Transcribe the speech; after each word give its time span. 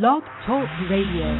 Blog 0.00 0.22
Talk 0.46 0.66
Radio. 0.90 1.36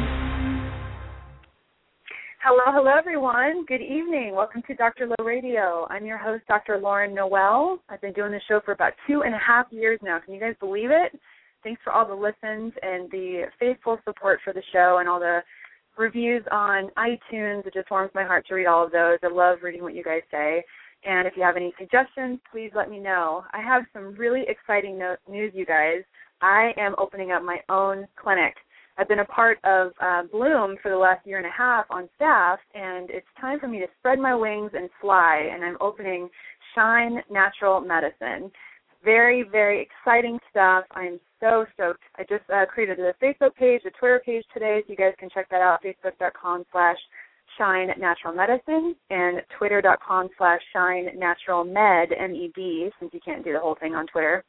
Hello, 2.43 2.65
hello, 2.67 2.91
everyone. 2.95 3.65
Good 3.65 3.81
evening. 3.81 4.35
Welcome 4.35 4.61
to 4.67 4.75
Dr. 4.75 5.07
Low 5.07 5.25
Radio. 5.25 5.87
I'm 5.89 6.05
your 6.05 6.19
host, 6.19 6.43
Dr. 6.47 6.77
Lauren 6.77 7.15
Noel. 7.15 7.79
I've 7.89 7.99
been 7.99 8.13
doing 8.13 8.31
this 8.31 8.43
show 8.47 8.59
for 8.63 8.73
about 8.73 8.93
two 9.07 9.23
and 9.23 9.33
a 9.33 9.39
half 9.39 9.65
years 9.71 9.99
now. 10.03 10.19
Can 10.23 10.35
you 10.35 10.39
guys 10.39 10.53
believe 10.59 10.91
it? 10.91 11.19
Thanks 11.63 11.81
for 11.83 11.91
all 11.91 12.07
the 12.07 12.13
listens 12.13 12.73
and 12.83 13.09
the 13.09 13.45
faithful 13.59 13.97
support 14.05 14.39
for 14.43 14.53
the 14.53 14.61
show 14.71 14.97
and 14.99 15.09
all 15.09 15.19
the 15.19 15.39
reviews 15.97 16.43
on 16.51 16.91
iTunes. 16.95 17.65
It 17.65 17.73
just 17.73 17.89
warms 17.89 18.11
my 18.13 18.23
heart 18.23 18.45
to 18.49 18.53
read 18.53 18.67
all 18.67 18.85
of 18.85 18.91
those. 18.91 19.17
I 19.23 19.33
love 19.33 19.63
reading 19.63 19.81
what 19.81 19.95
you 19.95 20.03
guys 20.03 20.21
say. 20.29 20.63
And 21.05 21.27
if 21.27 21.33
you 21.35 21.41
have 21.41 21.57
any 21.57 21.73
suggestions, 21.79 22.39
please 22.51 22.69
let 22.75 22.87
me 22.87 22.99
know. 22.99 23.45
I 23.51 23.63
have 23.63 23.81
some 23.93 24.13
really 24.13 24.43
exciting 24.47 24.99
no- 24.99 25.17
news, 25.27 25.53
you 25.55 25.65
guys. 25.65 26.03
I 26.43 26.73
am 26.77 26.93
opening 26.97 27.31
up 27.31 27.41
my 27.41 27.59
own 27.69 28.05
clinic. 28.21 28.53
I've 28.97 29.07
been 29.07 29.19
a 29.19 29.25
part 29.25 29.59
of 29.63 29.93
uh, 30.01 30.23
Bloom 30.29 30.75
for 30.81 30.91
the 30.91 30.97
last 30.97 31.25
year 31.25 31.37
and 31.37 31.47
a 31.47 31.49
half 31.49 31.85
on 31.89 32.09
staff, 32.17 32.59
and 32.75 33.09
it's 33.09 33.25
time 33.39 33.61
for 33.61 33.69
me 33.69 33.79
to 33.79 33.87
spread 33.97 34.19
my 34.19 34.35
wings 34.35 34.71
and 34.75 34.89
fly. 34.99 35.49
And 35.51 35.63
I'm 35.63 35.77
opening 35.79 36.29
Shine 36.75 37.23
Natural 37.31 37.79
Medicine. 37.79 38.51
Very, 39.05 39.43
very 39.43 39.87
exciting 39.87 40.37
stuff. 40.51 40.83
I'm 40.91 41.17
so 41.39 41.65
stoked. 41.73 42.03
I 42.17 42.23
just 42.23 42.43
uh, 42.53 42.65
created 42.65 42.99
a 42.99 43.13
Facebook 43.23 43.55
page, 43.55 43.81
a 43.85 43.91
Twitter 43.91 44.21
page 44.25 44.43
today, 44.53 44.81
so 44.85 44.91
you 44.91 44.97
guys 44.97 45.13
can 45.17 45.29
check 45.33 45.49
that 45.49 45.61
out. 45.61 45.81
Facebook.com 45.81 46.65
slash 46.71 46.97
Shine 47.57 47.89
Natural 47.97 48.33
Medicine 48.33 48.95
and 49.09 49.41
Twitter.com 49.57 50.29
slash 50.37 50.61
Shine 50.73 51.07
Natural 51.17 51.63
Med 51.63 52.09
M 52.17 52.35
E 52.35 52.51
D, 52.53 52.89
since 52.99 53.13
you 53.13 53.21
can't 53.23 53.45
do 53.45 53.53
the 53.53 53.59
whole 53.59 53.77
thing 53.79 53.95
on 53.95 54.07
Twitter. 54.07 54.43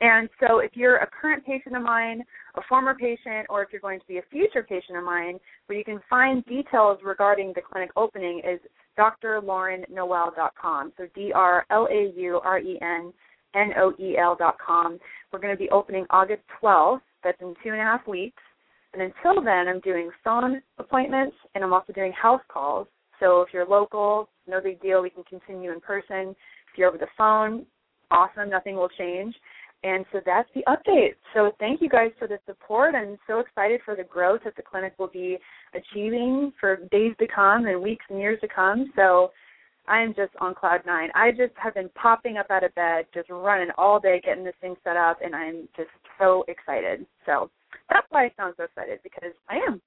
And 0.00 0.28
so, 0.40 0.60
if 0.60 0.72
you're 0.74 0.96
a 0.96 1.06
current 1.06 1.44
patient 1.44 1.76
of 1.76 1.82
mine, 1.82 2.22
a 2.56 2.60
former 2.68 2.94
patient, 2.94 3.46
or 3.48 3.62
if 3.62 3.68
you're 3.72 3.80
going 3.80 4.00
to 4.00 4.06
be 4.06 4.18
a 4.18 4.22
future 4.30 4.62
patient 4.62 4.96
of 4.96 5.04
mine, 5.04 5.38
where 5.66 5.78
you 5.78 5.84
can 5.84 6.00
find 6.08 6.44
details 6.46 6.98
regarding 7.04 7.52
the 7.54 7.60
clinic 7.60 7.90
opening 7.96 8.40
is 8.40 8.60
drlaurennoel.com. 8.98 10.92
So 10.96 11.06
D 11.14 11.32
R 11.34 11.66
L 11.70 11.88
A 11.90 12.12
U 12.16 12.40
R 12.42 12.58
E 12.58 12.78
N 12.80 13.12
N 13.54 13.70
O 13.78 13.92
E 13.98 14.16
L 14.18 14.36
dot 14.38 14.56
com. 14.64 14.98
We're 15.32 15.38
going 15.38 15.54
to 15.54 15.58
be 15.58 15.70
opening 15.70 16.06
August 16.10 16.42
12th. 16.62 17.00
That's 17.22 17.40
in 17.40 17.54
two 17.62 17.70
and 17.70 17.80
a 17.80 17.84
half 17.84 18.06
weeks. 18.06 18.42
And 18.92 19.02
until 19.02 19.42
then, 19.42 19.68
I'm 19.68 19.80
doing 19.80 20.10
phone 20.24 20.60
appointments 20.78 21.36
and 21.54 21.62
I'm 21.62 21.72
also 21.72 21.92
doing 21.92 22.12
house 22.12 22.40
calls. 22.48 22.88
So 23.20 23.42
if 23.42 23.48
you're 23.52 23.66
local, 23.66 24.28
no 24.48 24.60
big 24.60 24.80
deal. 24.80 25.02
We 25.02 25.10
can 25.10 25.24
continue 25.24 25.72
in 25.72 25.80
person. 25.80 26.34
If 26.72 26.78
you're 26.78 26.88
over 26.88 26.98
the 26.98 27.06
phone, 27.16 27.66
awesome. 28.10 28.50
Nothing 28.50 28.76
will 28.76 28.88
change. 28.98 29.34
And 29.82 30.04
so 30.12 30.20
that's 30.24 30.48
the 30.54 30.62
update. 30.68 31.14
So 31.34 31.52
thank 31.58 31.80
you 31.80 31.88
guys 31.88 32.10
for 32.18 32.28
the 32.28 32.38
support. 32.46 32.94
I'm 32.94 33.18
so 33.26 33.38
excited 33.38 33.80
for 33.84 33.96
the 33.96 34.04
growth 34.04 34.42
that 34.44 34.56
the 34.56 34.62
clinic 34.62 34.94
will 34.98 35.08
be 35.08 35.38
achieving 35.74 36.52
for 36.60 36.76
days 36.90 37.14
to 37.18 37.26
come 37.26 37.66
and 37.66 37.82
weeks 37.82 38.04
and 38.10 38.18
years 38.18 38.38
to 38.42 38.48
come. 38.48 38.92
So 38.94 39.30
I'm 39.88 40.14
just 40.14 40.32
on 40.40 40.54
cloud 40.54 40.82
nine. 40.86 41.08
I 41.14 41.30
just 41.30 41.52
have 41.56 41.74
been 41.74 41.88
popping 41.94 42.36
up 42.36 42.50
out 42.50 42.62
of 42.62 42.74
bed, 42.74 43.06
just 43.14 43.30
running 43.30 43.70
all 43.78 43.98
day, 43.98 44.20
getting 44.22 44.44
this 44.44 44.54
thing 44.60 44.76
set 44.84 44.96
up, 44.96 45.18
and 45.24 45.34
I'm 45.34 45.68
just 45.76 45.88
so 46.18 46.44
excited. 46.46 47.06
So 47.24 47.50
that's 47.88 48.06
why 48.10 48.26
I 48.26 48.32
sound 48.36 48.54
so 48.56 48.64
excited 48.64 49.00
because 49.02 49.32
I 49.48 49.56
am. 49.56 49.80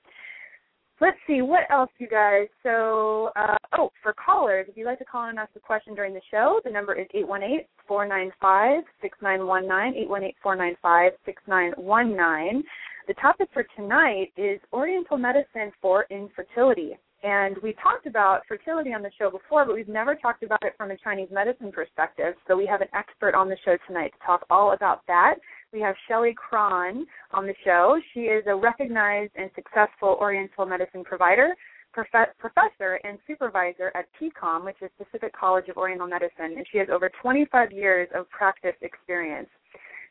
Let's 1.01 1.17
see 1.27 1.41
what 1.41 1.63
else, 1.71 1.89
you 1.97 2.07
guys. 2.07 2.47
So, 2.61 3.31
uh, 3.35 3.55
oh, 3.77 3.89
for 4.01 4.13
callers, 4.13 4.67
if 4.69 4.77
you'd 4.77 4.85
like 4.85 4.99
to 4.99 5.05
call 5.05 5.23
in 5.23 5.31
and 5.31 5.39
ask 5.39 5.51
a 5.55 5.59
question 5.59 5.95
during 5.95 6.13
the 6.13 6.21
show, 6.31 6.61
the 6.63 6.71
number 6.71 6.93
is 6.93 7.07
eight 7.13 7.27
one 7.27 7.43
eight 7.43 7.67
four 7.87 8.05
nine 8.07 8.31
five 8.39 8.83
six 9.01 9.17
nine 9.21 9.45
one 9.45 9.67
nine 9.67 9.95
eight 9.95 10.09
one 10.09 10.23
eight 10.23 10.35
four 10.41 10.55
nine 10.55 10.75
five 10.81 11.11
six 11.25 11.41
nine 11.47 11.73
one 11.77 12.15
nine. 12.15 12.63
The 13.07 13.15
topic 13.15 13.49
for 13.53 13.65
tonight 13.75 14.31
is 14.37 14.61
Oriental 14.71 15.17
medicine 15.17 15.71
for 15.81 16.05
infertility. 16.09 16.97
And 17.23 17.57
we 17.63 17.73
talked 17.81 18.05
about 18.05 18.41
fertility 18.47 18.93
on 18.93 19.01
the 19.01 19.11
show 19.17 19.31
before, 19.31 19.65
but 19.65 19.75
we've 19.75 19.87
never 19.87 20.13
talked 20.13 20.43
about 20.43 20.63
it 20.63 20.73
from 20.77 20.91
a 20.91 20.97
Chinese 20.97 21.29
medicine 21.31 21.71
perspective. 21.71 22.35
So 22.47 22.55
we 22.55 22.65
have 22.65 22.81
an 22.81 22.89
expert 22.93 23.33
on 23.33 23.49
the 23.49 23.57
show 23.63 23.77
tonight 23.87 24.11
to 24.19 24.25
talk 24.25 24.45
all 24.49 24.73
about 24.73 25.01
that. 25.07 25.35
We 25.73 25.81
have 25.81 25.95
Shelley 26.07 26.35
Cron 26.35 27.07
on 27.31 27.47
the 27.47 27.55
show. 27.65 27.99
She 28.13 28.21
is 28.21 28.43
a 28.45 28.55
recognized 28.55 29.31
and 29.35 29.49
successful 29.55 30.17
Oriental 30.21 30.67
medicine 30.67 31.03
provider, 31.03 31.55
prof- 31.91 32.29
professor, 32.37 32.99
and 33.03 33.17
supervisor 33.25 33.91
at 33.95 34.05
PCOM, 34.21 34.65
which 34.65 34.75
is 34.83 34.91
Pacific 34.99 35.33
College 35.35 35.69
of 35.69 35.77
Oriental 35.77 36.05
Medicine, 36.05 36.53
and 36.55 36.65
she 36.71 36.77
has 36.77 36.89
over 36.91 37.09
25 37.19 37.71
years 37.71 38.07
of 38.13 38.29
practice 38.29 38.75
experience. 38.81 39.49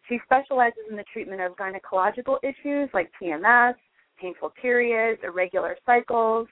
She 0.08 0.18
specializes 0.24 0.82
in 0.90 0.96
the 0.96 1.04
treatment 1.12 1.40
of 1.40 1.52
gynecological 1.56 2.38
issues 2.42 2.90
like 2.92 3.12
PMS, 3.22 3.74
painful 4.20 4.52
periods, 4.60 5.20
irregular 5.22 5.76
cycles, 5.86 6.48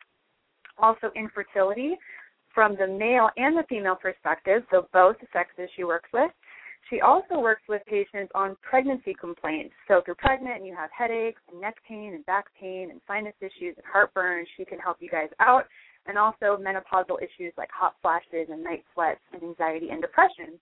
also 0.78 1.10
infertility 1.16 1.98
from 2.54 2.76
the 2.76 2.86
male 2.86 3.28
and 3.36 3.56
the 3.56 3.64
female 3.68 3.96
perspective, 3.96 4.62
so 4.70 4.86
both 4.92 5.16
sexes 5.32 5.68
she 5.76 5.82
works 5.82 6.08
with. 6.12 6.30
She 6.88 7.00
also 7.00 7.38
works 7.38 7.62
with 7.68 7.82
patients 7.86 8.32
on 8.34 8.56
pregnancy 8.62 9.14
complaints. 9.14 9.74
So 9.86 9.98
if 9.98 10.04
you're 10.06 10.16
pregnant 10.16 10.56
and 10.56 10.66
you 10.66 10.74
have 10.74 10.90
headaches 10.96 11.40
and 11.50 11.60
neck 11.60 11.76
pain 11.86 12.14
and 12.14 12.26
back 12.26 12.46
pain 12.58 12.90
and 12.90 13.00
sinus 13.06 13.34
issues 13.40 13.76
and 13.76 13.86
heartburn, 13.90 14.44
she 14.56 14.64
can 14.64 14.78
help 14.78 14.96
you 15.00 15.08
guys 15.08 15.28
out. 15.38 15.66
And 16.06 16.18
also 16.18 16.56
menopausal 16.58 17.18
issues 17.22 17.52
like 17.58 17.68
hot 17.70 17.94
flashes 18.02 18.48
and 18.50 18.64
night 18.64 18.84
sweats 18.92 19.20
and 19.32 19.42
anxiety 19.42 19.90
and 19.90 20.00
depression. 20.00 20.58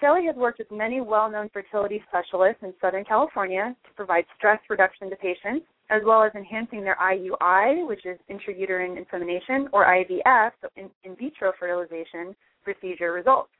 Shelley 0.00 0.26
has 0.26 0.36
worked 0.36 0.58
with 0.58 0.70
many 0.70 1.00
well-known 1.00 1.48
fertility 1.52 2.02
specialists 2.08 2.62
in 2.62 2.72
Southern 2.80 3.04
California 3.04 3.74
to 3.84 3.90
provide 3.94 4.24
stress 4.36 4.60
reduction 4.68 5.10
to 5.10 5.16
patients, 5.16 5.66
as 5.90 6.02
well 6.04 6.22
as 6.22 6.32
enhancing 6.34 6.82
their 6.82 6.96
IUI, 6.96 7.86
which 7.88 8.04
is 8.06 8.18
intrauterine 8.30 8.96
insemination, 8.96 9.68
or 9.72 9.86
IVF, 9.86 10.50
so 10.60 10.68
in, 10.76 10.90
in 11.04 11.16
vitro 11.16 11.52
fertilization 11.58 12.36
procedure 12.62 13.12
results. 13.12 13.50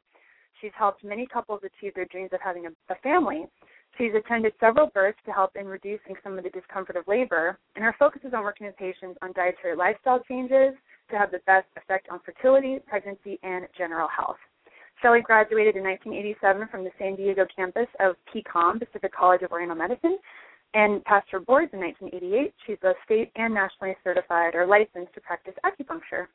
She's 0.60 0.72
helped 0.76 1.04
many 1.04 1.26
couples 1.26 1.60
achieve 1.62 1.94
their 1.94 2.06
dreams 2.06 2.30
of 2.32 2.40
having 2.40 2.66
a, 2.66 2.70
a 2.90 2.96
family. 3.02 3.46
She's 3.96 4.12
attended 4.14 4.52
several 4.60 4.88
births 4.88 5.18
to 5.26 5.32
help 5.32 5.56
in 5.56 5.66
reducing 5.66 6.14
some 6.22 6.38
of 6.38 6.44
the 6.44 6.50
discomfort 6.50 6.96
of 6.96 7.08
labor, 7.08 7.58
and 7.74 7.84
her 7.84 7.94
focus 7.98 8.22
is 8.24 8.34
on 8.34 8.44
working 8.44 8.66
with 8.66 8.76
patients 8.76 9.18
on 9.22 9.32
dietary 9.32 9.76
lifestyle 9.76 10.20
changes 10.28 10.74
to 11.10 11.18
have 11.18 11.30
the 11.30 11.40
best 11.46 11.66
effect 11.76 12.08
on 12.10 12.20
fertility, 12.24 12.78
pregnancy, 12.86 13.38
and 13.42 13.66
general 13.76 14.08
health. 14.08 14.36
Shelley 15.00 15.20
graduated 15.22 15.76
in 15.76 15.84
1987 15.84 16.68
from 16.68 16.84
the 16.84 16.90
San 16.98 17.14
Diego 17.14 17.46
campus 17.54 17.86
of 18.00 18.16
PCOM, 18.34 18.78
Pacific 18.78 19.12
College 19.14 19.42
of 19.42 19.52
Oriental 19.52 19.76
Medicine, 19.76 20.18
and 20.74 21.04
passed 21.04 21.30
her 21.30 21.40
boards 21.40 21.72
in 21.72 21.80
1988. 21.80 22.52
She's 22.66 22.76
both 22.82 22.96
state 23.04 23.30
and 23.36 23.54
nationally 23.54 23.96
certified 24.04 24.54
or 24.54 24.66
licensed 24.66 25.14
to 25.14 25.20
practice 25.20 25.54
acupuncture. 25.64 26.26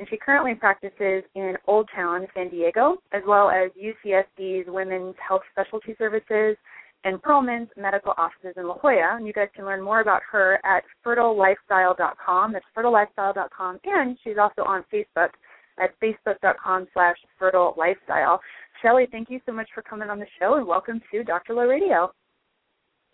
And 0.00 0.08
she 0.08 0.16
currently 0.16 0.54
practices 0.54 1.24
in 1.34 1.56
Old 1.66 1.86
Town, 1.94 2.26
San 2.32 2.48
Diego, 2.48 2.96
as 3.12 3.20
well 3.26 3.50
as 3.50 3.70
UCSD's 3.72 4.64
Women's 4.66 5.14
Health 5.28 5.42
Specialty 5.52 5.94
Services 5.98 6.56
and 7.04 7.20
Perelman's 7.20 7.68
medical 7.76 8.14
offices 8.16 8.54
in 8.56 8.66
La 8.66 8.78
Jolla. 8.78 9.18
And 9.18 9.26
you 9.26 9.34
guys 9.34 9.48
can 9.54 9.66
learn 9.66 9.82
more 9.82 10.00
about 10.00 10.22
her 10.32 10.58
at 10.64 10.84
fertilelifestyle.com. 11.04 12.54
That's 12.54 12.64
fertilelifestyle.com. 12.74 13.80
And 13.84 14.16
she's 14.24 14.38
also 14.40 14.62
on 14.62 14.86
Facebook 14.90 15.32
at 15.78 15.90
facebook.com 16.02 16.86
slash 16.94 17.16
fertile 17.38 17.74
lifestyle. 17.76 18.40
Shelley, 18.80 19.06
thank 19.12 19.28
you 19.28 19.38
so 19.44 19.52
much 19.52 19.68
for 19.74 19.82
coming 19.82 20.08
on 20.08 20.18
the 20.18 20.26
show 20.38 20.54
and 20.54 20.66
welcome 20.66 21.02
to 21.12 21.22
Dr. 21.24 21.52
Low 21.52 21.66
Radio. 21.66 22.10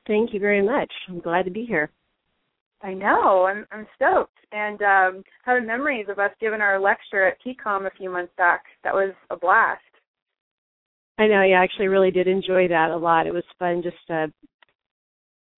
Thank 0.06 0.32
you 0.32 0.38
very 0.38 0.62
much. 0.62 0.92
I'm 1.08 1.18
glad 1.18 1.46
to 1.46 1.50
be 1.50 1.64
here. 1.64 1.90
I 2.82 2.94
know. 2.94 3.46
I'm 3.46 3.66
I'm 3.72 3.86
stoked. 3.96 4.32
And 4.52 4.80
um 4.82 5.24
having 5.44 5.66
memories 5.66 6.06
of 6.08 6.18
us 6.18 6.30
giving 6.40 6.60
our 6.60 6.78
lecture 6.80 7.26
at 7.26 7.38
PCOM 7.42 7.86
a 7.86 7.96
few 7.96 8.10
months 8.10 8.32
back. 8.36 8.64
That 8.84 8.94
was 8.94 9.12
a 9.30 9.36
blast. 9.36 9.80
I 11.18 11.26
know, 11.26 11.42
yeah, 11.42 11.60
I 11.60 11.64
actually 11.64 11.88
really 11.88 12.10
did 12.10 12.28
enjoy 12.28 12.68
that 12.68 12.90
a 12.90 12.96
lot. 12.96 13.26
It 13.26 13.34
was 13.34 13.44
fun 13.58 13.82
just 13.82 14.10
uh 14.10 14.26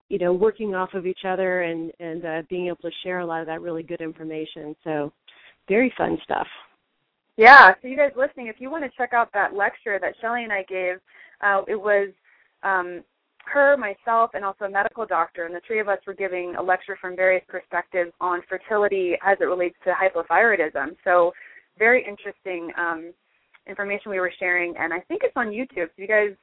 you 0.08 0.18
know, 0.18 0.32
working 0.32 0.74
off 0.74 0.94
of 0.94 1.06
each 1.06 1.24
other 1.26 1.62
and 1.62 1.92
and 1.98 2.24
uh 2.24 2.42
being 2.48 2.68
able 2.68 2.76
to 2.76 2.90
share 3.02 3.20
a 3.20 3.26
lot 3.26 3.40
of 3.40 3.46
that 3.46 3.60
really 3.60 3.82
good 3.82 4.00
information. 4.00 4.74
So 4.84 5.12
very 5.68 5.92
fun 5.98 6.18
stuff. 6.24 6.46
Yeah, 7.36 7.72
so 7.80 7.86
you 7.86 7.96
guys 7.96 8.10
listening, 8.16 8.48
if 8.48 8.56
you 8.58 8.68
want 8.68 8.82
to 8.82 8.90
check 8.96 9.12
out 9.12 9.32
that 9.32 9.54
lecture 9.54 9.98
that 10.00 10.14
Shelley 10.20 10.42
and 10.42 10.52
I 10.52 10.64
gave, 10.64 10.96
uh, 11.40 11.62
it 11.68 11.76
was 11.76 12.08
um, 12.64 13.04
her, 13.52 13.76
myself, 13.76 14.30
and 14.34 14.44
also 14.44 14.64
a 14.64 14.70
medical 14.70 15.06
doctor, 15.06 15.44
and 15.44 15.54
the 15.54 15.60
three 15.66 15.80
of 15.80 15.88
us 15.88 15.98
were 16.06 16.14
giving 16.14 16.54
a 16.56 16.62
lecture 16.62 16.96
from 17.00 17.16
various 17.16 17.44
perspectives 17.48 18.12
on 18.20 18.42
fertility 18.48 19.14
as 19.26 19.38
it 19.40 19.44
relates 19.44 19.76
to 19.84 19.92
hypothyroidism. 19.92 20.96
So, 21.04 21.32
very 21.78 22.04
interesting 22.06 22.70
um, 22.76 23.12
information 23.68 24.10
we 24.10 24.20
were 24.20 24.32
sharing, 24.38 24.74
and 24.76 24.92
I 24.92 25.00
think 25.00 25.22
it's 25.24 25.36
on 25.36 25.48
YouTube. 25.48 25.86
So 25.86 26.02
you 26.02 26.08
guys 26.08 26.34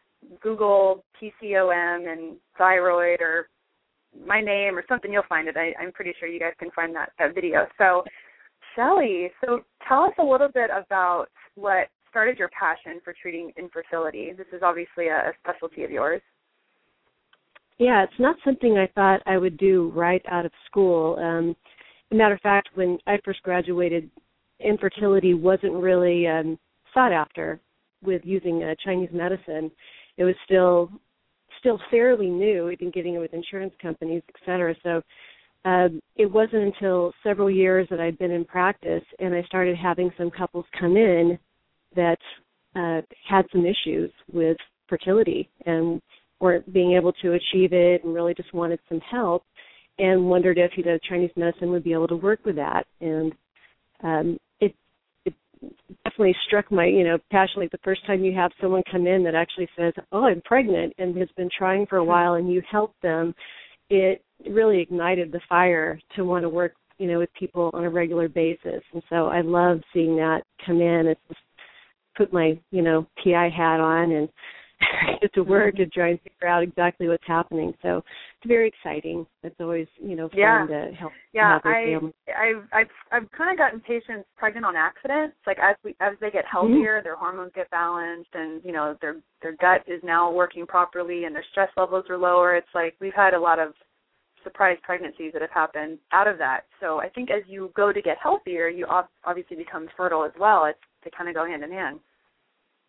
Google 0.42 1.04
PCOM 1.22 2.12
and 2.12 2.38
thyroid 2.57 3.22
or 3.22 3.50
my 4.25 4.42
name 4.42 4.78
or 4.78 4.84
something, 4.88 5.12
you'll 5.12 5.24
find 5.28 5.48
it. 5.48 5.57
I, 5.57 5.74
I'm 5.81 5.92
pretty 5.92 6.13
sure 6.19 6.28
you 6.28 6.40
guys 6.40 6.54
can 6.57 6.72
find 6.72 6.96
that, 6.96 7.12
that 7.19 7.36
video. 7.36 7.68
So, 7.78 8.04
Shelley, 8.75 9.30
so 9.44 9.62
tell 9.88 10.04
us 10.04 10.13
a 10.19 10.24
little 10.24 10.50
bit 10.54 10.69
about 10.69 11.28
what 11.56 11.88
started 12.10 12.38
your 12.38 12.50
passion 12.57 13.02
for 13.04 13.13
treating 13.22 13.52
infertility. 13.57 14.31
This 14.38 14.48
is 14.54 14.62
obviously 14.63 15.07
a, 15.07 15.18
a 15.18 15.31
specialty 15.44 15.84
of 15.84 15.92
yours. 15.92 16.22
Yeah, 17.77 18.04
it's 18.04 18.19
not 18.19 18.38
something 18.45 18.77
I 18.77 18.88
thought 18.95 19.22
I 19.25 19.38
would 19.38 19.57
do 19.57 19.92
right 19.94 20.22
out 20.30 20.45
of 20.45 20.51
school. 20.66 21.18
Um, 21.19 21.56
a 22.12 22.16
matter 22.16 22.36
of 22.36 22.42
fact, 22.42 22.69
when 22.75 22.98
I 23.06 23.18
first 23.25 23.42
graduated, 23.44 24.10
infertility 24.60 25.33
wasn't 25.33 25.74
really 25.74 26.25
um, 26.27 26.57
sought 26.94 27.12
after 27.12 27.60
with 28.01 28.22
using 28.24 28.63
uh, 28.63 28.75
Chinese 28.83 29.10
medicine. 29.12 29.72
It 30.18 30.24
was 30.24 30.36
still 30.45 30.89
still 31.60 31.80
fairly 31.89 32.27
new. 32.27 32.66
We've 32.66 32.80
been 32.80 32.92
getting 32.92 33.16
it 33.16 33.19
with 33.19 33.33
insurance 33.33 33.74
companies, 33.81 34.21
et 34.30 34.36
cetera. 34.45 34.75
So 34.83 35.01
um, 35.66 36.00
it 36.16 36.28
wasn't 36.31 36.63
until 36.63 37.12
several 37.24 37.50
years 37.50 37.88
that 37.89 38.00
I'd 38.00 38.19
been 38.19 38.31
in 38.31 38.45
practice 38.45 39.04
and 39.19 39.33
I 39.33 39.42
started 39.44 39.75
having 39.75 40.12
some 40.18 40.30
couples 40.30 40.66
come 40.80 40.95
in 40.95 41.39
that 41.95 42.19
uh, 42.75 43.01
had 43.28 43.45
some 43.51 43.66
issues 43.66 44.12
with 44.31 44.57
fertility 44.88 45.50
and 45.66 46.01
weren't 46.40 46.72
being 46.74 46.94
able 46.94 47.14
to 47.14 47.34
achieve 47.34 47.74
it 47.74 48.04
and 48.04 48.14
really 48.14 48.34
just 48.34 48.54
wanted 48.54 48.80
some 48.90 49.00
help 49.00 49.44
and 49.98 50.30
wondered 50.30 50.58
if 50.58 50.72
you 50.76 50.84
know 50.84 50.98
Chinese 51.10 51.32
medicine 51.36 51.72
would 51.72 51.84
be 51.84 51.94
able 51.94 52.08
to 52.08 52.16
work 52.16 52.40
with 52.46 52.56
that. 52.56 52.86
And 53.02 53.34
um, 54.04 54.38
it 54.60 54.76
it 55.26 55.34
definitely 56.04 56.36
struck 56.48 56.72
my 56.72 56.86
you 56.86 57.04
know 57.04 57.18
passion. 57.32 57.62
Like 57.62 57.72
the 57.72 57.78
first 57.84 58.06
time 58.06 58.24
you 58.24 58.34
have 58.34 58.52
someone 58.62 58.84
come 58.92 59.08
in 59.08 59.24
that 59.24 59.36
actually 59.36 59.70
says 59.78 59.94
oh 60.12 60.26
i'm 60.26 60.42
pregnant 60.42 60.94
and 60.98 61.16
has 61.18 61.30
been 61.38 61.50
trying 61.58 61.86
for 61.86 61.98
a 61.98 62.04
while 62.04 62.34
and 62.34 62.52
you 62.52 62.62
help 62.70 62.94
them 63.02 63.34
it 63.90 64.24
really 64.50 64.81
ignited 64.81 65.31
the 65.31 65.40
fire 65.48 66.00
to 66.16 66.26
want 66.26 66.44
to 66.44 66.50
work 66.50 66.74
you 66.98 67.08
know 67.08 67.20
with 67.20 67.30
people 67.40 67.70
on 67.74 67.86
a 67.86 67.90
regular 67.90 68.28
basis. 68.28 68.81
And 68.94 69.02
so 69.10 69.28
i 69.28 69.42
love 69.42 69.80
seeing 69.94 70.18
that 70.18 70.42
come 70.66 70.81
in. 70.81 71.08
It's 71.08 71.22
just 71.30 71.40
put 72.18 72.34
my 72.34 72.60
you 72.72 72.81
know 72.81 73.08
pi 73.24 73.50
hat 73.50 73.80
on 73.80 74.12
and 74.12 74.30
get 75.22 75.33
to 75.33 75.44
work 75.44 75.75
and 75.77 75.92
try 75.92 76.10
and 76.10 76.19
figure 76.22 76.48
out 76.48 76.63
exactly 76.63 77.07
what's 77.07 77.24
happening. 77.25 77.74
So 77.81 77.98
it's 77.98 78.48
very 78.48 78.68
exciting. 78.68 79.25
It's 79.44 79.56
always 79.60 79.88
you 80.01 80.16
know 80.16 80.30
fun 80.30 80.39
yeah. 80.39 80.66
to 80.68 80.92
help. 80.98 81.12
Yeah, 81.33 81.60
I 81.63 81.98
I've 82.27 82.63
I've 82.74 82.88
I've 83.12 83.31
kind 83.31 83.51
of 83.51 83.57
gotten 83.57 83.80
patients 83.80 84.27
pregnant 84.38 84.66
on 84.66 84.75
accident. 84.75 85.33
It's 85.38 85.48
like 85.48 85.60
as 85.60 85.75
we 85.83 85.95
as 86.00 86.13
they 86.22 86.31
get 86.31 86.45
mm-hmm. 86.45 86.68
healthier, 86.68 86.98
mm-hmm. 86.98 87.04
their 87.04 87.16
hormones 87.16 87.51
get 87.56 87.69
balanced, 87.72 88.30
and 88.33 88.62
you 88.63 88.72
know 88.72 88.95
their 89.01 89.18
their 89.42 89.56
gut 89.57 89.83
is 89.88 90.01
now 90.04 90.31
working 90.31 90.66
properly, 90.66 91.25
and 91.25 91.36
their 91.36 91.45
stress 91.51 91.69
levels 91.78 92.06
are 92.10 92.18
lower. 92.18 92.56
It's 92.56 92.68
like 92.74 92.95
we've 93.00 93.13
had 93.13 93.33
a 93.33 93.39
lot 93.39 93.60
of 93.60 93.74
surprise 94.44 94.78
pregnancies 94.83 95.33
that 95.33 95.42
have 95.42 95.51
happened 95.51 95.98
out 96.13 96.28
of 96.28 96.38
that. 96.38 96.62
So 96.80 97.00
I 97.00 97.10
think 97.10 97.31
as 97.31 97.42
you 97.48 97.71
go 97.75 97.92
to 97.92 98.01
get 98.01 98.18
healthier, 98.21 98.69
you 98.69 98.86
obviously 99.25 99.57
become 99.57 99.88
fertile 99.98 100.24
as 100.24 100.31
well. 100.39 100.66
It's 100.66 100.80
they 101.04 101.12
kind 101.16 101.30
of 101.30 101.36
go 101.36 101.45
hand 101.45 101.63
in 101.63 101.71
hand. 101.71 102.00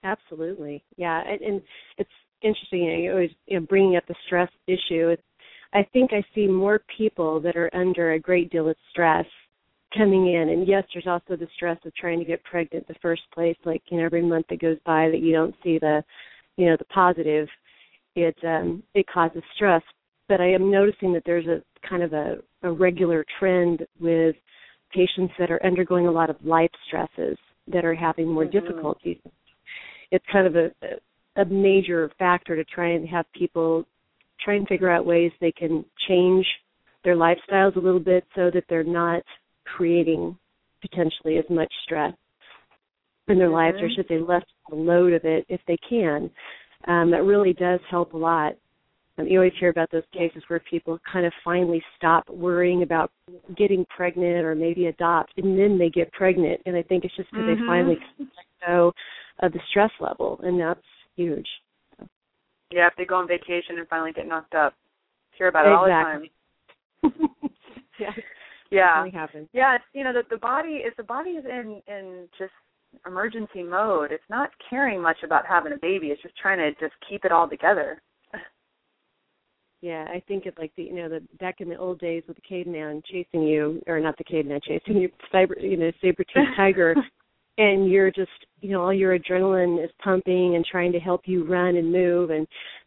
Absolutely, 0.07 0.85
yeah, 0.97 1.21
and, 1.27 1.41
and 1.41 1.63
it's 1.99 2.11
interesting. 2.41 2.85
You 2.85 2.93
know, 2.93 2.99
you're 2.99 3.13
always 3.15 3.31
you 3.47 3.59
know, 3.59 3.67
bringing 3.67 3.97
up 3.97 4.07
the 4.07 4.15
stress 4.25 4.51
issue. 4.69 5.09
It's, 5.09 5.23
I 5.75 5.83
think 5.93 6.13
I 6.13 6.23
see 6.33 6.47
more 6.47 6.81
people 6.97 7.41
that 7.41 7.57
are 7.57 7.75
under 7.75 8.13
a 8.13 8.21
great 8.21 8.51
deal 8.51 8.69
of 8.69 8.77
stress 8.91 9.27
coming 9.97 10.33
in, 10.33 10.51
and 10.51 10.69
yes, 10.69 10.85
there's 10.95 11.09
also 11.09 11.35
the 11.35 11.49
stress 11.57 11.79
of 11.85 11.95
trying 11.97 12.21
to 12.21 12.25
get 12.25 12.45
pregnant 12.45 12.87
in 12.89 12.95
the 12.95 13.01
first 13.01 13.23
place. 13.35 13.57
Like 13.65 13.83
you 13.89 13.99
know, 13.99 14.05
every 14.05 14.23
month 14.23 14.47
that 14.51 14.61
goes 14.61 14.79
by 14.87 15.09
that 15.11 15.21
you 15.21 15.33
don't 15.33 15.55
see 15.65 15.79
the, 15.81 16.05
you 16.57 16.67
know, 16.67 16.77
the 16.79 16.85
positive, 16.85 17.49
it 18.15 18.37
um, 18.45 18.85
it 18.95 19.07
causes 19.13 19.43
stress. 19.57 19.83
But 20.29 20.41
I 20.41 20.53
am 20.53 20.71
noticing 20.71 21.13
that 21.15 21.23
there's 21.27 21.47
a 21.47 21.63
kind 21.89 22.05
of 22.05 22.13
a, 22.13 22.37
a 22.63 22.71
regular 22.71 23.25
trend 23.41 23.85
with 23.99 24.37
patients 24.93 25.35
that 25.41 25.51
are 25.51 25.65
undergoing 25.67 26.07
a 26.07 26.13
lot 26.13 26.31
of 26.31 26.37
life 26.45 26.71
stresses 26.87 27.37
that 27.73 27.85
are 27.85 27.95
having 27.95 28.29
more 28.29 28.45
mm-hmm. 28.45 28.59
difficulties 28.59 29.19
it's 30.11 30.25
kind 30.33 30.47
of 30.47 30.57
a 30.57 30.71
a 31.37 31.45
major 31.45 32.11
factor 32.19 32.57
to 32.57 32.65
try 32.65 32.91
and 32.91 33.09
have 33.09 33.27
people 33.35 33.85
try 34.43 34.55
and 34.55 34.67
figure 34.69 34.91
out 34.91 35.07
ways 35.07 35.31
they 35.41 35.53
can 35.53 35.85
change 36.09 36.47
their 37.05 37.17
lifestyles 37.17 37.77
a 37.77 37.81
little 37.81 38.01
bit 38.01 38.25
so 38.35 38.51
that 38.53 38.65
they're 38.69 38.85
not 38.85 39.23
creating 39.65 40.37
potentially 40.81 41.39
as 41.39 41.45
much 41.51 41.73
stress 41.85 42.13
in 43.29 43.39
their 43.39 43.49
mm-hmm. 43.49 43.55
lives 43.55 43.79
or 43.81 43.89
should 43.95 44.07
they 44.09 44.19
lessen 44.19 44.47
the 44.71 44.77
load 44.77 45.13
of 45.13 45.25
it 45.25 45.45
if 45.49 45.61
they 45.67 45.77
can 45.89 46.31
um, 46.89 47.11
that 47.11 47.25
really 47.25 47.53
does 47.53 47.81
help 47.91 48.13
a 48.13 48.17
lot 48.17 48.55
um, 49.19 49.27
you 49.27 49.39
always 49.39 49.53
hear 49.59 49.71
about 49.71 49.91
those 49.91 50.03
cases 50.13 50.43
where 50.49 50.61
people 50.71 50.99
kind 51.11 51.27
of 51.27 51.33
finally 51.43 51.83
stop 51.97 52.29
worrying 52.29 52.83
about 52.83 53.11
getting 53.57 53.85
pregnant 53.97 54.45
or 54.45 54.55
maybe 54.55 54.87
adopt 54.87 55.33
and 55.39 55.59
then 55.59 55.79
they 55.79 55.89
get 55.89 56.13
pregnant 56.13 56.61
and 56.67 56.77
i 56.77 56.83
think 56.83 57.05
it's 57.05 57.17
just 57.17 57.31
because 57.31 57.45
mm-hmm. 57.45 57.63
they 57.63 57.67
finally 57.67 57.99
go 58.67 58.93
of 59.41 59.53
the 59.53 59.61
stress 59.71 59.91
level, 60.01 60.41
and 60.43 60.61
that's 60.61 60.81
huge. 61.17 61.49
Yeah, 62.71 62.89
if 62.89 62.95
they 62.99 63.05
go 63.05 63.17
on 63.17 63.29
vacation 63.29 63.79
and 63.79 63.89
finally 63.89 64.13
get 64.13 64.27
knocked 64.27 64.55
up, 64.55 64.75
hear 65.37 65.49
about 65.49 65.67
it 65.67 65.73
exactly. 65.73 66.31
all 67.03 67.11
the 67.13 67.19
time. 67.19 67.51
yeah, 68.01 68.11
yeah, 68.71 69.07
happens. 69.13 69.49
Yeah, 69.53 69.77
it's, 69.77 69.85
you 69.93 70.05
know 70.05 70.13
that 70.13 70.29
the 70.31 70.39
body 70.39 70.83
is 70.87 70.93
the 70.97 71.05
body 71.05 71.31
is 71.31 71.45
in 71.45 71.81
in 71.87 72.29
just 72.39 72.53
emergency 73.07 73.63
mode. 73.63 74.11
It's 74.11 74.25
not 74.29 74.51
caring 74.69 75.01
much 75.01 75.19
about 75.25 75.47
having 75.47 75.73
a 75.73 75.79
baby. 75.79 76.09
It's 76.09 76.23
just 76.23 76.37
trying 76.37 76.59
to 76.59 76.71
just 76.81 76.95
keep 77.09 77.25
it 77.25 77.33
all 77.33 77.49
together. 77.49 78.03
Yeah, 79.83 80.07
I 80.09 80.23
think 80.27 80.47
it 80.47 80.55
like 80.59 80.73
the 80.77 80.85
you 80.85 80.95
know 80.95 81.09
the 81.09 81.23
back 81.39 81.61
in 81.61 81.69
the 81.69 81.77
old 81.77 82.01
days 82.01 82.23
with 82.27 82.37
the 82.37 82.43
caveman 82.43 83.03
chasing 83.13 83.43
you, 83.43 83.81
or 83.87 84.01
not 84.01 84.17
the 84.17 84.25
caveman 84.25 84.61
chasing 84.67 84.97
you, 84.97 85.11
cyber 85.33 85.53
you 85.61 85.77
know 85.77 85.93
saber 86.01 86.25
tooth 86.25 86.49
tiger, 86.57 86.97
and 87.59 87.91
you're 87.91 88.11
just 88.11 88.31
you 88.61 88.71
know 88.71 88.83
all 88.83 88.93
your 88.93 89.19
adrenaline 89.19 89.83
is 89.83 89.91
pumping 90.03 90.57
and 90.57 90.65
trying 90.65 90.93
to 90.93 91.01
help 91.01 91.23
you 91.25 91.45
run 91.45 91.77
and 91.77 91.91
move 91.91 92.31
and 92.31 92.47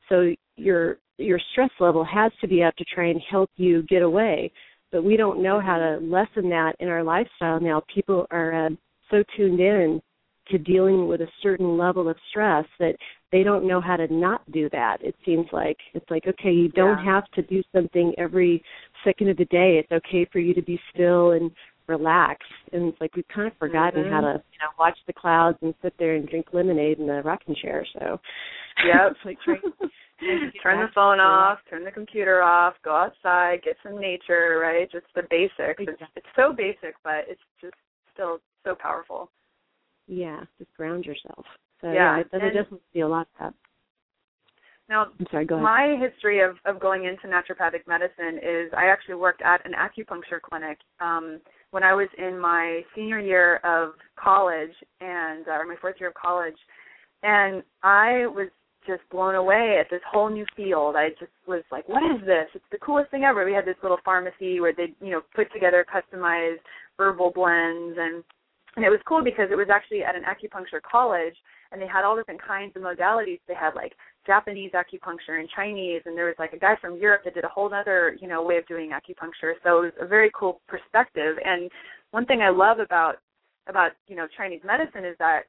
so 0.10 0.33
your 0.57 0.98
your 1.19 1.39
stress 1.51 1.69
level 1.80 2.04
has 2.04 2.31
to 2.42 2.48
be 2.48 2.63
up 2.63 2.75
to 2.77 2.86
try 2.86 3.07
and 3.07 3.21
help 3.30 3.50
you 3.57 3.83
get 3.83 4.01
away. 4.01 4.51
But 4.92 5.04
we 5.04 5.18
don't 5.18 5.44
know 5.44 5.59
how 5.59 5.78
to 5.78 5.99
lessen 6.02 6.49
that 6.49 6.73
in 6.80 6.88
our 6.88 7.04
lifestyle 7.04 7.59
now. 7.59 7.83
People 7.94 8.26
are 8.31 8.68
uh, 8.68 8.69
so 9.11 9.23
tuned 9.38 9.59
in 9.59 10.02
to 10.49 10.57
dealing 10.57 11.07
with 11.07 11.21
a 11.21 11.28
certain 11.44 11.78
level 11.78 12.09
of 12.09 12.18
stress 12.30 12.66
that 12.80 12.95
they 13.31 13.44
don't 13.44 13.68
know 13.68 13.80
how 13.80 13.95
to 13.95 14.11
not 14.11 14.49
do 14.52 14.68
that 14.71 14.97
it 15.02 15.14
seems 15.23 15.45
like. 15.52 15.78
It's 15.94 16.09
like 16.09 16.26
okay 16.28 16.52
you 16.52 16.69
don't 16.69 17.06
yeah. 17.06 17.14
have 17.14 17.30
to 17.35 17.44
do 17.44 17.61
something 17.73 18.14
every 18.18 18.64
second 19.04 19.30
of 19.30 19.38
the 19.38 19.45
day. 19.45 19.80
It's 19.80 19.92
okay 19.92 20.28
for 20.31 20.40
you 20.40 20.56
to 20.56 20.61
be 20.64 20.80
still 20.92 21.31
and 21.31 21.52
relax. 21.90 22.46
And 22.72 22.90
it's 22.90 23.02
like 23.02 23.16
we've 23.16 23.28
kind 23.34 23.48
of 23.48 23.58
forgotten 23.58 24.04
mm-hmm. 24.04 24.14
how 24.14 24.22
to, 24.22 24.34
you 24.34 24.60
know, 24.62 24.72
watch 24.78 24.98
the 25.08 25.14
clouds 25.14 25.58
and 25.62 25.74
sit 25.81 25.94
there 26.00 26.16
and 26.16 26.28
drink 26.30 26.48
lemonade 26.54 27.00
in 27.00 27.08
the 27.08 27.22
rocking 27.24 27.56
chair. 27.62 27.86
So 27.94 28.19
yeah, 28.86 29.10
it's 29.12 29.19
like 29.26 29.38
trying, 29.44 29.62
turn 30.64 30.80
the 30.80 30.88
phone 30.94 31.19
off, 31.19 31.60
turn 31.69 31.84
the 31.84 31.92
computer 31.92 32.42
off, 32.42 32.76
go 32.84 32.96
outside, 32.96 33.64
get 33.64 33.76
some 33.84 34.00
nature, 34.00 34.60
right? 34.62 34.90
Just 34.92 35.08
the 35.16 35.24
basics. 35.30 35.80
Exactly. 35.80 35.88
It's 35.88 36.12
it's 36.16 36.28
so 36.36 36.54
basic, 36.54 36.96
but 37.04 37.26
it's 37.28 37.42
just 37.60 37.76
still 38.14 38.40
so 38.64 38.76
powerful. 38.80 39.30
Yeah, 40.08 40.42
just 40.58 40.74
ground 40.76 41.06
yourself. 41.06 41.46
So 41.81 41.92
yeah, 41.92 42.18
yeah 42.18 42.19
it, 42.19 42.28
it 42.34 42.54
definitely 42.54 42.80
see 42.94 43.02
a 43.02 43.08
lot 43.08 43.22
of 43.22 43.28
that. 43.40 43.54
Now, 44.90 45.06
sorry, 45.30 45.46
my 45.46 45.98
history 46.02 46.42
of, 46.42 46.56
of 46.66 46.81
going 46.81 47.06
into 47.06 47.28
naturopathic 47.28 47.86
medicine 47.88 48.40
is 48.42 48.72
I 48.76 48.88
actually 48.88 49.16
worked 49.16 49.44
at 49.44 49.64
an 49.64 49.74
acupuncture 49.74 50.42
clinic 50.42 50.80
um, 51.00 51.40
when 51.71 51.83
I 51.83 51.94
was 51.94 52.07
in 52.18 52.40
my 52.40 52.81
senior 52.95 53.19
year 53.19 53.57
of 53.57 53.94
college 54.21 54.73
and 55.02 55.47
uh, 55.47 55.52
or 55.52 55.66
my 55.66 55.76
fourth 55.80 55.95
year 55.99 56.09
of 56.09 56.16
college, 56.16 56.57
and 57.23 57.64
I 57.83 58.26
was 58.28 58.49
just 58.88 59.02
blown 59.11 59.35
away 59.35 59.78
at 59.80 59.88
this 59.92 60.02
whole 60.09 60.30
new 60.30 60.45
field. 60.56 60.95
I 60.95 61.09
just 61.19 61.31
was 61.47 61.64
like, 61.71 61.88
"What 61.88 62.04
is 62.04 62.26
this? 62.26 62.47
It's 62.54 62.66
the 62.71 62.80
coolest 62.80 63.11
thing 63.11 63.23
ever." 63.23 63.45
We 63.45 63.54
had 63.54 63.66
this 63.66 63.76
little 63.81 63.99
pharmacy 64.04 64.59
where 64.59 64.73
they, 64.73 64.94
you 65.02 65.11
know, 65.11 65.21
put 65.35 65.52
together 65.54 65.85
customized 65.85 66.59
herbal 66.97 67.31
blends, 67.33 67.97
and 67.99 68.23
and 68.76 68.85
it 68.85 68.90
was 68.90 68.99
cool 69.07 69.23
because 69.23 69.49
it 69.52 69.56
was 69.56 69.68
actually 69.71 70.04
at 70.04 70.16
an 70.16 70.23
acupuncture 70.23 70.81
college, 70.90 71.35
and 71.71 71.81
they 71.81 71.88
had 71.88 72.04
all 72.04 72.16
different 72.16 72.42
kinds 72.42 72.76
of 72.76 72.81
modalities. 72.81 73.40
They 73.47 73.54
had 73.54 73.76
like 73.76 73.94
Japanese 74.26 74.71
acupuncture 74.71 75.40
and 75.40 75.49
Chinese, 75.56 76.02
and 76.06 76.18
there 76.18 76.26
was 76.26 76.35
like 76.40 76.54
a 76.54 76.59
guy 76.59 76.76
from 76.81 76.97
Europe 76.97 77.21
that 77.26 77.33
did 77.35 77.44
a 77.44 77.49
whole 77.49 77.73
other, 77.73 78.18
you 78.21 78.28
know, 78.28 78.44
way 78.44 78.57
of 78.57 78.68
doing 78.68 78.92
acupuncture. 78.92 79.54
So 79.64 79.80
it 79.80 79.81
was 79.81 79.92
a 80.02 80.07
very 80.07 80.31
cool 80.33 80.61
perspective. 80.68 81.38
And 81.44 81.69
one 82.11 82.26
thing 82.26 82.42
I 82.42 82.49
love 82.49 82.80
about 82.80 83.16
about 83.68 83.92
you 84.07 84.16
know 84.16 84.28
Chinese 84.35 84.61
medicine 84.66 85.06
is 85.06 85.16
that 85.19 85.42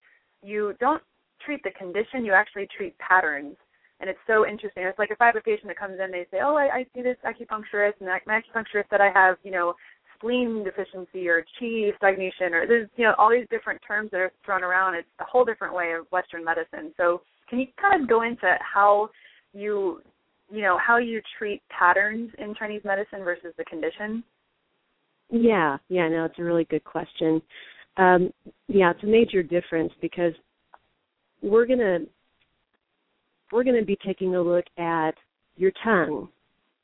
you 0.43 0.75
don't 0.81 1.03
treat 1.45 1.63
the 1.63 1.71
condition, 1.71 2.25
you 2.25 2.33
actually 2.33 2.69
treat 2.77 2.97
patterns. 2.99 3.57
and 4.01 4.09
it's 4.09 4.19
so 4.27 4.47
interesting. 4.47 4.83
It's 4.85 4.99
like 4.99 5.11
if 5.11 5.21
I 5.21 5.27
have 5.27 5.37
a 5.37 5.41
patient 5.41 5.69
that 5.69 5.79
comes 5.79 5.99
in, 6.03 6.11
they 6.11 6.27
say, 6.31 6.41
"Oh, 6.43 6.57
I, 6.57 6.69
I 6.79 6.87
see 6.95 7.03
this 7.03 7.17
acupuncturist, 7.25 7.95
and 8.01 8.09
my 8.27 8.41
acupuncturist 8.41 8.89
said 8.91 9.01
I 9.01 9.11
have, 9.13 9.37
you 9.43 9.51
know, 9.51 9.75
spleen 10.21 10.63
deficiency 10.65 11.29
or 11.29 11.45
chi 11.59 11.91
stagnation, 11.97 12.53
or 12.53 12.67
there's, 12.67 12.89
you 12.97 13.05
know, 13.05 13.15
all 13.19 13.31
these 13.31 13.47
different 13.51 13.81
terms 13.87 14.11
that 14.11 14.19
are 14.19 14.33
thrown 14.45 14.63
around. 14.63 14.95
It's 14.95 15.09
a 15.19 15.25
whole 15.25 15.45
different 15.45 15.75
way 15.75 15.93
of 15.99 16.07
Western 16.13 16.45
medicine. 16.45 16.93
So, 16.97 17.23
can 17.49 17.59
you 17.59 17.67
kind 17.81 18.01
of 18.01 18.09
go 18.09 18.23
into 18.23 18.55
how 18.61 19.09
you, 19.53 20.03
you 20.51 20.63
know, 20.63 20.79
how 20.85 20.99
you 20.99 21.21
treat 21.39 21.63
patterns 21.69 22.31
in 22.39 22.55
Chinese 22.55 22.83
medicine 22.85 23.21
versus 23.25 23.53
the 23.57 23.65
condition? 23.65 24.23
Yeah, 25.31 25.79
yeah, 25.89 26.09
no, 26.09 26.25
it's 26.27 26.39
a 26.39 26.45
really 26.45 26.65
good 26.65 26.85
question. 26.85 27.41
Um, 27.97 28.33
yeah, 28.69 28.91
it's 28.91 29.03
a 29.03 29.07
major 29.07 29.43
difference 29.43 29.93
because 30.01 30.33
we're 31.43 31.67
gonna 31.67 32.01
we're 33.53 33.65
gonna 33.65 33.85
be 33.85 33.99
taking 34.05 34.35
a 34.37 34.43
look 34.43 34.65
at 34.77 35.13
your 35.57 35.73
tongue, 35.83 36.29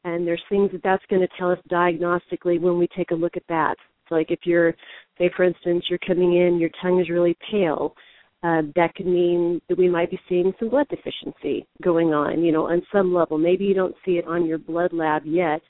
and 0.07 0.25
there's 0.25 0.43
things 0.49 0.71
that 0.71 0.83
that's 0.85 1.05
going 1.11 1.21
to 1.21 1.29
tell 1.37 1.51
us 1.51 1.59
diagnostically 1.69 2.61
when 2.61 2.79
we 2.79 2.89
take 2.97 3.11
a 3.11 3.15
look 3.15 3.37
at 3.37 3.43
that. 3.49 3.75
So, 4.09 4.15
like 4.15 4.31
if 4.31 4.39
you're, 4.45 4.73
say, 5.19 5.31
for 5.37 5.43
instance, 5.43 5.85
you're 5.91 5.99
coming 6.07 6.37
in, 6.37 6.59
your 6.61 6.71
tongue 6.81 7.01
is 7.01 7.11
really 7.11 7.37
pale. 7.51 7.95
Uh, 8.45 8.63
that 8.77 8.95
could 8.95 9.07
mean 9.07 9.61
that 9.69 9.77
we 9.77 9.89
might 9.89 10.11
be 10.11 10.21
seeing 10.29 10.53
some 10.61 10.69
blood 10.69 10.87
deficiency 10.89 11.67
going 11.83 12.15
on, 12.15 12.45
you 12.45 12.53
know, 12.53 12.69
on 12.69 12.83
some 12.93 13.13
level. 13.13 13.37
Maybe 13.37 13.65
you 13.65 13.75
don't 13.75 13.97
see 14.05 14.13
it 14.13 14.27
on 14.29 14.47
your 14.47 14.59
blood 14.59 14.93
lab 14.93 15.23
yet, 15.25 15.61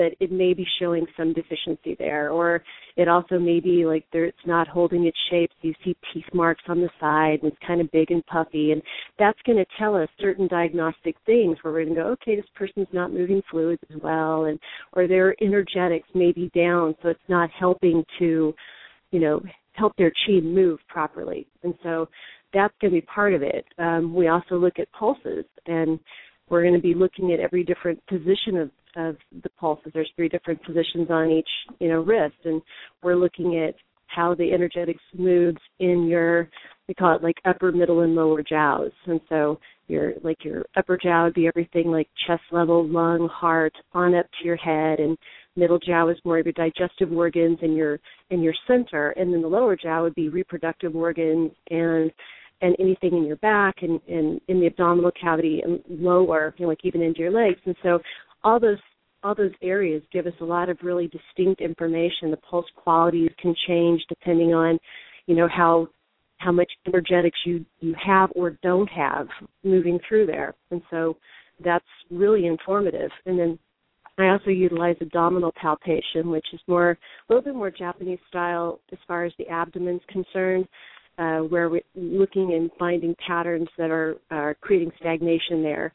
but 0.00 0.14
it 0.18 0.32
may 0.32 0.54
be 0.54 0.66
showing 0.78 1.04
some 1.14 1.34
deficiency 1.34 1.94
there. 1.98 2.30
Or 2.30 2.62
it 2.96 3.06
also 3.06 3.38
may 3.38 3.60
be 3.60 3.84
like 3.84 4.06
there, 4.14 4.24
it's 4.24 4.46
not 4.46 4.66
holding 4.66 5.04
its 5.04 5.18
shape. 5.30 5.50
So 5.60 5.68
you 5.68 5.74
see 5.84 5.94
teeth 6.14 6.24
marks 6.32 6.62
on 6.68 6.80
the 6.80 6.88
side 6.98 7.40
and 7.42 7.52
it's 7.52 7.66
kind 7.66 7.82
of 7.82 7.90
big 7.90 8.10
and 8.10 8.24
puffy. 8.24 8.72
And 8.72 8.80
that's 9.18 9.38
going 9.44 9.58
to 9.58 9.66
tell 9.78 9.94
us 9.94 10.08
certain 10.18 10.48
diagnostic 10.48 11.16
things 11.26 11.58
where 11.60 11.74
we're 11.74 11.84
going 11.84 11.94
to 11.96 12.02
go, 12.02 12.08
okay, 12.12 12.34
this 12.34 12.46
person's 12.54 12.88
not 12.94 13.12
moving 13.12 13.42
fluids 13.50 13.82
as 13.94 14.00
well. 14.02 14.46
And, 14.46 14.58
or 14.94 15.06
their 15.06 15.36
energetics 15.42 16.08
may 16.14 16.32
be 16.32 16.50
down. 16.54 16.94
So 17.02 17.10
it's 17.10 17.20
not 17.28 17.50
helping 17.50 18.02
to, 18.20 18.54
you 19.10 19.20
know, 19.20 19.42
help 19.74 19.94
their 19.96 20.12
chi 20.24 20.40
move 20.40 20.78
properly. 20.88 21.46
And 21.62 21.74
so 21.82 22.08
that's 22.54 22.74
going 22.80 22.94
to 22.94 23.00
be 23.02 23.06
part 23.06 23.34
of 23.34 23.42
it. 23.42 23.66
Um, 23.78 24.14
we 24.14 24.28
also 24.28 24.54
look 24.54 24.78
at 24.78 24.90
pulses 24.92 25.44
and 25.66 26.00
we're 26.50 26.62
going 26.62 26.74
to 26.74 26.80
be 26.80 26.94
looking 26.94 27.32
at 27.32 27.40
every 27.40 27.64
different 27.64 28.04
position 28.06 28.56
of 28.56 28.70
of 28.96 29.16
the 29.44 29.48
pulses. 29.50 29.92
There's 29.94 30.10
three 30.16 30.28
different 30.28 30.62
positions 30.64 31.08
on 31.10 31.30
each, 31.30 31.48
you 31.78 31.88
know, 31.88 32.00
wrist, 32.00 32.34
and 32.44 32.60
we're 33.02 33.14
looking 33.14 33.56
at 33.56 33.76
how 34.08 34.34
the 34.34 34.52
energetics 34.52 35.02
moves 35.16 35.60
in 35.78 36.06
your 36.08 36.48
we 36.88 36.94
call 36.94 37.14
it 37.14 37.22
like 37.22 37.36
upper, 37.44 37.70
middle, 37.70 38.00
and 38.00 38.16
lower 38.16 38.42
jiaos. 38.42 38.90
And 39.06 39.20
so 39.28 39.60
your 39.86 40.14
like 40.24 40.44
your 40.44 40.64
upper 40.76 40.98
jiao 40.98 41.26
would 41.26 41.34
be 41.34 41.46
everything 41.46 41.90
like 41.92 42.08
chest 42.26 42.42
level, 42.50 42.86
lung, 42.86 43.28
heart, 43.32 43.72
on 43.92 44.14
up 44.16 44.26
to 44.26 44.44
your 44.44 44.56
head, 44.56 44.98
and 44.98 45.16
middle 45.54 45.78
jiao 45.78 46.10
is 46.10 46.18
more 46.24 46.38
of 46.38 46.46
your 46.46 46.52
digestive 46.52 47.12
organs 47.12 47.58
and 47.62 47.76
your 47.76 48.00
and 48.30 48.42
your 48.42 48.54
center, 48.66 49.10
and 49.10 49.32
then 49.32 49.42
the 49.42 49.48
lower 49.48 49.76
jiao 49.76 50.02
would 50.02 50.16
be 50.16 50.28
reproductive 50.28 50.96
organs 50.96 51.52
and 51.70 52.10
and 52.62 52.76
anything 52.78 53.16
in 53.16 53.24
your 53.24 53.36
back 53.36 53.76
and, 53.82 54.00
and 54.08 54.40
in 54.48 54.60
the 54.60 54.66
abdominal 54.66 55.10
cavity 55.20 55.62
and 55.64 55.80
lower, 55.88 56.54
you 56.58 56.64
know, 56.64 56.68
like 56.68 56.84
even 56.84 57.02
into 57.02 57.20
your 57.20 57.30
legs. 57.30 57.60
And 57.64 57.76
so 57.82 58.00
all 58.44 58.60
those 58.60 58.78
all 59.22 59.34
those 59.34 59.52
areas 59.62 60.02
give 60.12 60.26
us 60.26 60.32
a 60.40 60.44
lot 60.44 60.70
of 60.70 60.78
really 60.82 61.08
distinct 61.08 61.60
information. 61.60 62.30
The 62.30 62.38
pulse 62.38 62.66
qualities 62.74 63.30
can 63.38 63.54
change 63.66 64.00
depending 64.08 64.54
on, 64.54 64.78
you 65.26 65.34
know, 65.34 65.48
how 65.48 65.88
how 66.38 66.52
much 66.52 66.70
energetics 66.86 67.38
you 67.44 67.64
you 67.80 67.94
have 68.02 68.30
or 68.34 68.58
don't 68.62 68.88
have 68.88 69.28
moving 69.62 69.98
through 70.08 70.26
there. 70.26 70.54
And 70.70 70.80
so 70.90 71.16
that's 71.62 71.84
really 72.10 72.46
informative. 72.46 73.10
And 73.26 73.38
then 73.38 73.58
I 74.18 74.28
also 74.28 74.50
utilize 74.50 74.96
abdominal 75.00 75.52
palpation, 75.60 76.30
which 76.30 76.46
is 76.52 76.60
more 76.66 76.90
a 76.92 76.96
little 77.28 77.44
bit 77.44 77.54
more 77.54 77.70
Japanese 77.70 78.18
style 78.28 78.80
as 78.92 78.98
far 79.06 79.24
as 79.24 79.32
the 79.38 79.48
abdomen's 79.48 80.02
concerned, 80.08 80.66
uh, 81.20 81.40
where 81.40 81.68
we're 81.68 81.82
looking 81.94 82.54
and 82.54 82.70
finding 82.78 83.14
patterns 83.24 83.68
that 83.76 83.90
are, 83.90 84.16
are 84.30 84.54
creating 84.54 84.90
stagnation 84.98 85.62
there. 85.62 85.92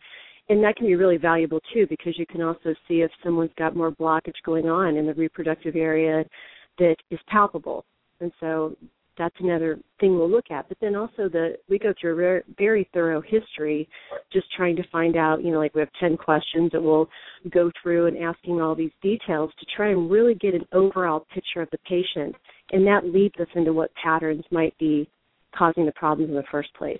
And 0.47 0.63
that 0.63 0.75
can 0.75 0.85
be 0.85 0.95
really 0.95 1.17
valuable 1.17 1.59
too 1.73 1.87
because 1.89 2.13
you 2.19 2.27
can 2.27 2.43
also 2.43 2.75
see 2.87 3.01
if 3.01 3.09
someone's 3.23 3.51
got 3.57 3.75
more 3.75 3.91
blockage 3.91 4.35
going 4.45 4.69
on 4.69 4.95
in 4.95 5.07
the 5.07 5.15
reproductive 5.15 5.75
area 5.75 6.23
that 6.77 6.95
is 7.09 7.19
palpable. 7.27 7.83
And 8.21 8.31
so 8.39 8.77
that's 9.17 9.35
another 9.39 9.79
thing 9.99 10.17
we'll 10.17 10.29
look 10.29 10.51
at. 10.51 10.67
But 10.67 10.77
then 10.81 10.95
also 10.95 11.29
the 11.29 11.55
we 11.69 11.79
go 11.79 11.93
through 11.99 12.13
a 12.13 12.15
very, 12.15 12.43
very 12.57 12.89
thorough 12.93 13.21
history 13.21 13.87
just 14.31 14.47
trying 14.55 14.75
to 14.75 14.83
find 14.91 15.15
out 15.15 15.43
you 15.43 15.51
know 15.51 15.59
like 15.59 15.73
we 15.73 15.81
have 15.81 15.89
10 15.99 16.17
questions 16.17 16.71
that 16.71 16.81
we'll 16.81 17.09
go 17.51 17.71
through 17.81 18.07
and 18.07 18.17
asking 18.17 18.61
all 18.61 18.75
these 18.75 18.91
details 19.01 19.51
to 19.59 19.65
try 19.75 19.89
and 19.89 20.09
really 20.09 20.35
get 20.35 20.53
an 20.53 20.65
overall 20.73 21.25
picture 21.33 21.61
of 21.61 21.69
the 21.71 21.77
patient. 21.79 22.35
And 22.71 22.85
that 22.87 23.05
leads 23.05 23.35
us 23.39 23.47
into 23.55 23.73
what 23.73 23.91
patterns 24.01 24.43
might 24.51 24.77
be 24.77 25.09
causing 25.57 25.85
the 25.85 25.91
problems 25.93 26.29
in 26.29 26.35
the 26.35 26.43
first 26.51 26.73
place. 26.75 26.99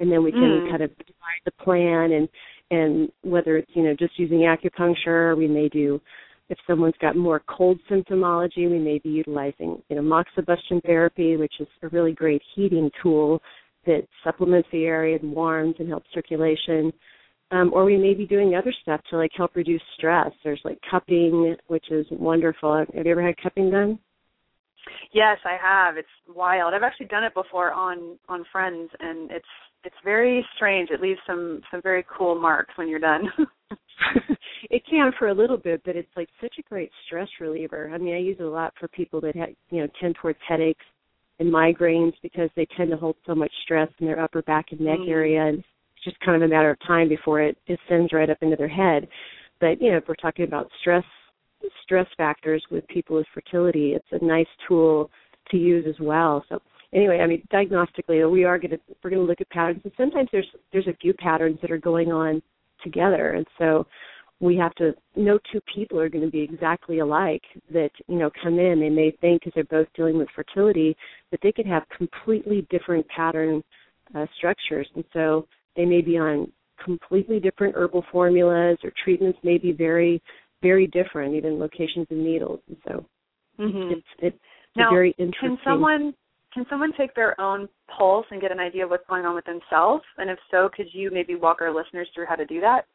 And 0.00 0.10
then 0.10 0.24
we 0.24 0.32
can 0.32 0.40
mm. 0.40 0.70
kind 0.70 0.82
of 0.82 0.90
divide 0.98 1.42
the 1.44 1.52
plan 1.52 2.12
and 2.12 2.28
and 2.70 3.10
whether 3.22 3.56
it's 3.56 3.70
you 3.74 3.82
know 3.82 3.94
just 3.98 4.18
using 4.18 4.40
acupuncture 4.40 5.36
we 5.36 5.46
may 5.46 5.68
do 5.68 6.00
if 6.48 6.58
someone's 6.66 6.94
got 7.00 7.16
more 7.16 7.42
cold 7.48 7.78
symptomology 7.90 8.70
we 8.70 8.78
may 8.78 8.98
be 8.98 9.08
utilizing 9.08 9.82
you 9.88 9.96
know 9.96 10.02
moxibustion 10.02 10.82
therapy 10.84 11.36
which 11.36 11.54
is 11.60 11.68
a 11.82 11.88
really 11.88 12.12
great 12.12 12.42
heating 12.54 12.90
tool 13.02 13.40
that 13.86 14.06
supplements 14.22 14.68
the 14.72 14.84
area 14.84 15.18
and 15.20 15.32
warms 15.32 15.74
and 15.78 15.88
helps 15.88 16.06
circulation. 16.14 16.92
Um, 17.50 17.70
or 17.72 17.84
we 17.84 17.96
may 17.96 18.14
be 18.14 18.26
doing 18.26 18.54
other 18.54 18.72
stuff 18.82 19.00
to 19.10 19.16
like 19.16 19.30
help 19.36 19.54
reduce 19.54 19.82
stress. 19.96 20.30
There's 20.42 20.60
like 20.64 20.78
cupping 20.90 21.54
which 21.66 21.90
is 21.90 22.06
wonderful. 22.10 22.84
Have 22.94 23.06
you 23.06 23.12
ever 23.12 23.24
had 23.24 23.36
cupping 23.42 23.70
done? 23.70 23.98
Yes 25.12 25.38
i 25.44 25.56
have. 25.60 25.96
It's 25.96 26.08
wild. 26.34 26.74
I've 26.74 26.82
actually 26.82 27.06
done 27.06 27.24
it 27.24 27.34
before 27.34 27.72
on 27.72 28.18
on 28.28 28.44
friends 28.50 28.90
and 28.98 29.30
it's 29.30 29.44
it's 29.84 29.94
very 30.04 30.44
strange. 30.56 30.90
It 30.90 31.00
leaves 31.00 31.20
some 31.26 31.60
some 31.70 31.82
very 31.82 32.04
cool 32.16 32.34
marks 32.34 32.76
when 32.76 32.88
you're 32.88 32.98
done. 32.98 33.28
it 34.70 34.82
can 34.88 35.12
for 35.18 35.28
a 35.28 35.34
little 35.34 35.56
bit, 35.56 35.82
but 35.84 35.96
it's 35.96 36.08
like 36.16 36.28
such 36.40 36.54
a 36.58 36.62
great 36.62 36.90
stress 37.06 37.28
reliever. 37.40 37.90
I 37.92 37.98
mean, 37.98 38.14
I 38.14 38.18
use 38.18 38.36
it 38.38 38.44
a 38.44 38.48
lot 38.48 38.74
for 38.78 38.88
people 38.88 39.20
that 39.22 39.36
have, 39.36 39.50
you 39.70 39.80
know, 39.80 39.88
tend 40.00 40.16
towards 40.20 40.38
headaches 40.46 40.84
and 41.38 41.52
migraines 41.52 42.12
because 42.22 42.50
they 42.56 42.66
tend 42.76 42.90
to 42.90 42.96
hold 42.96 43.16
so 43.26 43.34
much 43.34 43.52
stress 43.64 43.88
in 43.98 44.06
their 44.06 44.20
upper 44.20 44.42
back 44.42 44.66
and 44.70 44.80
neck 44.80 45.00
mm. 45.00 45.10
area, 45.10 45.44
and 45.46 45.58
it's 45.58 46.04
just 46.04 46.20
kind 46.20 46.40
of 46.40 46.48
a 46.48 46.52
matter 46.52 46.70
of 46.70 46.78
time 46.86 47.08
before 47.08 47.40
it 47.40 47.56
descends 47.66 48.12
right 48.12 48.30
up 48.30 48.38
into 48.40 48.56
their 48.56 48.68
head. 48.68 49.08
But 49.60 49.80
you 49.80 49.90
know, 49.90 49.98
if 49.98 50.04
we're 50.08 50.14
talking 50.14 50.44
about 50.44 50.70
stress 50.80 51.04
stress 51.82 52.06
factors 52.16 52.62
with 52.70 52.86
people 52.88 53.16
with 53.16 53.26
fertility, 53.32 53.94
it's 53.94 54.22
a 54.22 54.24
nice 54.24 54.46
tool 54.68 55.10
to 55.50 55.56
use 55.56 55.86
as 55.88 55.98
well. 56.00 56.44
So 56.48 56.60
anyway, 56.94 57.20
I 57.20 57.26
mean, 57.26 57.46
diagnostically, 57.52 58.30
we 58.30 58.44
are 58.44 58.58
going 58.58 58.70
to 58.70 58.78
we're 59.02 59.10
going 59.10 59.22
to 59.22 59.28
look 59.28 59.40
at 59.40 59.50
patterns, 59.50 59.80
and 59.84 59.92
sometimes 59.96 60.28
there's 60.32 60.48
there's 60.72 60.86
a 60.86 60.96
few 61.00 61.12
patterns 61.14 61.58
that 61.62 61.70
are 61.70 61.78
going 61.78 62.12
on 62.12 62.42
together, 62.82 63.30
and 63.30 63.46
so 63.58 63.86
we 64.40 64.56
have 64.56 64.74
to 64.74 64.94
no 65.16 65.38
two 65.52 65.60
people 65.74 65.98
are 65.98 66.08
going 66.08 66.24
to 66.24 66.30
be 66.30 66.42
exactly 66.42 66.98
alike 66.98 67.42
that 67.72 67.90
you 68.08 68.18
know 68.18 68.30
come 68.42 68.58
in. 68.58 68.80
They 68.80 68.90
may 68.90 69.10
think 69.20 69.42
because 69.42 69.52
they're 69.54 69.64
both 69.64 69.92
dealing 69.94 70.18
with 70.18 70.28
fertility 70.34 70.96
that 71.30 71.40
they 71.42 71.52
could 71.52 71.66
have 71.66 71.82
completely 71.96 72.66
different 72.70 73.06
pattern 73.08 73.62
uh, 74.14 74.26
structures. 74.36 74.88
And 74.94 75.04
so 75.12 75.46
they 75.76 75.84
may 75.84 76.00
be 76.00 76.18
on 76.18 76.50
completely 76.84 77.40
different 77.40 77.74
herbal 77.76 78.04
formulas 78.10 78.78
or 78.82 78.92
treatments 79.02 79.38
may 79.42 79.58
be 79.58 79.72
very 79.72 80.22
very 80.62 80.86
different 80.88 81.34
even 81.34 81.58
locations 81.58 82.06
and 82.10 82.24
needles. 82.24 82.60
And 82.68 82.76
so 82.86 83.06
mm-hmm. 83.58 83.92
it's 83.92 84.06
it's 84.18 84.38
now, 84.76 84.90
very 84.90 85.14
interesting 85.18 85.56
can 85.56 85.58
someone 85.64 86.14
can 86.54 86.64
someone 86.70 86.92
take 86.96 87.14
their 87.14 87.38
own 87.40 87.68
pulse 87.98 88.26
and 88.30 88.40
get 88.40 88.52
an 88.52 88.60
idea 88.60 88.84
of 88.84 88.90
what's 88.90 89.06
going 89.08 89.24
on 89.24 89.34
with 89.34 89.44
themselves? 89.44 90.04
And 90.16 90.30
if 90.30 90.38
so, 90.50 90.70
could 90.74 90.86
you 90.92 91.10
maybe 91.12 91.34
walk 91.34 91.58
our 91.60 91.74
listeners 91.74 92.08
through 92.14 92.26
how 92.26 92.36
to 92.36 92.46
do 92.46 92.60
that? 92.60 92.86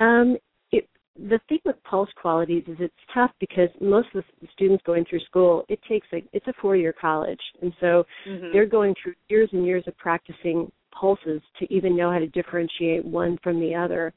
Um, 0.00 0.36
it, 0.72 0.88
the 1.16 1.38
thing 1.48 1.60
with 1.64 1.76
pulse 1.84 2.08
qualities 2.20 2.64
is 2.66 2.76
it's 2.80 2.94
tough 3.14 3.30
because 3.38 3.68
most 3.80 4.08
of 4.14 4.24
the 4.40 4.48
students 4.52 4.82
going 4.84 5.04
through 5.08 5.20
school, 5.20 5.64
it 5.68 5.78
takes 5.88 6.06
like 6.12 6.26
it's 6.32 6.48
a 6.48 6.52
four-year 6.60 6.94
college, 7.00 7.40
and 7.62 7.72
so 7.80 8.04
mm-hmm. 8.28 8.46
they're 8.52 8.66
going 8.66 8.94
through 9.00 9.14
years 9.28 9.48
and 9.52 9.64
years 9.64 9.84
of 9.86 9.96
practicing 9.96 10.70
pulses 10.98 11.40
to 11.58 11.72
even 11.72 11.96
know 11.96 12.10
how 12.10 12.18
to 12.18 12.26
differentiate 12.28 13.04
one 13.04 13.38
from 13.42 13.60
the 13.60 13.74
other. 13.74 14.12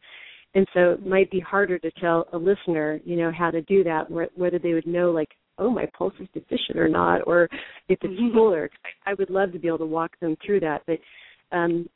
And 0.55 0.67
so 0.73 0.91
it 0.91 1.05
might 1.05 1.31
be 1.31 1.39
harder 1.39 1.79
to 1.79 1.91
tell 1.99 2.27
a 2.33 2.37
listener, 2.37 2.99
you 3.05 3.15
know, 3.15 3.31
how 3.31 3.51
to 3.51 3.61
do 3.63 3.83
that, 3.83 4.05
whether 4.35 4.59
they 4.59 4.73
would 4.73 4.87
know 4.87 5.11
like 5.11 5.29
oh 5.57 5.69
my 5.69 5.85
pulse 5.97 6.13
is 6.19 6.27
deficient 6.33 6.77
or 6.77 6.89
not 6.89 7.19
or 7.27 7.43
if 7.89 7.99
it's 8.01 8.05
mm-hmm. 8.05 8.35
full 8.35 8.53
or 8.53 8.69
I 9.05 9.13
would 9.13 9.29
love 9.29 9.51
to 9.53 9.59
be 9.59 9.67
able 9.67 9.79
to 9.79 9.85
walk 9.85 10.19
them 10.19 10.35
through 10.45 10.61
that 10.61 10.83
but 10.87 10.99
um 11.51 11.87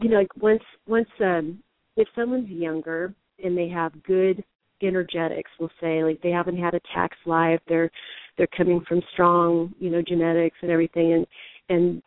you 0.00 0.08
know 0.08 0.18
like 0.18 0.36
once 0.36 0.62
once 0.86 1.08
um 1.20 1.62
if 1.96 2.08
someone's 2.14 2.48
younger 2.48 3.14
and 3.42 3.56
they 3.56 3.68
have 3.68 4.02
good 4.02 4.42
energetics 4.82 5.50
we'll 5.58 5.70
say 5.80 6.04
like 6.04 6.20
they 6.22 6.30
haven't 6.30 6.58
had 6.58 6.74
a 6.74 6.80
tax 6.94 7.16
life 7.26 7.60
they're 7.68 7.90
they're 8.36 8.48
coming 8.56 8.82
from 8.88 9.02
strong 9.12 9.72
you 9.78 9.90
know 9.90 10.02
genetics 10.06 10.56
and 10.62 10.70
everything 10.70 11.12
and 11.12 11.26
and 11.68 12.02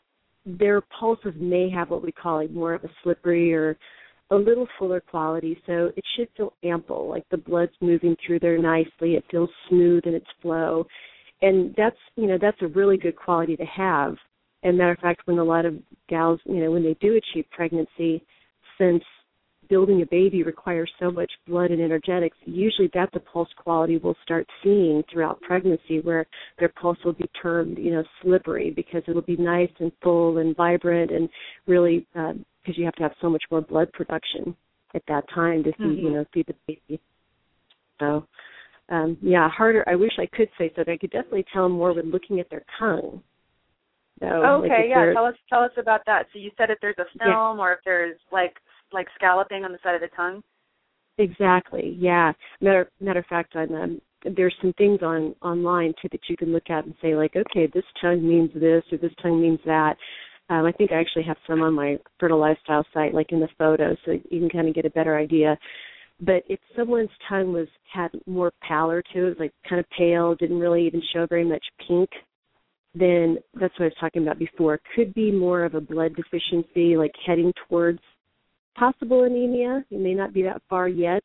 their 0.45 0.81
pulses 0.81 1.33
may 1.37 1.69
have 1.69 1.89
what 1.89 2.03
we 2.03 2.11
call 2.11 2.37
like 2.37 2.51
more 2.51 2.73
of 2.73 2.83
a 2.83 2.89
slippery 3.03 3.53
or 3.53 3.77
a 4.31 4.35
little 4.35 4.67
fuller 4.79 5.01
quality, 5.01 5.61
so 5.67 5.91
it 5.95 6.03
should 6.15 6.29
feel 6.35 6.53
ample, 6.63 7.09
like 7.09 7.27
the 7.29 7.37
blood's 7.37 7.73
moving 7.81 8.15
through 8.25 8.39
there 8.39 8.57
nicely. 8.57 9.15
It 9.15 9.25
feels 9.29 9.49
smooth 9.69 10.03
in 10.05 10.13
its 10.13 10.27
flow, 10.41 10.87
and 11.41 11.75
that's 11.77 11.97
you 12.15 12.27
know 12.27 12.37
that's 12.41 12.61
a 12.61 12.67
really 12.67 12.97
good 12.97 13.15
quality 13.15 13.57
to 13.57 13.65
have. 13.65 14.15
And 14.63 14.77
matter 14.77 14.91
of 14.91 14.99
fact, 14.99 15.21
when 15.25 15.39
a 15.39 15.43
lot 15.43 15.65
of 15.65 15.75
gals, 16.07 16.39
you 16.45 16.63
know, 16.63 16.71
when 16.71 16.83
they 16.83 16.95
do 17.01 17.17
achieve 17.17 17.45
pregnancy, 17.51 18.23
since 18.77 19.03
building 19.69 20.01
a 20.01 20.05
baby 20.05 20.43
requires 20.43 20.91
so 20.99 21.09
much 21.09 21.31
blood 21.47 21.71
and 21.71 21.81
energetics, 21.81 22.37
usually 22.45 22.89
that's 22.93 23.15
a 23.15 23.19
pulse 23.19 23.49
quality 23.57 23.97
we'll 23.97 24.17
start 24.23 24.45
seeing 24.63 25.01
throughout 25.11 25.41
pregnancy 25.41 25.99
where 26.01 26.25
their 26.59 26.69
pulse 26.69 26.97
will 27.03 27.13
be 27.13 27.29
termed, 27.41 27.77
you 27.77 27.91
know, 27.91 28.03
slippery 28.21 28.71
because 28.71 29.01
it'll 29.07 29.21
be 29.21 29.37
nice 29.37 29.69
and 29.79 29.91
full 30.03 30.37
and 30.39 30.55
vibrant 30.55 31.09
and 31.09 31.29
really 31.67 32.05
uh, 32.17 32.33
because 32.61 32.77
you 32.77 32.85
have 32.85 32.95
to 32.95 33.03
have 33.03 33.13
so 33.21 33.29
much 33.29 33.43
more 33.49 33.61
blood 33.61 33.91
production 33.93 34.55
at 34.93 35.03
that 35.07 35.23
time 35.33 35.63
to 35.63 35.71
feed, 35.73 35.79
mm-hmm. 35.79 36.05
you 36.05 36.11
know, 36.11 36.25
feed 36.33 36.47
the 36.47 36.55
baby. 36.67 37.01
So, 37.99 38.25
um, 38.89 39.17
yeah, 39.21 39.49
harder. 39.49 39.83
I 39.87 39.95
wish 39.95 40.11
I 40.19 40.27
could 40.35 40.49
say 40.57 40.71
so. 40.75 40.81
I 40.81 40.97
could 40.97 41.11
definitely 41.11 41.45
tell 41.53 41.69
more 41.69 41.93
with 41.93 42.05
looking 42.05 42.39
at 42.39 42.49
their 42.49 42.63
tongue. 42.79 43.21
So, 44.19 44.27
okay, 44.27 44.67
like 44.67 44.89
yeah. 44.89 45.13
Tell 45.13 45.25
us 45.25 45.35
tell 45.49 45.63
us 45.63 45.71
about 45.77 46.01
that. 46.05 46.27
So 46.31 46.39
you 46.39 46.51
said 46.57 46.69
if 46.69 46.77
there's 46.81 46.95
a 46.99 47.05
film 47.17 47.57
yeah. 47.57 47.63
or 47.63 47.73
if 47.73 47.79
there's 47.85 48.19
like 48.31 48.53
like 48.91 49.07
scalloping 49.15 49.63
on 49.63 49.71
the 49.71 49.79
side 49.83 49.95
of 49.95 50.01
the 50.01 50.15
tongue? 50.15 50.43
Exactly. 51.17 51.95
Yeah. 51.99 52.33
Matter 52.59 52.89
matter 52.99 53.19
of 53.19 53.25
fact, 53.25 53.55
on 53.55 53.73
um, 53.73 54.01
there's 54.35 54.55
some 54.61 54.73
things 54.73 54.99
on 55.01 55.35
online 55.41 55.93
too 56.01 56.09
that 56.11 56.21
you 56.29 56.37
can 56.37 56.51
look 56.51 56.69
at 56.69 56.85
and 56.85 56.93
say 57.01 57.15
like, 57.15 57.35
okay, 57.35 57.67
this 57.73 57.83
tongue 57.99 58.27
means 58.27 58.51
this 58.53 58.83
or 58.91 58.97
this 58.97 59.13
tongue 59.21 59.41
means 59.41 59.59
that. 59.65 59.95
Um, 60.51 60.65
I 60.65 60.73
think 60.73 60.91
I 60.91 60.99
actually 60.99 61.23
have 61.23 61.37
some 61.47 61.61
on 61.61 61.73
my 61.73 61.97
fertile 62.19 62.37
lifestyle 62.37 62.85
site, 62.93 63.13
like 63.13 63.31
in 63.31 63.39
the 63.39 63.47
photos, 63.57 63.95
so 64.05 64.11
you 64.11 64.39
can 64.41 64.49
kind 64.49 64.67
of 64.67 64.75
get 64.75 64.85
a 64.85 64.89
better 64.89 65.17
idea. 65.17 65.57
But 66.19 66.43
if 66.49 66.59
someone's 66.75 67.09
tongue 67.29 67.53
was 67.53 67.69
had 67.91 68.09
more 68.27 68.51
pallor 68.61 69.01
to 69.13 69.27
it, 69.27 69.39
like 69.39 69.53
kind 69.67 69.79
of 69.79 69.85
pale, 69.97 70.35
didn't 70.35 70.59
really 70.59 70.85
even 70.85 71.01
show 71.13 71.25
very 71.25 71.45
much 71.45 71.63
pink, 71.87 72.09
then 72.93 73.37
that's 73.53 73.73
what 73.79 73.85
I 73.85 73.87
was 73.87 73.93
talking 74.01 74.23
about 74.23 74.39
before. 74.39 74.81
Could 74.93 75.13
be 75.13 75.31
more 75.31 75.63
of 75.63 75.73
a 75.73 75.79
blood 75.79 76.17
deficiency, 76.17 76.97
like 76.97 77.13
heading 77.25 77.53
towards 77.69 77.99
possible 78.75 79.23
anemia. 79.23 79.85
It 79.89 80.01
may 80.01 80.13
not 80.13 80.33
be 80.33 80.43
that 80.43 80.61
far 80.69 80.89
yet, 80.89 81.23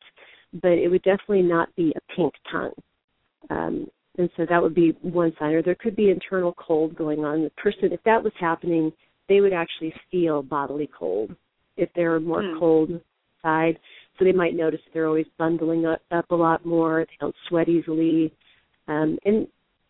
but 0.53 0.71
it 0.71 0.87
would 0.87 1.03
definitely 1.03 1.41
not 1.41 1.67
be 1.75 1.93
a 1.97 2.15
pink 2.15 2.33
tongue. 2.49 2.71
Um, 3.49 3.87
and 4.17 4.29
so 4.37 4.45
that 4.49 4.63
would 4.63 4.73
be 4.73 4.97
one 5.01 5.33
sign. 5.37 5.53
Or 5.53 5.61
there 5.61 5.75
could 5.75 5.97
be 5.97 6.11
internal 6.11 6.55
cold 6.57 6.95
going 6.95 7.25
on. 7.25 7.43
The 7.43 7.49
person, 7.51 7.91
if 7.91 8.01
that 8.05 8.23
was 8.23 8.33
happening, 8.39 8.91
they 9.29 9.41
would 9.41 9.53
actually 9.53 9.93
feel 10.11 10.41
bodily 10.41 10.89
cold 10.97 11.35
if 11.75 11.89
they're 11.95 12.19
more 12.19 12.41
mm. 12.41 12.59
cold 12.59 12.89
side. 13.41 13.77
So 14.17 14.25
they 14.25 14.31
might 14.31 14.55
notice 14.55 14.79
they're 14.93 15.07
always 15.07 15.27
bundling 15.37 15.85
up, 15.85 16.01
up 16.11 16.29
a 16.31 16.35
lot 16.35 16.65
more. 16.65 17.05
They 17.05 17.17
don't 17.19 17.35
sweat 17.47 17.69
easily. 17.69 18.33
Um, 18.87 19.17
and 19.25 19.47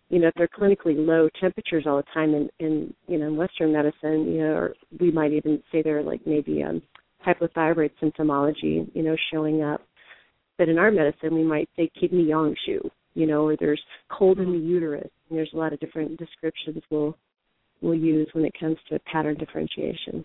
you 0.09 0.19
know, 0.19 0.27
if 0.29 0.33
they're 0.35 0.47
clinically 0.47 0.95
low 0.95 1.29
temperatures 1.39 1.83
all 1.85 1.97
the 1.97 2.03
time 2.13 2.33
in, 2.33 2.49
in 2.59 2.93
you 3.07 3.17
know, 3.17 3.27
in 3.27 3.35
Western 3.35 3.73
medicine, 3.73 4.31
you 4.31 4.39
know, 4.39 4.53
or 4.53 4.73
we 4.99 5.11
might 5.11 5.33
even 5.33 5.61
say 5.71 5.81
they're 5.81 6.03
like 6.03 6.21
maybe 6.25 6.63
um 6.63 6.81
hypothyroid 7.25 7.91
symptomology, 8.01 8.89
you 8.93 9.03
know, 9.03 9.15
showing 9.31 9.61
up. 9.63 9.81
But 10.57 10.69
in 10.69 10.77
our 10.77 10.91
medicine, 10.91 11.35
we 11.35 11.43
might 11.43 11.69
say 11.75 11.91
kidney 11.99 12.23
yang 12.23 12.55
xu, 12.67 12.89
you 13.13 13.27
know, 13.27 13.45
or 13.45 13.55
there's 13.59 13.81
cold 14.09 14.39
in 14.39 14.51
the 14.51 14.57
uterus. 14.57 15.09
And 15.29 15.37
there's 15.37 15.51
a 15.53 15.57
lot 15.57 15.73
of 15.73 15.79
different 15.79 16.17
descriptions 16.17 16.81
we'll 16.89 17.17
we'll 17.81 17.95
use 17.95 18.27
when 18.33 18.45
it 18.45 18.53
comes 18.59 18.77
to 18.89 18.99
pattern 18.99 19.35
differentiation. 19.35 20.23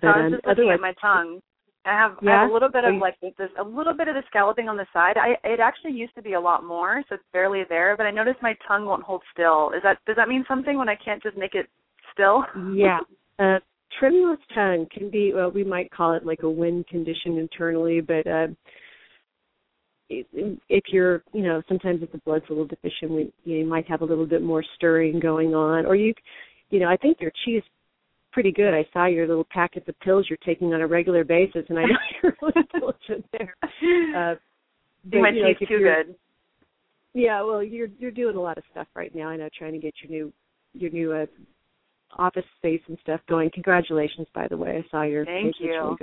But, 0.00 0.08
I 0.08 0.16
was 0.16 0.26
um, 0.26 0.32
just 0.32 0.46
looking 0.46 0.70
at 0.72 0.80
my 0.80 0.92
tongue. 1.00 1.40
I 1.86 1.92
have, 1.92 2.16
yeah? 2.22 2.30
I 2.30 2.40
have 2.42 2.50
a 2.50 2.52
little 2.52 2.70
bit 2.70 2.84
of 2.84 2.94
like 2.96 3.20
this, 3.20 3.50
a 3.60 3.62
little 3.62 3.92
bit 3.92 4.08
of 4.08 4.14
the 4.14 4.22
scalloping 4.28 4.68
on 4.68 4.76
the 4.76 4.86
side. 4.92 5.16
I 5.18 5.36
it 5.46 5.60
actually 5.60 5.92
used 5.92 6.14
to 6.14 6.22
be 6.22 6.32
a 6.32 6.40
lot 6.40 6.64
more, 6.64 7.02
so 7.08 7.16
it's 7.16 7.24
barely 7.32 7.62
there. 7.68 7.94
But 7.96 8.06
I 8.06 8.10
noticed 8.10 8.38
my 8.40 8.56
tongue 8.66 8.86
won't 8.86 9.02
hold 9.02 9.22
still. 9.32 9.70
Is 9.76 9.82
that 9.82 9.98
does 10.06 10.16
that 10.16 10.28
mean 10.28 10.44
something 10.48 10.78
when 10.78 10.88
I 10.88 10.96
can't 10.96 11.22
just 11.22 11.36
make 11.36 11.54
it 11.54 11.66
still? 12.12 12.44
yeah, 12.74 13.00
uh, 13.38 13.58
tremulous 13.98 14.38
tongue 14.54 14.86
can 14.92 15.10
be 15.10 15.32
well 15.34 15.50
we 15.50 15.64
might 15.64 15.90
call 15.90 16.14
it 16.14 16.26
like 16.26 16.42
a 16.42 16.50
wind 16.50 16.86
condition 16.86 17.38
internally 17.38 18.00
but 18.00 18.26
uh 18.26 18.46
if 20.08 20.84
you're 20.88 21.22
you 21.32 21.42
know 21.42 21.62
sometimes 21.68 22.02
if 22.02 22.12
the 22.12 22.18
blood's 22.18 22.44
a 22.48 22.52
little 22.52 22.66
deficient 22.66 23.10
we 23.10 23.32
you 23.44 23.66
might 23.66 23.88
have 23.88 24.02
a 24.02 24.04
little 24.04 24.26
bit 24.26 24.42
more 24.42 24.62
stirring 24.76 25.18
going 25.18 25.54
on 25.54 25.86
or 25.86 25.96
you 25.96 26.12
you 26.70 26.78
know 26.78 26.88
i 26.88 26.96
think 26.96 27.18
your 27.20 27.30
chi 27.44 27.52
is 27.52 27.62
pretty 28.32 28.52
good 28.52 28.74
i 28.74 28.84
saw 28.92 29.06
your 29.06 29.26
little 29.26 29.46
packets 29.50 29.88
of 29.88 29.98
pills 30.00 30.26
you're 30.28 30.38
taking 30.44 30.74
on 30.74 30.82
a 30.82 30.86
regular 30.86 31.24
basis 31.24 31.64
and 31.68 31.78
i 31.78 31.82
know 31.82 31.96
you're 32.22 32.36
really 32.42 32.68
diligent 32.72 33.24
there 33.32 33.54
uh 33.62 34.34
but, 35.06 35.20
my 35.20 35.30
you 35.30 35.42
know, 35.42 35.52
too 35.58 35.78
good 35.78 36.14
yeah 37.14 37.42
well 37.42 37.62
you're 37.62 37.88
you're 37.98 38.10
doing 38.10 38.36
a 38.36 38.40
lot 38.40 38.58
of 38.58 38.64
stuff 38.72 38.86
right 38.94 39.14
now 39.14 39.28
i 39.28 39.36
know 39.36 39.48
trying 39.56 39.72
to 39.72 39.78
get 39.78 39.94
your 40.02 40.10
new 40.10 40.32
your 40.74 40.90
new 40.90 41.12
uh, 41.12 41.26
office 42.16 42.44
space 42.58 42.80
and 42.88 42.98
stuff 43.02 43.20
going. 43.28 43.50
Congratulations, 43.52 44.26
by 44.34 44.48
the 44.48 44.56
way. 44.56 44.82
I 44.84 44.90
saw 44.90 45.02
your. 45.02 45.24
Thank 45.24 45.56
you. 45.58 45.70
Really 45.70 45.96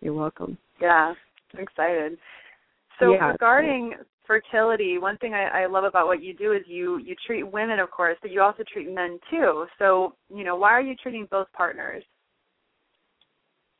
You're 0.00 0.14
welcome. 0.14 0.58
Yeah, 0.80 1.14
I'm 1.54 1.60
excited. 1.60 2.18
So 3.00 3.14
yeah. 3.14 3.32
regarding 3.32 3.94
fertility, 4.26 4.98
one 4.98 5.16
thing 5.18 5.34
I, 5.34 5.62
I 5.62 5.66
love 5.66 5.84
about 5.84 6.06
what 6.06 6.22
you 6.22 6.34
do 6.34 6.52
is 6.52 6.62
you 6.66 6.98
you 6.98 7.14
treat 7.26 7.42
women, 7.42 7.78
of 7.78 7.90
course, 7.90 8.16
but 8.22 8.30
you 8.30 8.40
also 8.40 8.62
treat 8.72 8.92
men 8.92 9.18
too. 9.30 9.66
So 9.78 10.14
you 10.34 10.44
know, 10.44 10.56
why 10.56 10.70
are 10.70 10.80
you 10.80 10.94
treating 10.96 11.26
both 11.30 11.48
partners? 11.52 12.02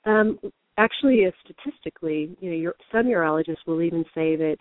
Um, 0.05 0.39
actually, 0.77 1.27
uh, 1.27 1.31
statistically, 1.45 2.37
you 2.41 2.51
know, 2.51 2.57
your, 2.57 2.75
some 2.93 3.07
urologists 3.07 3.67
will 3.67 3.83
even 3.83 4.05
say 4.15 4.37
that 4.37 4.59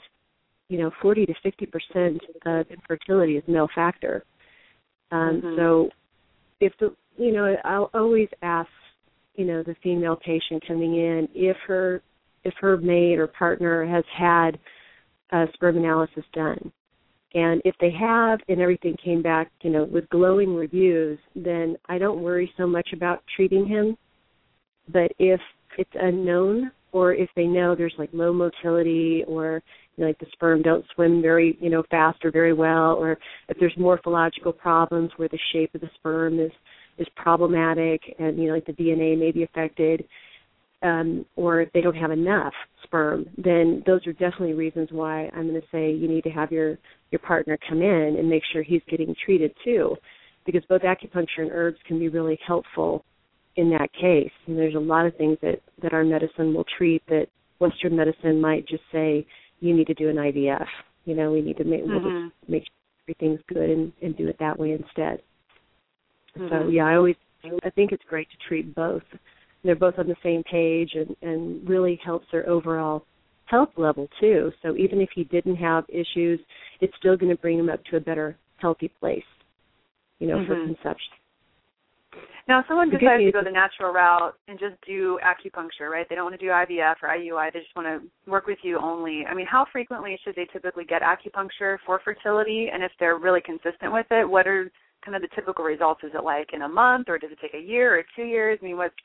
you 0.70 0.80
know 0.80 0.92
40 1.02 1.26
to 1.26 1.34
50 1.44 1.66
percent 1.66 2.22
of 2.46 2.66
infertility 2.70 3.38
is 3.38 3.44
male 3.48 3.70
factor. 3.76 4.24
Um, 5.12 5.42
mm-hmm. 5.44 5.56
So 5.58 5.90
if 6.60 6.74
the 6.80 6.96
you 7.18 7.32
know 7.34 7.56
I'll 7.66 7.90
always 7.94 8.30
ask 8.42 8.70
you 9.36 9.46
know 9.46 9.64
the 9.64 9.76
female 9.84 10.16
patient 10.16 10.64
coming 10.68 10.96
in 10.96 11.28
if 11.34 11.58
her 11.68 12.02
if 12.44 12.54
her 12.60 12.78
mate 12.78 13.20
or 13.20 13.28
partner 13.28 13.86
has 13.86 14.04
had 14.16 14.60
a 15.32 15.46
sperm 15.54 15.78
analysis 15.78 16.24
done. 16.34 16.72
And 17.34 17.62
if 17.66 17.76
they 17.82 17.92
have 17.92 18.40
and 18.48 18.62
everything 18.62 18.96
came 19.04 19.22
back 19.22 19.52
you 19.62 19.72
know 19.72 19.86
with 19.86 20.10
glowing 20.10 20.56
reviews 20.56 21.18
then 21.36 21.76
i 21.90 21.98
don't 21.98 22.22
worry 22.22 22.52
so 22.58 22.68
much 22.68 22.90
about 22.94 23.24
treating 23.36 23.66
him. 23.66 23.98
But 24.92 25.12
if 25.18 25.40
it's 25.78 25.90
unknown 25.96 26.72
or 26.92 27.14
if 27.14 27.30
they 27.36 27.46
know 27.46 27.76
there's 27.76 27.96
like 27.98 28.10
low 28.14 28.32
motility 28.32 29.24
or 29.28 29.64
you 29.96 30.04
know, 30.04 30.08
like 30.08 30.20
the 30.20 30.28
sperm 30.34 30.62
don't 30.62 30.86
swim 30.94 31.22
very 31.22 31.58
you 31.60 31.70
know 31.70 31.84
fast 31.90 32.24
or 32.24 32.32
very 32.32 32.54
well 32.54 32.94
or 32.94 33.18
if 33.50 33.58
there's 33.60 33.76
morphological 33.78 34.54
problems 34.54 35.12
where 35.18 35.30
the 35.30 35.40
shape 35.52 35.74
of 35.76 35.82
the 35.82 35.90
sperm 35.96 36.40
is 36.40 36.52
is 36.98 37.08
problematic 37.16 38.02
and 38.20 38.38
you 38.38 38.48
know 38.48 38.54
like 38.54 38.66
the 38.66 38.74
dna 38.74 39.18
may 39.18 39.32
be 39.32 39.44
affected 39.44 40.06
um, 40.84 41.26
or 41.36 41.62
if 41.62 41.72
they 41.72 41.82
don't 41.82 41.96
have 41.96 42.12
enough 42.12 42.54
sperm, 42.84 43.26
then 43.38 43.84
those 43.86 44.06
are 44.06 44.14
definitely 44.14 44.54
reasons 44.54 44.90
why 44.92 45.30
I'm 45.34 45.48
going 45.48 45.60
to 45.60 45.68
say 45.72 45.92
you 45.92 46.08
need 46.08 46.24
to 46.26 46.30
have 46.30 46.52
your 46.52 46.78
your 47.12 47.20
partner 47.20 47.58
come 47.70 47.82
in 47.82 48.16
and 48.18 48.30
make 48.30 48.44
sure 48.52 48.64
he's 48.64 48.82
getting 48.90 49.16
treated 49.24 49.54
too, 49.64 49.96
because 50.46 50.64
both 50.68 50.82
acupuncture 50.82 51.40
and 51.40 51.52
herbs 51.52 51.78
can 51.88 52.00
be 52.00 52.10
really 52.10 52.38
helpful 52.46 53.06
in 53.56 53.70
that 53.70 53.94
case. 53.94 54.32
And 54.48 54.58
there's 54.58 54.76
a 54.76 54.80
lot 54.80 55.06
of 55.06 55.16
things 55.16 55.38
that 55.42 55.62
that 55.82 55.94
our 55.94 56.04
medicine 56.04 56.54
will 56.54 56.66
treat 56.78 57.02
that 57.08 57.28
Western 57.60 57.96
medicine 57.96 58.42
might 58.42 58.68
just 58.68 58.84
say 58.92 59.26
you 59.60 59.74
need 59.74 59.88
to 59.88 59.94
do 59.94 60.10
an 60.10 60.18
IVF. 60.18 60.68
You 61.06 61.16
know, 61.16 61.32
we 61.32 61.42
need 61.42 61.58
to 61.58 61.64
make 61.64 61.84
mm-hmm. 61.84 62.06
we'll 62.06 62.30
just 62.30 62.50
make 62.50 62.64
sure 62.64 62.74
everything's 63.08 63.42
good 63.48 63.70
and, 63.70 63.94
and 64.02 64.18
do 64.18 64.28
it 64.28 64.38
that 64.40 64.60
way 64.60 64.72
instead. 64.72 65.22
Mm-hmm. 66.38 66.50
So 66.50 66.70
yeah, 66.70 66.86
I 66.86 66.96
always 66.96 67.16
I 67.64 67.70
think 67.70 67.92
it's 67.92 68.04
great 68.10 68.28
to 68.32 68.38
treat 68.48 68.74
both. 68.76 69.04
They're 69.64 69.76
both 69.76 69.98
on 69.98 70.08
the 70.08 70.16
same 70.24 70.44
page 70.44 70.92
and 70.96 71.16
and 71.22 71.68
really 71.68 72.00
helps 72.04 72.28
their 72.32 72.48
overall 72.50 73.06
health 73.46 73.70
level 73.78 74.08
too. 74.20 74.52
So 74.62 74.76
even 74.78 75.02
if 75.02 75.10
he 75.16 75.24
didn't 75.26 75.56
have 75.58 75.86
issues, 75.90 76.40
it's 76.82 76.94
still 76.98 77.18
going 77.18 77.36
to 77.36 77.42
bring 77.42 77.60
him 77.60 77.70
up 77.70 77.84
to 77.86 77.98
a 77.98 78.00
better 78.00 78.38
healthy 78.58 78.92
place. 79.00 79.24
You 80.20 80.28
know, 80.28 80.38
mm-hmm. 80.38 80.48
for 80.48 80.66
conception. 80.66 81.14
Now, 82.48 82.60
if 82.60 82.66
someone 82.68 82.90
decides 82.90 83.24
to 83.24 83.32
go 83.32 83.44
the 83.44 83.52
natural 83.52 83.94
route 83.94 84.36
and 84.50 84.60
just 84.60 84.76
do 84.86 85.18
acupuncture, 85.24 85.90
right? 85.90 86.06
They 86.10 86.16
don't 86.16 86.26
want 86.26 86.38
to 86.38 86.46
do 86.46 86.52
IVF 86.52 86.96
or 87.02 87.10
IUI. 87.10 87.54
They 87.54 87.60
just 87.60 87.76
want 87.76 87.88
to 87.88 88.30
work 88.30 88.48
with 88.48 88.58
you 88.64 88.80
only. 88.80 89.26
I 89.26 89.34
mean, 89.34 89.46
how 89.46 89.66
frequently 89.72 90.20
should 90.24 90.36
they 90.36 90.46
typically 90.52 90.84
get 90.84 91.02
acupuncture 91.02 91.78
for 91.86 92.02
fertility? 92.04 92.68
And 92.74 92.84
if 92.84 92.92
they're 93.00 93.18
really 93.18 93.40
consistent 93.40 93.94
with 93.94 94.08
it, 94.12 94.30
what 94.30 94.46
are 94.46 94.70
kind 95.06 95.16
of 95.16 95.22
the 95.22 95.30
typical 95.34 95.64
results? 95.64 96.02
Is 96.04 96.12
it 96.14 96.24
like 96.24 96.50
in 96.52 96.64
a 96.64 96.68
month, 96.68 97.08
or 97.08 97.18
does 97.18 97.32
it 97.32 97.40
take 97.42 97.54
a 97.54 97.66
year 97.66 97.98
or 97.98 98.04
two 98.16 98.24
years? 98.24 98.60
I 98.62 98.66
mean, 98.66 98.78
what's 98.78 98.96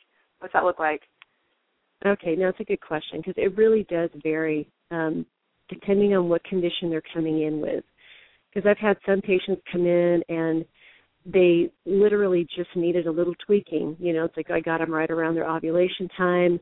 what's 0.40 0.52
that 0.52 0.64
look 0.64 0.78
like? 0.78 1.02
Okay, 2.06 2.36
now 2.36 2.48
it's 2.48 2.60
a 2.60 2.64
good 2.64 2.80
question 2.80 3.18
because 3.18 3.34
it 3.36 3.56
really 3.56 3.84
does 3.90 4.10
vary 4.22 4.68
um, 4.90 5.26
depending 5.68 6.14
on 6.14 6.28
what 6.28 6.44
condition 6.44 6.90
they're 6.90 7.02
coming 7.12 7.42
in 7.42 7.60
with. 7.60 7.84
Because 8.52 8.68
I've 8.68 8.78
had 8.78 8.96
some 9.04 9.20
patients 9.20 9.62
come 9.70 9.86
in 9.86 10.22
and 10.28 10.64
they 11.26 11.70
literally 11.84 12.46
just 12.56 12.70
needed 12.74 13.06
a 13.06 13.10
little 13.10 13.34
tweaking. 13.46 13.96
You 13.98 14.14
know, 14.14 14.24
it's 14.24 14.36
like 14.36 14.50
I 14.50 14.60
got 14.60 14.78
them 14.78 14.92
right 14.92 15.10
around 15.10 15.34
their 15.34 15.48
ovulation 15.48 16.08
time. 16.16 16.58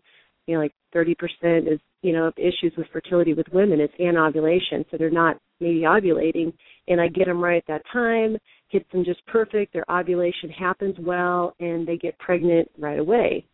You 0.46 0.54
know, 0.54 0.60
like 0.60 0.74
30% 0.94 1.72
is, 1.72 1.80
you 2.02 2.12
know, 2.12 2.30
issues 2.36 2.72
with 2.76 2.86
fertility 2.92 3.34
with 3.34 3.46
women 3.52 3.80
is 3.80 3.90
anovulation, 4.00 4.84
so 4.90 4.96
they're 4.96 5.10
not 5.10 5.38
maybe 5.60 5.80
ovulating, 5.80 6.52
and 6.88 7.00
I 7.00 7.08
get 7.08 7.26
them 7.26 7.42
right 7.42 7.56
at 7.56 7.66
that 7.66 7.82
time, 7.92 8.36
hits 8.68 8.86
them 8.92 9.04
just 9.04 9.24
perfect. 9.26 9.72
Their 9.72 9.84
ovulation 9.90 10.50
happens 10.50 10.94
well, 11.00 11.54
and 11.58 11.86
they 11.86 11.96
get 11.96 12.18
pregnant 12.18 12.70
right 12.78 12.98
away. 12.98 13.44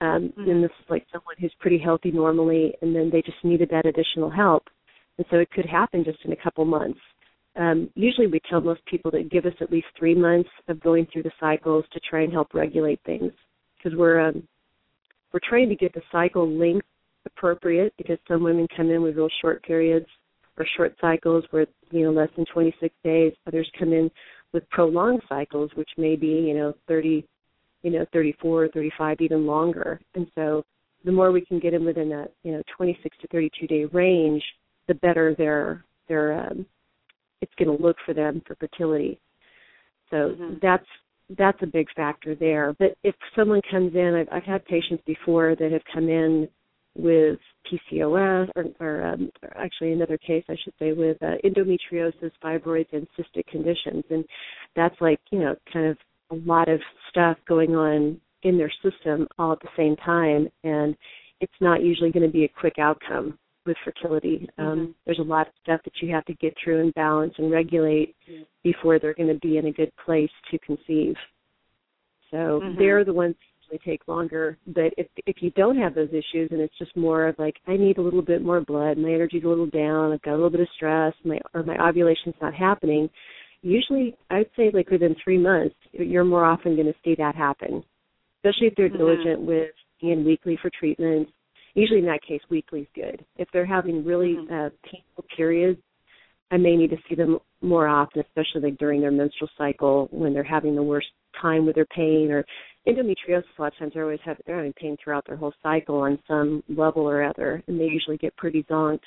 Um, 0.00 0.32
mm-hmm. 0.38 0.50
And 0.50 0.64
this 0.64 0.70
is 0.80 0.86
like 0.88 1.06
someone 1.12 1.34
who's 1.38 1.54
pretty 1.60 1.78
healthy 1.78 2.10
normally, 2.10 2.74
and 2.80 2.94
then 2.94 3.10
they 3.10 3.22
just 3.22 3.42
needed 3.44 3.68
that 3.70 3.86
additional 3.86 4.30
help, 4.30 4.64
and 5.18 5.26
so 5.30 5.36
it 5.36 5.50
could 5.50 5.66
happen 5.66 6.04
just 6.04 6.18
in 6.24 6.32
a 6.32 6.42
couple 6.42 6.64
months. 6.64 7.00
Um, 7.56 7.90
usually 7.94 8.26
we 8.26 8.40
tell 8.48 8.60
most 8.60 8.84
people 8.86 9.10
to 9.10 9.22
give 9.24 9.44
us 9.44 9.52
at 9.60 9.72
least 9.72 9.88
three 9.98 10.14
months 10.14 10.48
of 10.68 10.80
going 10.80 11.06
through 11.12 11.24
the 11.24 11.32
cycles 11.40 11.84
to 11.92 12.00
try 12.08 12.22
and 12.22 12.32
help 12.32 12.54
regulate 12.54 13.00
things 13.04 13.32
because 13.76 13.98
we're 13.98 14.20
um, 14.20 14.46
we're 15.32 15.40
trying 15.48 15.68
to 15.68 15.76
get 15.76 15.92
the 15.92 16.02
cycle 16.12 16.48
length 16.48 16.86
appropriate 17.26 17.92
because 17.98 18.18
some 18.26 18.42
women 18.42 18.66
come 18.74 18.90
in 18.90 19.02
with 19.02 19.16
real 19.16 19.28
short 19.40 19.62
periods 19.64 20.06
or 20.56 20.66
short 20.76 20.94
cycles 21.00 21.44
where 21.50 21.66
you 21.90 22.04
know 22.04 22.12
less 22.12 22.30
than 22.36 22.46
26 22.46 22.94
days. 23.04 23.32
Others 23.46 23.70
come 23.78 23.92
in 23.92 24.10
with 24.52 24.68
prolonged 24.70 25.22
cycles 25.28 25.70
which 25.74 25.90
may 25.98 26.16
be 26.16 26.26
you 26.26 26.54
know 26.54 26.72
30 26.88 27.26
you 27.82 27.90
know 27.90 28.04
34 28.12 28.68
35 28.68 29.20
even 29.20 29.46
longer 29.46 30.00
and 30.14 30.26
so 30.34 30.64
the 31.04 31.12
more 31.12 31.32
we 31.32 31.40
can 31.40 31.58
get 31.58 31.72
them 31.72 31.84
within 31.84 32.08
that 32.08 32.32
you 32.42 32.52
know 32.52 32.62
26 32.76 33.16
to 33.20 33.26
32 33.28 33.66
day 33.66 33.84
range 33.86 34.42
the 34.88 34.94
better 34.94 35.34
their 35.36 35.84
their 36.08 36.46
um, 36.46 36.66
it's 37.40 37.52
going 37.58 37.74
to 37.74 37.82
look 37.82 37.96
for 38.04 38.14
them 38.14 38.42
for 38.46 38.54
fertility. 38.56 39.18
So 40.10 40.16
mm-hmm. 40.16 40.54
that's 40.60 40.86
that's 41.38 41.58
a 41.62 41.66
big 41.66 41.86
factor 41.94 42.34
there. 42.34 42.74
But 42.78 42.96
if 43.04 43.14
someone 43.36 43.60
comes 43.70 43.94
in, 43.94 44.14
I've, 44.14 44.28
I've 44.32 44.44
had 44.44 44.64
patients 44.64 45.02
before 45.06 45.54
that 45.54 45.70
have 45.70 45.82
come 45.94 46.08
in 46.08 46.48
with 46.96 47.38
PCOS, 47.70 48.48
or, 48.56 48.64
or, 48.80 49.06
um, 49.06 49.30
or 49.40 49.56
actually 49.56 49.92
another 49.92 50.18
case, 50.18 50.42
I 50.48 50.56
should 50.64 50.72
say, 50.80 50.92
with 50.92 51.22
uh, 51.22 51.36
endometriosis, 51.44 52.32
fibroids, 52.42 52.92
and 52.92 53.06
cystic 53.16 53.46
conditions, 53.46 54.02
and 54.10 54.24
that's 54.74 54.96
like 55.00 55.20
you 55.30 55.38
know 55.38 55.54
kind 55.72 55.86
of 55.86 55.96
a 56.30 56.34
lot 56.34 56.68
of 56.68 56.80
stuff 57.10 57.36
going 57.48 57.74
on 57.74 58.20
in 58.42 58.56
their 58.56 58.72
system 58.82 59.26
all 59.38 59.52
at 59.52 59.60
the 59.60 59.68
same 59.76 59.96
time, 59.96 60.48
and 60.64 60.96
it's 61.40 61.52
not 61.60 61.82
usually 61.82 62.10
going 62.10 62.26
to 62.26 62.32
be 62.32 62.44
a 62.44 62.60
quick 62.60 62.74
outcome 62.78 63.38
with 63.66 63.76
fertility. 63.84 64.48
Um, 64.58 64.64
mm-hmm. 64.64 64.90
There's 65.06 65.18
a 65.18 65.22
lot 65.22 65.46
of 65.46 65.52
stuff 65.62 65.80
that 65.84 65.92
you 66.00 66.12
have 66.14 66.24
to 66.26 66.34
get 66.34 66.54
through 66.62 66.80
and 66.80 66.94
balance 66.94 67.34
and 67.38 67.50
regulate 67.50 68.14
mm-hmm. 68.30 68.42
before 68.62 68.98
they're 68.98 69.14
going 69.14 69.32
to 69.32 69.38
be 69.46 69.58
in 69.58 69.66
a 69.66 69.72
good 69.72 69.92
place 70.04 70.30
to 70.50 70.58
conceive. 70.60 71.14
So 72.30 72.36
mm-hmm. 72.36 72.78
they're 72.78 73.04
the 73.04 73.12
ones 73.12 73.34
that 73.34 73.74
usually 73.74 73.90
take 73.92 74.08
longer. 74.08 74.56
But 74.66 74.94
if 74.96 75.06
if 75.26 75.36
you 75.40 75.50
don't 75.50 75.78
have 75.78 75.94
those 75.94 76.10
issues 76.10 76.50
and 76.50 76.60
it's 76.60 76.78
just 76.78 76.96
more 76.96 77.28
of 77.28 77.38
like 77.38 77.56
I 77.66 77.76
need 77.76 77.98
a 77.98 78.02
little 78.02 78.22
bit 78.22 78.42
more 78.42 78.60
blood, 78.60 78.98
my 78.98 79.12
energy's 79.12 79.44
a 79.44 79.48
little 79.48 79.66
down, 79.66 80.12
I've 80.12 80.22
got 80.22 80.32
a 80.32 80.36
little 80.36 80.50
bit 80.50 80.60
of 80.60 80.68
stress, 80.76 81.12
my 81.24 81.38
or 81.54 81.62
my 81.62 81.76
ovulation's 81.76 82.36
not 82.40 82.54
happening. 82.54 83.10
Usually, 83.62 84.16
I'd 84.30 84.50
say 84.56 84.70
like 84.72 84.90
within 84.90 85.14
three 85.22 85.38
months, 85.38 85.74
you're 85.92 86.24
more 86.24 86.44
often 86.44 86.76
going 86.76 86.86
to 86.86 86.94
see 87.04 87.14
that 87.18 87.34
happen, 87.34 87.84
especially 88.38 88.68
if 88.68 88.74
they're 88.76 88.88
mm-hmm. 88.88 88.98
diligent 88.98 89.40
with 89.42 89.70
being 90.00 90.24
weekly 90.24 90.58
for 90.60 90.70
treatments 90.78 91.30
usually 91.74 92.00
in 92.00 92.06
that 92.06 92.22
case 92.26 92.40
weekly 92.50 92.80
is 92.80 92.86
good. 92.94 93.24
If 93.36 93.48
they're 93.52 93.66
having 93.66 94.04
really 94.04 94.34
mm-hmm. 94.34 94.52
uh, 94.52 94.68
painful 94.84 95.24
periods, 95.36 95.80
I 96.50 96.56
may 96.56 96.76
need 96.76 96.90
to 96.90 96.96
see 97.08 97.14
them 97.14 97.38
more 97.62 97.86
often, 97.86 98.22
especially 98.22 98.70
like 98.70 98.78
during 98.78 99.00
their 99.00 99.12
menstrual 99.12 99.50
cycle 99.56 100.08
when 100.10 100.34
they're 100.34 100.42
having 100.42 100.74
the 100.74 100.82
worst 100.82 101.06
time 101.40 101.64
with 101.64 101.76
their 101.76 101.86
pain 101.86 102.30
or 102.30 102.44
endometriosis 102.88 103.44
a 103.58 103.62
lot 103.62 103.72
of 103.72 103.78
times 103.78 103.92
they're 103.94 104.04
always 104.04 104.18
have 104.24 104.38
they're 104.46 104.56
having 104.56 104.72
pain 104.72 104.96
throughout 105.02 105.24
their 105.26 105.36
whole 105.36 105.52
cycle 105.62 105.96
on 105.96 106.18
some 106.26 106.62
level 106.68 107.02
or 107.02 107.22
other 107.22 107.62
and 107.68 107.78
they 107.78 107.84
usually 107.84 108.16
get 108.16 108.34
pretty 108.36 108.64
zonked 108.64 109.00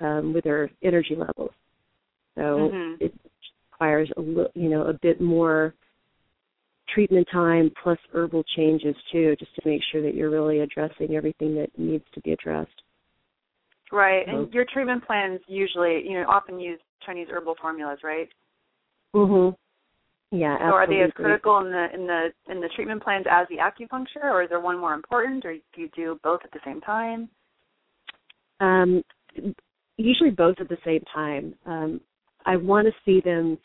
um, 0.00 0.34
with 0.34 0.44
their 0.44 0.68
energy 0.82 1.14
levels. 1.16 1.52
So 2.34 2.42
mm-hmm. 2.42 3.04
it 3.04 3.14
requires 3.76 4.10
a 4.16 4.20
little 4.20 4.50
you 4.54 4.68
know, 4.68 4.82
a 4.82 4.94
bit 5.02 5.20
more 5.20 5.74
treatment 6.94 7.26
time 7.32 7.70
plus 7.82 7.98
herbal 8.12 8.44
changes 8.56 8.94
too, 9.12 9.36
just 9.38 9.54
to 9.56 9.68
make 9.68 9.82
sure 9.92 10.02
that 10.02 10.14
you're 10.14 10.30
really 10.30 10.60
addressing 10.60 11.14
everything 11.14 11.54
that 11.56 11.68
needs 11.76 12.04
to 12.14 12.20
be 12.20 12.32
addressed. 12.32 12.70
Right, 13.92 14.24
so. 14.26 14.36
and 14.36 14.54
your 14.54 14.64
treatment 14.72 15.04
plans 15.06 15.40
usually, 15.46 16.02
you 16.06 16.14
know, 16.14 16.26
often 16.28 16.58
use 16.58 16.80
Chinese 17.04 17.28
herbal 17.30 17.56
formulas, 17.60 17.98
right? 18.02 18.28
Mhm. 19.14 19.56
Yeah. 20.32 20.58
So 20.58 20.74
are 20.74 20.86
they 20.88 21.02
as 21.02 21.12
critical 21.12 21.58
in 21.58 21.70
the 21.70 21.94
in 21.94 22.06
the 22.06 22.32
in 22.48 22.60
the 22.60 22.68
treatment 22.74 23.02
plans 23.02 23.26
as 23.30 23.46
the 23.48 23.58
acupuncture, 23.58 24.24
or 24.24 24.42
is 24.42 24.48
there 24.48 24.60
one 24.60 24.78
more 24.78 24.94
important, 24.94 25.44
or 25.44 25.54
do 25.54 25.80
you 25.80 25.88
do 25.94 26.18
both 26.24 26.40
at 26.44 26.50
the 26.50 26.60
same 26.64 26.80
time? 26.80 27.28
Um, 28.58 29.02
usually 29.96 30.30
both 30.30 30.56
at 30.60 30.68
the 30.68 30.78
same 30.84 31.02
time. 31.14 31.54
Um, 31.64 32.00
I 32.46 32.56
want 32.56 32.86
to 32.86 32.92
see 33.04 33.20
them 33.20 33.58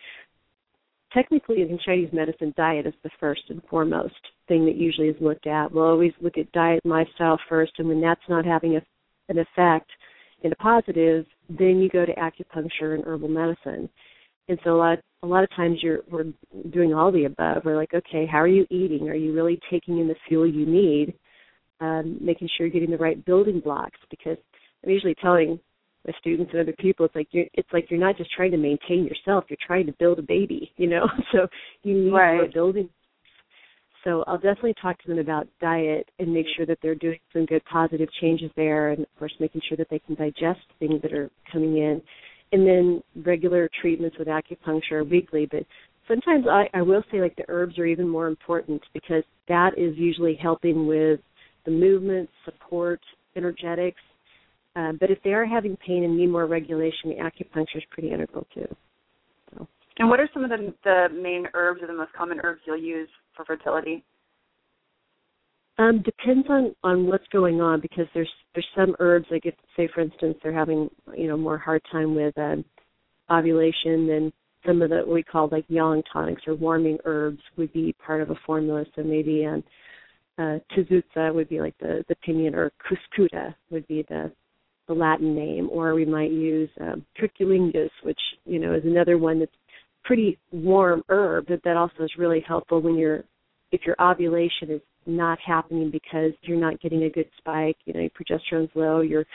technically 1.13 1.61
in 1.61 1.79
Chinese 1.85 2.09
medicine, 2.11 2.53
diet 2.57 2.87
is 2.87 2.93
the 3.03 3.09
first 3.19 3.43
and 3.49 3.61
foremost 3.69 4.15
thing 4.47 4.65
that 4.65 4.75
usually 4.75 5.07
is 5.07 5.15
looked 5.21 5.47
at. 5.47 5.71
We'll 5.71 5.85
always 5.85 6.13
look 6.19 6.37
at 6.37 6.51
diet 6.51 6.81
and 6.83 6.91
lifestyle 6.91 7.39
first, 7.47 7.73
and 7.77 7.87
when 7.87 8.01
that's 8.01 8.21
not 8.27 8.45
having 8.45 8.75
a, 8.75 8.81
an 9.29 9.37
effect 9.37 9.89
in 10.43 10.51
a 10.51 10.55
positive, 10.55 11.25
then 11.49 11.79
you 11.79 11.89
go 11.89 12.05
to 12.05 12.13
acupuncture 12.15 12.95
and 12.95 13.03
herbal 13.05 13.29
medicine. 13.29 13.89
And 14.47 14.57
so 14.63 14.71
a 14.71 14.77
lot, 14.77 14.99
a 15.23 15.27
lot 15.27 15.43
of 15.43 15.49
times 15.55 15.79
you're 15.81 15.99
we're 16.09 16.25
doing 16.71 16.93
all 16.93 17.11
the 17.11 17.25
above. 17.25 17.63
We're 17.63 17.77
like, 17.77 17.93
okay, 17.93 18.25
how 18.25 18.39
are 18.39 18.47
you 18.47 18.65
eating? 18.69 19.07
Are 19.07 19.15
you 19.15 19.33
really 19.33 19.59
taking 19.69 19.99
in 19.99 20.07
the 20.07 20.15
fuel 20.27 20.47
you 20.47 20.65
need? 20.65 21.13
Um, 21.79 22.17
making 22.21 22.47
sure 22.55 22.67
you're 22.67 22.73
getting 22.73 22.91
the 22.91 22.97
right 22.97 23.23
building 23.25 23.59
blocks 23.59 23.97
because 24.09 24.37
I'm 24.83 24.89
usually 24.89 25.15
telling 25.21 25.59
with 26.05 26.15
students 26.19 26.51
and 26.53 26.61
other 26.61 26.75
people 26.79 27.05
it's 27.05 27.15
like 27.15 27.27
you're 27.31 27.45
it's 27.53 27.69
like 27.73 27.89
you're 27.89 27.99
not 27.99 28.17
just 28.17 28.31
trying 28.31 28.51
to 28.51 28.57
maintain 28.57 29.05
yourself 29.05 29.45
you're 29.49 29.57
trying 29.65 29.85
to 29.85 29.93
build 29.93 30.19
a 30.19 30.23
baby 30.23 30.71
you 30.77 30.87
know? 30.87 31.07
So 31.31 31.47
you 31.83 31.93
need 32.05 32.11
right. 32.11 32.35
more 32.35 32.47
building. 32.53 32.89
So 34.03 34.23
i'll 34.27 34.37
definitely 34.37 34.75
talk 34.81 35.01
to 35.01 35.07
them 35.07 35.19
about 35.19 35.47
diet 35.59 36.09
and 36.19 36.33
make 36.33 36.47
sure 36.55 36.65
that 36.65 36.79
they're 36.81 36.95
doing 36.95 37.19
some 37.33 37.45
good 37.45 37.63
positive 37.71 38.09
changes 38.19 38.51
there 38.55 38.91
and 38.91 39.01
of 39.01 39.19
course 39.19 39.33
making 39.39 39.61
sure 39.67 39.77
that 39.77 39.87
they 39.89 39.99
can 39.99 40.15
digest 40.15 40.65
things 40.79 41.01
that 41.01 41.13
are 41.13 41.29
coming 41.51 41.77
in. 41.77 42.01
And 42.53 42.67
then 42.67 43.01
regular 43.23 43.69
treatments 43.81 44.17
with 44.17 44.27
acupuncture 44.27 45.09
weekly 45.09 45.47
but 45.49 45.63
sometimes 46.07 46.45
i 46.49 46.67
i 46.73 46.81
will 46.81 47.03
say 47.11 47.21
like 47.21 47.35
the 47.35 47.45
herbs 47.47 47.77
are 47.77 47.85
even 47.85 48.07
more 48.07 48.27
important 48.27 48.81
because 48.93 49.23
that 49.47 49.77
is 49.77 49.95
usually 49.97 50.35
helping 50.35 50.87
with 50.87 51.19
the 51.65 51.71
movement 51.71 52.29
support 52.45 52.99
energetics 53.35 54.01
uh, 54.75 54.93
but 54.99 55.11
if 55.11 55.17
they 55.23 55.33
are 55.33 55.45
having 55.45 55.75
pain 55.85 56.03
and 56.03 56.17
need 56.17 56.27
more 56.27 56.45
regulation, 56.45 57.09
the 57.09 57.15
acupuncture 57.15 57.77
is 57.77 57.83
pretty 57.89 58.11
integral 58.11 58.47
too. 58.53 58.67
So. 59.53 59.67
And 59.99 60.09
what 60.09 60.19
are 60.19 60.29
some 60.33 60.43
of 60.43 60.49
the, 60.49 60.73
the 60.83 61.07
main 61.13 61.47
herbs 61.53 61.81
or 61.81 61.87
the 61.87 61.93
most 61.93 62.13
common 62.13 62.39
herbs 62.43 62.61
you'll 62.65 62.77
use 62.77 63.09
for 63.35 63.43
fertility? 63.43 64.03
Um, 65.77 66.03
depends 66.03 66.47
on 66.49 66.75
on 66.83 67.07
what's 67.07 67.27
going 67.31 67.59
on 67.59 67.81
because 67.81 68.05
there's 68.13 68.29
there's 68.53 68.67
some 68.75 68.95
herbs 68.99 69.25
like 69.31 69.45
if 69.45 69.55
say 69.75 69.89
for 69.93 70.01
instance 70.01 70.37
they're 70.43 70.53
having 70.53 70.89
you 71.17 71.27
know 71.27 71.37
more 71.37 71.57
hard 71.57 71.81
time 71.91 72.13
with 72.13 72.37
um, 72.37 72.63
ovulation 73.31 74.05
then 74.05 74.33
some 74.65 74.81
of 74.81 74.89
the 74.89 74.97
what 74.97 75.13
we 75.13 75.23
call 75.23 75.49
like 75.51 75.65
yang 75.69 76.03
tonics 76.11 76.43
or 76.45 76.55
warming 76.55 76.97
herbs 77.05 77.39
would 77.57 77.71
be 77.73 77.95
part 78.05 78.21
of 78.21 78.29
a 78.29 78.35
formula 78.45 78.83
so 78.95 79.01
maybe 79.01 79.45
um, 79.45 79.63
uh, 80.37 80.59
would 81.33 81.49
be 81.49 81.61
like 81.61 81.77
the 81.79 82.03
the 82.09 82.15
pinyin 82.27 82.53
or 82.53 82.71
cuscuta 82.85 83.55
would 83.71 83.87
be 83.87 84.05
the 84.09 84.31
the 84.87 84.93
Latin 84.93 85.35
name, 85.35 85.69
or 85.71 85.93
we 85.93 86.05
might 86.05 86.31
use 86.31 86.69
um, 86.81 87.05
trichulingus, 87.19 87.89
which 88.03 88.19
you 88.45 88.59
know 88.59 88.73
is 88.73 88.83
another 88.85 89.17
one 89.17 89.39
that's 89.39 89.51
pretty 90.03 90.37
warm 90.51 91.03
herb, 91.09 91.45
but 91.47 91.61
that 91.63 91.77
also 91.77 92.03
is 92.03 92.11
really 92.17 92.43
helpful 92.47 92.81
when 92.81 92.95
you're 92.95 93.23
if 93.71 93.81
your 93.85 93.95
ovulation 94.01 94.69
is 94.69 94.81
not 95.05 95.39
happening 95.45 95.89
because 95.89 96.31
you're 96.41 96.59
not 96.59 96.79
getting 96.81 97.03
a 97.03 97.09
good 97.09 97.29
spike, 97.37 97.77
you 97.85 97.93
know, 97.93 98.01
your 98.01 98.09
progesterone's 98.09 98.69
low, 98.75 99.01
you're 99.01 99.25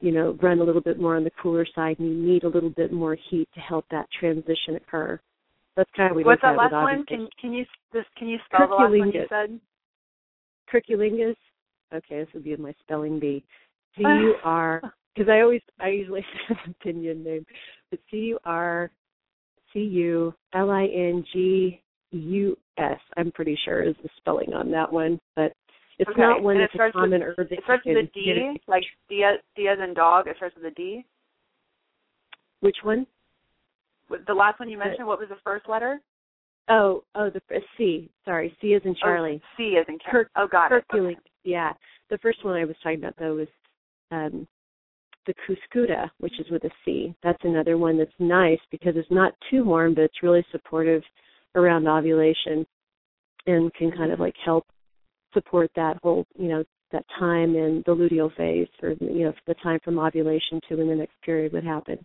you 0.00 0.12
know, 0.12 0.36
run 0.40 0.60
a 0.60 0.64
little 0.64 0.80
bit 0.80 0.98
more 0.98 1.16
on 1.16 1.24
the 1.24 1.30
cooler 1.42 1.66
side 1.74 1.98
and 1.98 2.08
you 2.08 2.14
need 2.14 2.44
a 2.44 2.48
little 2.48 2.70
bit 2.70 2.92
more 2.92 3.16
heat 3.28 3.48
to 3.54 3.60
help 3.60 3.84
that 3.90 4.06
transition 4.18 4.76
occur. 4.76 5.20
That's 5.76 5.90
kind 5.94 6.10
of 6.10 6.16
what 6.16 6.24
we 6.24 6.24
What's 6.24 6.42
that 6.42 6.56
last 6.56 6.72
one? 6.72 7.04
Can 7.06 7.28
can 7.40 7.52
you 7.52 7.64
this 7.92 8.04
can 8.16 8.28
you 8.28 8.38
spell 8.46 8.68
the 8.68 8.74
last 8.74 8.90
one 8.90 9.12
you 9.12 9.26
said? 9.28 9.60
Trichulingus. 10.72 11.36
Okay, 11.92 12.20
this 12.20 12.28
would 12.34 12.44
be 12.44 12.56
my 12.56 12.74
spelling 12.82 13.18
bee. 13.18 13.44
C 13.96 14.02
U 14.02 14.34
R 14.44 14.80
because 15.14 15.28
I 15.30 15.40
always 15.40 15.62
I 15.80 15.88
usually 15.88 16.24
have 16.48 16.56
an 16.64 16.74
opinion 16.80 17.24
name, 17.24 17.46
but 17.90 18.00
C 18.10 18.16
U 18.16 18.38
R 18.44 18.90
C 19.72 19.80
U 19.80 20.34
L 20.54 20.70
I 20.70 20.84
N 20.84 21.24
G 21.32 21.80
U 22.10 22.56
S. 22.78 22.98
I'm 23.16 23.32
pretty 23.32 23.58
sure 23.64 23.82
is 23.82 23.96
the 24.02 24.08
spelling 24.18 24.52
on 24.54 24.70
that 24.70 24.92
one, 24.92 25.20
but 25.36 25.52
it's 25.98 26.10
okay. 26.10 26.20
not 26.20 26.42
one 26.42 26.56
and 26.56 26.64
that's 26.64 26.74
a 26.74 26.92
common 26.92 27.20
with, 27.20 27.38
herb. 27.38 27.48
That 27.50 27.58
it 27.58 27.64
starts 27.64 27.82
with 27.84 27.96
a 27.96 28.10
D, 28.14 28.58
like 28.66 28.84
D, 29.08 29.24
D 29.56 29.68
as 29.68 29.78
in 29.86 29.94
dog. 29.94 30.26
It 30.26 30.36
starts 30.36 30.56
with 30.56 30.64
a 30.64 30.74
D. 30.74 31.04
Which 32.60 32.76
one? 32.82 33.06
The 34.26 34.34
last 34.34 34.58
one 34.58 34.68
you 34.68 34.78
mentioned. 34.78 35.06
What 35.06 35.18
was 35.18 35.28
the 35.28 35.36
first 35.44 35.68
letter? 35.68 36.00
Oh, 36.68 37.04
oh, 37.14 37.30
the 37.30 37.40
C. 37.76 38.10
Sorry, 38.24 38.56
C 38.60 38.68
is 38.68 38.82
in 38.84 38.92
oh, 38.92 39.00
Charlie. 39.00 39.42
Oh, 39.42 39.48
C 39.56 39.62
is 39.74 39.86
in 39.88 39.98
Charlie. 39.98 40.26
Oh, 40.36 40.46
got 40.50 40.66
it. 40.66 40.84
Hercules. 40.90 41.16
Yeah. 41.44 41.72
The 42.10 42.18
first 42.18 42.44
one 42.44 42.56
I 42.56 42.64
was 42.64 42.76
talking 42.82 42.98
about 42.98 43.14
though 43.18 43.34
was 43.34 43.48
um 44.10 44.46
the 45.26 45.34
Cuscuta, 45.46 46.10
which 46.18 46.38
is 46.40 46.46
with 46.50 46.64
a 46.64 46.70
C. 46.84 47.14
That's 47.22 47.44
another 47.44 47.76
one 47.76 47.98
that's 47.98 48.10
nice 48.18 48.58
because 48.70 48.94
it's 48.96 49.10
not 49.10 49.34
too 49.50 49.64
warm, 49.64 49.94
but 49.94 50.04
it's 50.04 50.22
really 50.22 50.44
supportive 50.50 51.02
around 51.54 51.86
ovulation 51.86 52.66
and 53.46 53.72
can 53.74 53.90
kind 53.92 54.12
of 54.12 54.20
like 54.20 54.34
help 54.44 54.66
support 55.34 55.70
that 55.76 55.98
whole, 56.02 56.26
you 56.36 56.48
know, 56.48 56.64
that 56.92 57.04
time 57.18 57.54
in 57.54 57.82
the 57.86 57.94
luteal 57.94 58.34
phase 58.34 58.66
or 58.82 58.90
you 59.00 59.24
know, 59.24 59.32
the 59.46 59.54
time 59.62 59.78
from 59.84 59.98
ovulation 59.98 60.60
to 60.68 60.76
when 60.76 60.88
the 60.88 60.94
next 60.94 61.14
period 61.22 61.52
would 61.52 61.64
happen. 61.64 61.98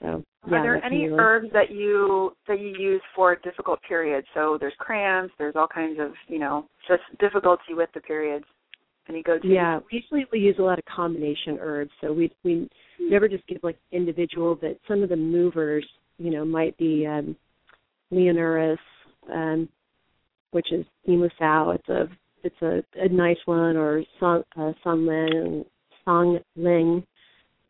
So 0.00 0.24
yeah, 0.48 0.58
Are 0.58 0.62
there 0.62 0.84
any 0.84 1.08
really- 1.08 1.18
herbs 1.18 1.52
that 1.52 1.70
you 1.70 2.34
that 2.48 2.58
you 2.58 2.74
use 2.78 3.02
for 3.14 3.36
difficult 3.36 3.80
periods? 3.86 4.26
So 4.34 4.56
there's 4.58 4.74
cramps, 4.78 5.34
there's 5.38 5.54
all 5.54 5.68
kinds 5.68 5.98
of 6.00 6.12
you 6.28 6.38
know 6.38 6.66
just 6.88 7.02
difficulty 7.18 7.74
with 7.74 7.90
the 7.94 8.00
periods. 8.00 8.46
Any 9.08 9.22
go 9.22 9.38
to? 9.38 9.48
Yeah, 9.48 9.78
we 9.78 9.98
usually 9.98 10.26
we 10.32 10.38
use 10.38 10.56
a 10.58 10.62
lot 10.62 10.78
of 10.78 10.84
combination 10.84 11.58
herbs, 11.60 11.90
so 12.00 12.12
we 12.12 12.32
we 12.44 12.68
never 13.00 13.28
just 13.28 13.46
give 13.48 13.58
like 13.62 13.78
individual, 13.90 14.54
but 14.54 14.78
some 14.86 15.02
of 15.02 15.08
the 15.08 15.16
movers, 15.16 15.84
you 16.18 16.30
know, 16.30 16.44
might 16.44 16.76
be 16.78 17.04
um, 17.06 17.36
Leonurus, 18.12 18.78
um, 19.32 19.68
which 20.52 20.72
is 20.72 20.86
Yi 21.04 21.16
Mu 21.16 21.28
Cao. 21.40 21.74
It's 21.74 21.88
a 21.88 22.08
it's 22.44 22.62
a, 22.62 22.82
a 23.00 23.08
nice 23.08 23.38
one, 23.46 23.76
or 23.76 24.04
Song 24.20 24.42
uh, 24.56 24.72
Songling, 24.84 25.64
Songling. 26.06 27.04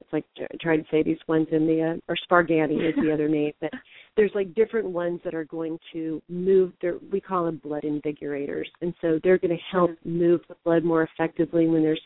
It's 0.00 0.12
like 0.12 0.24
tr- 0.36 0.56
trying 0.60 0.82
to 0.82 0.90
say 0.90 1.02
these 1.02 1.18
ones 1.28 1.46
in 1.50 1.66
the 1.66 1.82
uh, 1.82 2.12
or 2.12 2.16
Spargani 2.30 2.88
is 2.88 2.94
the 3.02 3.12
other 3.12 3.28
name, 3.28 3.52
but 3.60 3.70
there's 4.16 4.30
like 4.34 4.54
different 4.54 4.88
ones 4.88 5.20
that 5.24 5.34
are 5.34 5.44
going 5.44 5.78
to 5.92 6.22
move 6.28 6.72
their 6.80 6.96
we 7.10 7.20
call 7.20 7.44
them 7.46 7.60
blood 7.62 7.82
invigorators. 7.84 8.66
And 8.80 8.94
so 9.00 9.18
they're 9.22 9.38
going 9.38 9.56
to 9.56 9.62
help 9.70 9.90
move 10.04 10.40
the 10.48 10.56
blood 10.64 10.84
more 10.84 11.02
effectively 11.02 11.66
when 11.66 11.82
there's 11.82 12.00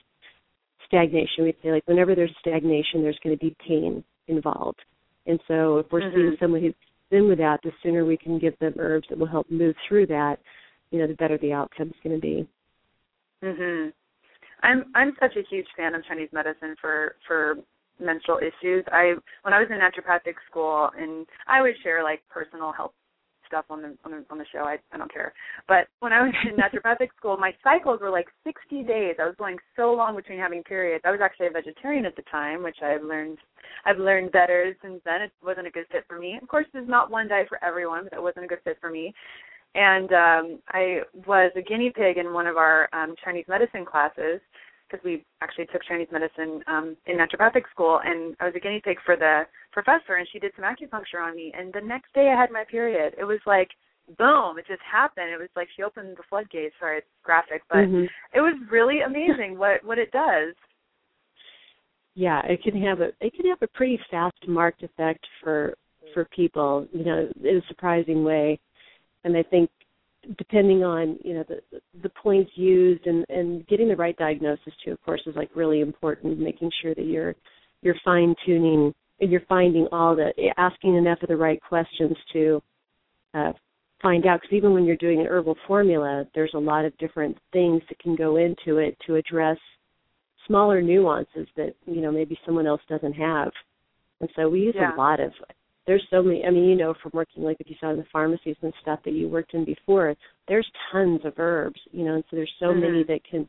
stagnation. 0.86 1.44
We 1.44 1.54
say 1.62 1.72
like 1.72 1.86
whenever 1.86 2.14
there's 2.14 2.34
stagnation 2.40 3.02
there's 3.02 3.18
going 3.22 3.36
to 3.36 3.44
be 3.44 3.56
pain 3.66 4.04
involved. 4.28 4.78
And 5.26 5.40
so 5.48 5.78
if 5.78 5.86
we're 5.90 6.00
seeing 6.12 6.32
Mhm. 6.32 6.38
someone 6.38 6.60
who's 6.60 6.74
been 7.10 7.28
with 7.28 7.38
that 7.38 7.60
the 7.62 7.72
sooner 7.82 8.04
we 8.04 8.16
can 8.16 8.38
give 8.38 8.56
them 8.58 8.74
herbs 8.78 9.08
that 9.08 9.18
will 9.18 9.26
help 9.26 9.50
move 9.50 9.76
through 9.86 10.06
that 10.06 10.38
you 10.90 10.98
know 10.98 11.06
the 11.06 11.14
better 11.14 11.38
the 11.38 11.52
outcome's 11.52 11.94
going 12.02 12.14
to 12.14 12.20
be. 12.20 12.46
Mhm. 13.42 13.92
I'm 14.62 14.90
I'm 14.94 15.16
such 15.20 15.36
a 15.36 15.42
huge 15.42 15.66
fan 15.76 15.94
of 15.94 16.04
Chinese 16.04 16.32
medicine 16.32 16.76
for 16.80 17.16
for 17.26 17.58
menstrual 18.00 18.38
issues. 18.38 18.84
I 18.92 19.14
when 19.42 19.54
I 19.54 19.60
was 19.60 19.68
in 19.70 19.78
naturopathic 19.78 20.34
school 20.50 20.90
and 20.98 21.26
I 21.46 21.62
would 21.62 21.74
share 21.82 22.02
like 22.02 22.22
personal 22.30 22.72
health 22.72 22.92
stuff 23.46 23.64
on 23.70 23.82
the 23.82 23.96
on 24.04 24.10
the 24.10 24.24
on 24.30 24.38
the 24.38 24.44
show. 24.52 24.60
I 24.60 24.78
I 24.92 24.98
don't 24.98 25.12
care. 25.12 25.32
But 25.68 25.88
when 26.00 26.12
I 26.12 26.22
was 26.22 26.34
in 26.44 26.56
naturopathic 26.56 27.08
school, 27.16 27.36
my 27.36 27.52
cycles 27.62 28.00
were 28.00 28.10
like 28.10 28.26
60 28.44 28.82
days. 28.84 29.16
I 29.20 29.26
was 29.26 29.34
going 29.38 29.56
so 29.76 29.92
long 29.92 30.16
between 30.16 30.38
having 30.38 30.62
periods. 30.62 31.04
I 31.06 31.10
was 31.10 31.20
actually 31.22 31.46
a 31.46 31.50
vegetarian 31.50 32.06
at 32.06 32.16
the 32.16 32.22
time, 32.30 32.62
which 32.62 32.78
I've 32.82 33.02
learned 33.02 33.38
I've 33.84 33.98
learned 33.98 34.32
better 34.32 34.76
since 34.82 35.00
then. 35.04 35.22
It 35.22 35.32
wasn't 35.44 35.66
a 35.66 35.70
good 35.70 35.86
fit 35.90 36.04
for 36.08 36.18
me. 36.18 36.38
Of 36.40 36.48
course, 36.48 36.66
there's 36.72 36.88
not 36.88 37.10
one 37.10 37.28
diet 37.28 37.48
for 37.48 37.62
everyone, 37.64 38.04
but 38.04 38.14
it 38.14 38.22
wasn't 38.22 38.44
a 38.44 38.48
good 38.48 38.62
fit 38.64 38.78
for 38.80 38.90
me. 38.90 39.14
And 39.74 40.12
um 40.12 40.58
I 40.68 41.00
was 41.26 41.52
a 41.56 41.62
guinea 41.62 41.92
pig 41.94 42.18
in 42.18 42.32
one 42.32 42.46
of 42.46 42.56
our 42.56 42.88
um 42.92 43.14
Chinese 43.24 43.46
medicine 43.48 43.84
classes 43.84 44.40
because 44.88 45.04
we 45.04 45.24
actually 45.42 45.66
took 45.66 45.82
Chinese 45.84 46.08
medicine 46.12 46.62
um 46.66 46.96
in 47.06 47.16
naturopathic 47.16 47.64
school 47.70 48.00
and 48.04 48.36
I 48.40 48.44
was 48.46 48.54
a 48.56 48.60
guinea 48.60 48.80
pig 48.84 48.98
for 49.04 49.16
the 49.16 49.42
professor 49.72 50.14
and 50.16 50.26
she 50.32 50.38
did 50.38 50.52
some 50.56 50.64
acupuncture 50.64 51.22
on 51.22 51.36
me 51.36 51.52
and 51.56 51.72
the 51.72 51.80
next 51.80 52.12
day 52.14 52.32
I 52.32 52.40
had 52.40 52.50
my 52.50 52.64
period. 52.64 53.14
It 53.18 53.24
was 53.24 53.40
like 53.46 53.70
boom, 54.18 54.56
it 54.58 54.66
just 54.68 54.82
happened. 54.82 55.30
It 55.30 55.38
was 55.38 55.48
like 55.56 55.68
she 55.74 55.82
opened 55.82 56.16
the 56.16 56.22
floodgates. 56.28 56.74
Sorry, 56.78 56.98
it's 56.98 57.06
graphic, 57.24 57.62
but 57.68 57.84
Mhm. 57.86 58.08
it 58.32 58.40
was 58.40 58.54
really 58.70 59.00
amazing 59.00 59.58
what 59.62 59.82
what 59.84 59.98
it 59.98 60.10
does. 60.12 60.54
yeah 62.14 62.40
it 62.46 62.62
can 62.62 62.80
have 62.80 63.00
a 63.00 63.08
it 63.20 63.34
can 63.34 63.46
have 63.46 63.60
a 63.62 63.68
pretty 63.68 63.98
fast 64.10 64.36
marked 64.48 64.82
effect 64.82 65.24
for 65.42 65.74
for 66.14 66.24
people 66.26 66.86
you 66.92 67.04
know 67.04 67.28
in 67.44 67.56
a 67.58 67.66
surprising 67.68 68.24
way 68.24 68.58
and 69.24 69.36
i 69.36 69.42
think 69.42 69.68
depending 70.38 70.82
on 70.82 71.18
you 71.24 71.34
know 71.34 71.44
the 71.48 71.80
the 72.02 72.08
points 72.10 72.50
used 72.54 73.06
and 73.06 73.24
and 73.28 73.66
getting 73.68 73.88
the 73.88 73.96
right 73.96 74.16
diagnosis 74.16 74.72
too 74.84 74.92
of 74.92 75.02
course 75.02 75.20
is 75.26 75.36
like 75.36 75.50
really 75.54 75.80
important 75.80 76.38
making 76.38 76.70
sure 76.82 76.94
that 76.94 77.06
you're 77.06 77.34
you're 77.82 77.96
fine 78.04 78.34
tuning 78.44 78.92
and 79.20 79.30
you're 79.30 79.42
finding 79.48 79.86
all 79.92 80.16
the 80.16 80.30
asking 80.56 80.96
enough 80.96 81.18
of 81.22 81.28
the 81.28 81.36
right 81.36 81.60
questions 81.62 82.16
to 82.32 82.62
uh 83.34 83.52
find 84.02 84.26
out 84.26 84.40
because 84.40 84.54
even 84.54 84.72
when 84.72 84.84
you're 84.84 84.96
doing 84.96 85.20
an 85.20 85.26
herbal 85.26 85.56
formula 85.66 86.24
there's 86.34 86.52
a 86.54 86.58
lot 86.58 86.84
of 86.84 86.96
different 86.98 87.36
things 87.52 87.80
that 87.88 87.98
can 87.98 88.16
go 88.16 88.36
into 88.36 88.78
it 88.78 88.96
to 89.06 89.16
address 89.16 89.58
smaller 90.46 90.82
nuances 90.82 91.46
that 91.56 91.74
you 91.86 92.00
know 92.00 92.10
maybe 92.10 92.38
someone 92.44 92.66
else 92.66 92.82
doesn't 92.88 93.14
have 93.14 93.50
and 94.20 94.30
so 94.34 94.48
we 94.48 94.60
use 94.60 94.74
Yeah. 94.76 94.94
a 94.94 94.96
lot 94.96 95.20
of 95.20 95.32
there's 95.86 96.06
so 96.10 96.22
many 96.22 96.44
i 96.44 96.50
mean 96.50 96.64
you 96.64 96.76
know 96.76 96.94
from 97.02 97.10
working 97.14 97.42
like 97.42 97.56
if 97.60 97.68
you 97.68 97.76
saw 97.80 97.90
in 97.90 97.96
the 97.96 98.04
pharmacies 98.12 98.56
and 98.62 98.72
stuff 98.82 99.00
that 99.04 99.12
you 99.12 99.28
worked 99.28 99.54
in 99.54 99.64
before 99.64 100.14
there's 100.48 100.70
tons 100.92 101.20
of 101.24 101.34
herbs 101.38 101.80
you 101.92 102.04
know 102.04 102.14
and 102.14 102.24
so 102.30 102.36
there's 102.36 102.52
so 102.58 102.74
many 102.74 103.04
Mhm. 103.04 103.06
that 103.08 103.24
can 103.24 103.48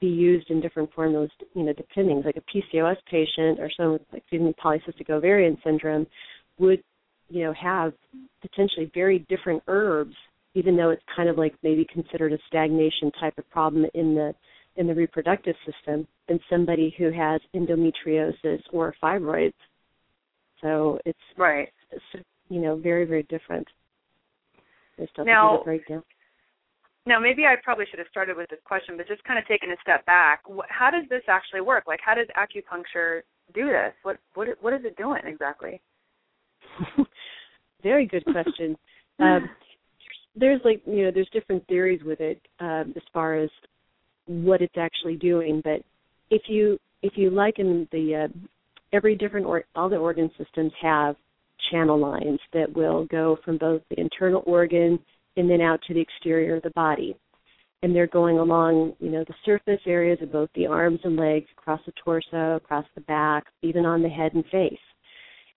be 0.00 0.08
used 0.08 0.50
in 0.50 0.60
different 0.60 0.92
formulas 0.92 1.30
you 1.54 1.62
know 1.62 1.72
depending 1.72 2.22
like 2.22 2.36
a 2.36 2.40
pcos 2.42 2.96
patient 3.10 3.60
or 3.60 3.70
someone 3.76 3.94
with 3.94 4.02
like 4.12 4.22
excuse 4.22 4.42
me 4.42 4.54
polycystic 4.62 5.10
ovarian 5.10 5.56
syndrome 5.62 6.06
would 6.58 6.82
you 7.28 7.44
know 7.44 7.52
have 7.52 7.92
potentially 8.40 8.90
very 8.94 9.20
different 9.28 9.62
herbs 9.68 10.14
even 10.54 10.76
though 10.76 10.90
it's 10.90 11.02
kind 11.16 11.28
of 11.28 11.38
like 11.38 11.54
maybe 11.62 11.86
considered 11.92 12.32
a 12.32 12.38
stagnation 12.48 13.10
type 13.20 13.36
of 13.38 13.48
problem 13.50 13.86
in 13.94 14.14
the 14.14 14.34
in 14.76 14.86
the 14.86 14.94
reproductive 14.94 15.54
system 15.66 16.06
than 16.28 16.40
somebody 16.48 16.94
who 16.96 17.10
has 17.10 17.40
endometriosis 17.54 18.60
or 18.72 18.94
fibroids. 19.02 19.52
So 20.62 20.98
it's, 21.04 21.18
Right. 21.36 21.68
it's 21.90 22.04
you 22.48 22.60
know 22.60 22.76
very 22.76 23.04
very 23.04 23.24
different. 23.24 23.68
There's 24.96 25.10
Now- 25.18 25.52
that 25.52 25.56
can 25.58 25.64
break 25.64 25.86
down. 25.86 26.04
Now, 27.04 27.18
maybe 27.18 27.46
I 27.46 27.56
probably 27.56 27.84
should 27.86 27.98
have 27.98 28.06
started 28.08 28.36
with 28.36 28.48
this 28.48 28.60
question, 28.64 28.96
but 28.96 29.08
just 29.08 29.24
kind 29.24 29.36
of 29.36 29.44
taking 29.46 29.72
a 29.72 29.76
step 29.82 30.06
back, 30.06 30.42
how 30.68 30.88
does 30.88 31.02
this 31.08 31.24
actually 31.26 31.60
work? 31.60 31.88
Like, 31.88 32.00
how 32.00 32.14
does 32.14 32.28
acupuncture 32.36 33.22
do 33.54 33.66
this? 33.66 33.92
What 34.04 34.18
what 34.34 34.48
what 34.60 34.72
is 34.72 34.84
it 34.84 34.96
doing 34.96 35.22
exactly? 35.24 35.80
very 37.82 38.06
good 38.06 38.24
question. 38.24 38.76
um, 39.18 39.50
there's 40.36 40.60
like 40.64 40.80
you 40.86 41.04
know 41.04 41.10
there's 41.10 41.28
different 41.30 41.66
theories 41.66 42.02
with 42.04 42.20
it 42.20 42.40
um, 42.60 42.92
as 42.96 43.02
far 43.12 43.34
as 43.36 43.50
what 44.26 44.62
it's 44.62 44.78
actually 44.78 45.16
doing, 45.16 45.60
but 45.64 45.82
if 46.30 46.42
you 46.46 46.78
if 47.02 47.14
you 47.16 47.30
liken 47.30 47.88
the 47.90 48.14
uh, 48.14 48.28
every 48.92 49.16
different 49.16 49.46
or 49.46 49.64
all 49.74 49.88
the 49.88 49.96
organ 49.96 50.30
systems 50.38 50.72
have 50.80 51.16
channel 51.70 51.98
lines 51.98 52.40
that 52.52 52.74
will 52.74 53.06
go 53.06 53.38
from 53.44 53.58
both 53.58 53.82
the 53.90 54.00
internal 54.00 54.42
organ 54.46 54.98
and 55.36 55.48
then 55.48 55.60
out 55.60 55.80
to 55.86 55.94
the 55.94 56.00
exterior 56.00 56.56
of 56.56 56.62
the 56.62 56.70
body. 56.70 57.16
And 57.82 57.94
they're 57.94 58.06
going 58.06 58.38
along, 58.38 58.94
you 59.00 59.10
know, 59.10 59.24
the 59.26 59.34
surface 59.44 59.80
areas 59.86 60.18
of 60.22 60.30
both 60.30 60.50
the 60.54 60.66
arms 60.66 61.00
and 61.02 61.16
legs, 61.16 61.46
across 61.56 61.80
the 61.84 61.92
torso, 62.04 62.56
across 62.56 62.84
the 62.94 63.00
back, 63.02 63.44
even 63.62 63.84
on 63.84 64.02
the 64.02 64.08
head 64.08 64.34
and 64.34 64.44
face. 64.46 64.78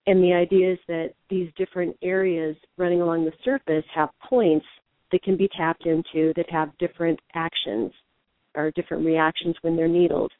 And 0.06 0.22
the 0.22 0.32
idea 0.32 0.72
is 0.72 0.78
that 0.88 1.10
these 1.30 1.50
different 1.56 1.96
areas 2.02 2.56
running 2.78 3.00
along 3.00 3.24
the 3.24 3.32
surface 3.44 3.84
have 3.94 4.10
points 4.28 4.66
that 5.12 5.22
can 5.22 5.36
be 5.36 5.48
tapped 5.56 5.86
into 5.86 6.32
that 6.36 6.50
have 6.50 6.76
different 6.78 7.18
actions 7.34 7.92
or 8.54 8.72
different 8.72 9.04
reactions 9.04 9.54
when 9.62 9.76
they're 9.76 9.88
needled. 9.88 10.32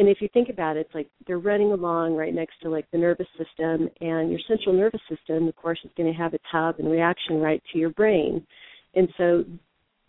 And 0.00 0.08
if 0.08 0.22
you 0.22 0.28
think 0.32 0.48
about 0.48 0.78
it, 0.78 0.86
it's 0.86 0.94
like 0.94 1.08
they're 1.26 1.38
running 1.38 1.72
along 1.72 2.16
right 2.16 2.32
next 2.32 2.54
to 2.62 2.70
like 2.70 2.90
the 2.90 2.96
nervous 2.96 3.26
system, 3.36 3.86
and 4.00 4.30
your 4.30 4.40
central 4.48 4.74
nervous 4.74 5.02
system, 5.10 5.46
of 5.46 5.54
course, 5.56 5.78
is 5.84 5.90
going 5.94 6.10
to 6.10 6.18
have 6.18 6.32
its 6.32 6.44
hub 6.50 6.76
and 6.78 6.90
reaction 6.90 7.38
right 7.38 7.62
to 7.70 7.78
your 7.78 7.90
brain. 7.90 8.42
And 8.94 9.10
so 9.18 9.44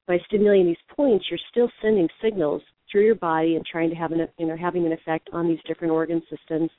by 0.08 0.18
stimulating 0.28 0.68
these 0.68 0.96
points, 0.96 1.26
you're 1.30 1.38
still 1.52 1.70
sending 1.82 2.08
signals 2.24 2.62
through 2.90 3.04
your 3.04 3.16
body 3.16 3.58
and 3.58 3.66
trying 3.66 3.90
to 3.90 3.96
have 3.98 4.14
an 4.14 4.26
you 4.38 4.48
know 4.48 4.56
having 4.56 4.86
an 4.86 4.94
effect 4.94 5.30
on 5.34 5.50
these 5.50 5.60
different 5.68 5.92
organ 5.92 6.22
systems, 6.30 6.70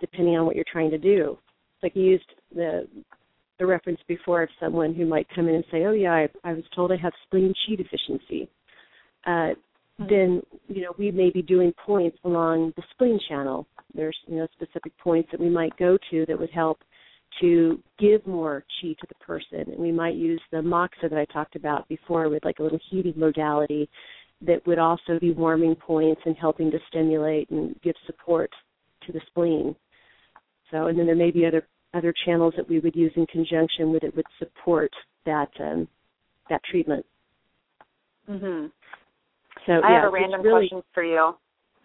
depending 0.00 0.36
on 0.36 0.46
what 0.46 0.54
you're 0.54 0.64
trying 0.70 0.92
to 0.92 0.98
do. 0.98 1.36
Like 1.82 1.96
you 1.96 2.04
used 2.04 2.30
the 2.54 2.86
the 3.58 3.66
reference 3.66 3.98
before 4.06 4.40
of 4.40 4.50
someone 4.60 4.94
who 4.94 5.04
might 5.04 5.26
come 5.34 5.48
in 5.48 5.56
and 5.56 5.64
say, 5.72 5.84
"Oh 5.84 5.90
yeah, 5.90 6.12
I, 6.12 6.28
I 6.44 6.52
was 6.52 6.64
told 6.76 6.92
I 6.92 6.96
have 6.98 7.12
spleen 7.26 7.52
chi 7.66 7.74
deficiency." 7.74 8.48
Uh, 9.26 9.54
then 10.08 10.42
you 10.68 10.82
know 10.82 10.92
we 10.98 11.10
may 11.10 11.30
be 11.30 11.42
doing 11.42 11.72
points 11.84 12.16
along 12.24 12.72
the 12.76 12.82
spleen 12.92 13.18
channel. 13.28 13.66
There's 13.94 14.16
you 14.26 14.36
know 14.36 14.46
specific 14.54 14.96
points 14.98 15.28
that 15.32 15.40
we 15.40 15.50
might 15.50 15.76
go 15.76 15.98
to 16.10 16.26
that 16.26 16.38
would 16.38 16.50
help 16.50 16.78
to 17.40 17.82
give 17.98 18.26
more 18.26 18.64
chi 18.80 18.88
to 18.88 19.06
the 19.08 19.24
person, 19.24 19.72
and 19.72 19.78
we 19.78 19.90
might 19.92 20.14
use 20.14 20.40
the 20.50 20.62
moxa 20.62 21.08
that 21.08 21.18
I 21.18 21.24
talked 21.26 21.56
about 21.56 21.88
before 21.88 22.28
with 22.28 22.44
like 22.44 22.58
a 22.58 22.62
little 22.62 22.80
heating 22.90 23.14
modality 23.16 23.88
that 24.42 24.66
would 24.66 24.78
also 24.78 25.18
be 25.20 25.32
warming 25.32 25.74
points 25.74 26.20
and 26.24 26.36
helping 26.36 26.70
to 26.70 26.78
stimulate 26.88 27.48
and 27.50 27.74
give 27.82 27.94
support 28.06 28.50
to 29.06 29.12
the 29.12 29.20
spleen. 29.28 29.74
So, 30.70 30.86
and 30.86 30.98
then 30.98 31.06
there 31.06 31.16
may 31.16 31.30
be 31.30 31.46
other 31.46 31.66
other 31.94 32.14
channels 32.24 32.54
that 32.56 32.68
we 32.68 32.78
would 32.80 32.96
use 32.96 33.12
in 33.16 33.26
conjunction 33.26 33.92
with 33.92 34.02
it 34.02 34.16
would 34.16 34.26
support 34.38 34.90
that 35.26 35.50
um, 35.60 35.86
that 36.48 36.62
treatment. 36.64 37.04
Mhm. 38.28 38.70
So 39.66 39.72
I 39.84 39.90
yeah, 39.90 40.02
have 40.02 40.04
a 40.04 40.12
random 40.12 40.42
really, 40.42 40.68
question 40.68 40.82
for 40.92 41.04
you. 41.04 41.32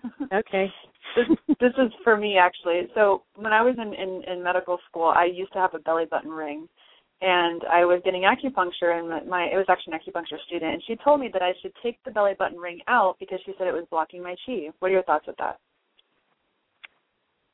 Okay. 0.34 0.68
this, 1.16 1.38
this 1.60 1.74
is 1.78 1.92
for 2.04 2.18
me 2.18 2.38
actually. 2.38 2.88
So 2.94 3.24
when 3.36 3.54
I 3.54 3.62
was 3.62 3.76
in, 3.78 3.94
in 3.94 4.24
in 4.32 4.44
medical 4.44 4.78
school, 4.90 5.14
I 5.16 5.26
used 5.26 5.54
to 5.54 5.60
have 5.60 5.74
a 5.74 5.80
belly 5.80 6.06
button 6.10 6.32
ring, 6.32 6.68
and 7.22 7.62
I 7.72 7.86
was 7.86 8.02
getting 8.06 8.24
acupuncture, 8.24 8.98
and 8.98 9.10
my, 9.10 9.24
my 9.24 9.44
it 9.46 9.56
was 9.56 9.66
actually 9.70 9.94
an 9.94 10.00
acupuncture 10.00 10.40
student, 10.46 10.74
and 10.74 10.84
she 10.86 10.96
told 11.04 11.20
me 11.20 11.30
that 11.34 11.42
I 11.42 11.54
should 11.62 11.74
take 11.82 11.98
the 12.04 12.12
belly 12.12 12.34
button 12.38 12.58
ring 12.58 12.80
out 12.88 13.16
because 13.20 13.40
she 13.46 13.54
said 13.58 13.68
it 13.68 13.74
was 13.74 13.86
blocking 13.90 14.22
my 14.22 14.36
chi. 14.46 14.70
What 14.80 14.90
are 14.90 14.94
your 14.94 15.04
thoughts 15.04 15.28
with 15.28 15.38
that? 15.38 15.60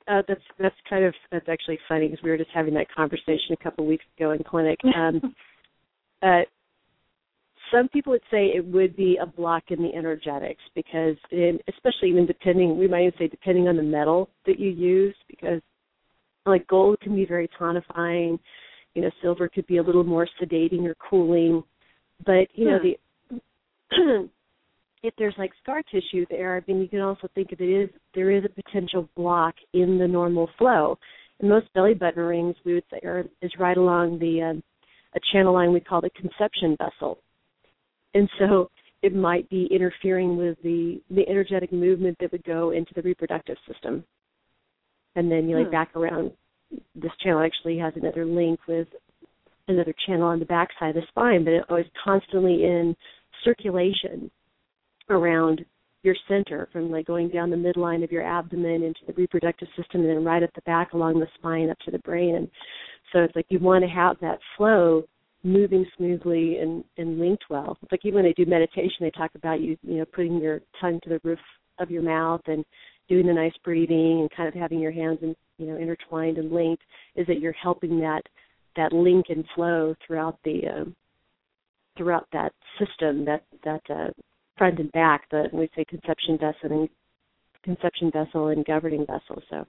Uh, 0.07 0.21
that's 0.27 0.41
that's 0.59 0.75
kind 0.89 1.05
of 1.05 1.13
that's 1.31 1.47
actually 1.47 1.79
funny 1.88 2.07
because 2.07 2.23
we 2.23 2.29
were 2.29 2.38
just 2.38 2.49
having 2.53 2.73
that 2.73 2.93
conversation 2.93 3.51
a 3.51 3.63
couple 3.63 3.86
of 3.86 3.88
weeks 3.88 4.05
ago 4.17 4.31
in 4.31 4.43
clinic. 4.43 4.79
Um, 4.95 5.33
uh, 6.21 6.41
some 7.71 7.88
people 7.89 8.12
would 8.12 8.21
say 8.30 8.47
it 8.47 8.65
would 8.65 8.95
be 8.95 9.17
a 9.21 9.26
block 9.26 9.63
in 9.69 9.82
the 9.82 9.93
energetics 9.95 10.62
because, 10.76 11.15
in, 11.32 11.60
especially 11.67 12.10
even 12.10 12.26
depending, 12.26 12.78
we 12.78 12.88
might 12.88 13.02
even 13.02 13.13
say 13.17 13.28
depending 13.28 13.67
on 13.67 13.78
the 13.78 13.84
metal 13.84 14.30
that 14.45 14.60
you 14.60 14.69
use, 14.69 15.15
because 15.28 15.62
like 16.45 16.67
gold 16.67 16.99
can 17.02 17.15
be 17.15 17.26
very 17.26 17.49
tonifying, 17.60 18.38
you 18.93 19.02
know, 19.02 19.12
silver 19.21 19.47
could 19.47 19.65
be 19.67 19.78
a 19.78 19.84
little 19.84 20.04
more 20.04 20.28
sedating 20.41 20.86
or 20.86 20.95
cooling, 20.95 21.63
but 22.26 22.47
you 22.54 22.65
know 22.65 22.80
Hmm. 22.80 22.88
the 23.91 24.30
if 25.04 25.13
there's 25.17 25.36
like 25.38 25.52
scar 25.62 25.84
tissue 25.84 26.26
there, 26.30 26.56
I 26.58 26.71
mean, 26.71 26.82
you 26.82 26.88
can 26.88 27.02
also 27.02 27.28
think 27.36 27.52
of 27.52 27.60
it 27.60 27.84
as 27.84 27.89
there 28.15 28.32
is 28.32 28.43
a 28.45 28.49
potential 28.49 29.10
block 29.15 29.56
in 29.73 29.97
the 29.99 30.08
normal 30.08 30.49
flow. 30.58 30.97
And 31.39 31.49
most 31.49 31.71
belly 31.73 31.93
button 31.93 32.23
rings, 32.23 32.56
we 32.65 32.76
would 32.76 32.86
say, 32.89 32.99
are, 33.04 33.26
is 33.41 33.52
right 33.60 33.78
along 33.78 34.19
the 34.19 34.41
um, 34.41 34.63
a 35.15 35.19
channel 35.32 35.54
line 35.54 35.73
we 35.73 35.82
call 35.82 36.02
the 36.02 36.10
conception 36.12 36.78
vessel. 36.78 37.19
And 38.13 38.30
so 38.39 38.69
it 39.02 39.15
might 39.15 39.49
be 39.49 39.67
interfering 39.71 40.38
with 40.38 40.58
the 40.63 41.02
the 41.10 41.28
energetic 41.28 41.71
movement 41.71 42.17
that 42.19 42.32
would 42.32 42.43
go 42.43 42.71
into 42.71 42.93
the 42.95 43.02
reproductive 43.02 43.58
system. 43.67 44.04
And 45.15 45.32
then 45.32 45.49
you 45.49 45.58
like 45.58 45.67
Hmm. 45.67 45.71
back 45.71 45.95
around. 45.95 46.32
This 46.95 47.12
channel 47.19 47.43
actually 47.43 47.78
has 47.78 47.93
another 47.95 48.26
link 48.26 48.60
with 48.67 48.88
another 49.67 49.93
channel 50.06 50.28
on 50.28 50.39
the 50.39 50.45
back 50.45 50.69
side 50.80 50.95
of 50.95 51.02
the 51.02 51.08
spine, 51.10 51.43
but 51.43 51.54
it 51.54 51.69
was 51.69 51.86
constantly 52.04 52.63
in 52.63 52.95
circulation 53.43 54.30
around 55.10 55.63
your 56.04 56.15
center 56.28 56.67
from 56.73 56.91
like 56.91 57.06
going 57.06 57.30
down 57.30 57.49
the 57.49 57.56
midline 57.56 58.04
of 58.04 58.12
your 58.12 58.23
abdomen 58.23 58.84
into 58.84 58.99
the 59.08 59.13
reproductive 59.13 59.67
system 59.78 60.02
and 60.02 60.10
then 60.10 60.23
right 60.23 60.43
at 60.43 60.54
the 60.54 60.62
back 60.62 60.93
along 60.93 61.19
the 61.19 61.28
spine 61.36 61.69
up 61.69 61.80
to 61.80 61.91
the 61.91 61.99
brain. 61.99 62.36
and 62.36 62.49
So 63.12 63.19
it's 63.19 63.36
like 63.36 63.45
you 63.49 63.60
want 63.60 63.84
to 63.84 63.89
have 63.89 64.17
that 64.19 64.39
flow 64.58 65.04
moving 65.43 65.86
smoothly 65.97 66.58
and, 66.60 66.84
and 66.97 67.19
linked 67.19 67.43
well. 67.49 67.77
Like 67.91 68.01
even 68.03 68.15
when 68.15 68.25
they 68.25 68.34
do 68.34 68.49
meditation 68.49 68.97
they 69.01 69.12
talk 69.12 69.32
about 69.36 69.60
you 69.60 69.77
you 69.84 69.97
know, 69.97 70.06
putting 70.06 70.39
your 70.39 70.62
tongue 70.79 70.99
to 71.03 71.10
the 71.10 71.19
roof 71.23 71.39
of 71.79 71.91
your 71.91 72.01
mouth 72.01 72.41
and 72.47 72.63
doing 73.10 73.27
the 73.27 73.34
nice 73.34 73.53
breathing 73.63 74.21
and 74.21 74.32
kind 74.36 74.47
of 74.47 74.53
having 74.53 74.79
your 74.79 74.91
hands 74.91 75.19
in, 75.21 75.36
you 75.58 75.67
know 75.67 75.77
intertwined 75.77 76.38
and 76.38 76.51
linked 76.51 76.84
is 77.15 77.27
that 77.27 77.39
you're 77.39 77.53
helping 77.53 77.99
that 77.99 78.21
that 78.75 78.93
link 78.93 79.25
and 79.29 79.45
flow 79.53 79.93
throughout 80.06 80.38
the 80.45 80.62
um, 80.67 80.95
throughout 81.97 82.27
that 82.32 82.53
system 82.79 83.25
that 83.25 83.43
that 83.63 83.82
uh, 83.89 84.10
front 84.58 84.79
and 84.79 84.91
back 84.93 85.29
the 85.29 85.47
we 85.51 85.69
say 85.75 85.84
conception 85.86 86.38
vessel 86.38 86.79
and 86.79 86.89
conception 87.63 88.12
vessel 88.12 88.47
and 88.47 88.65
governing 88.65 89.06
vessel 89.06 89.41
so 89.49 89.65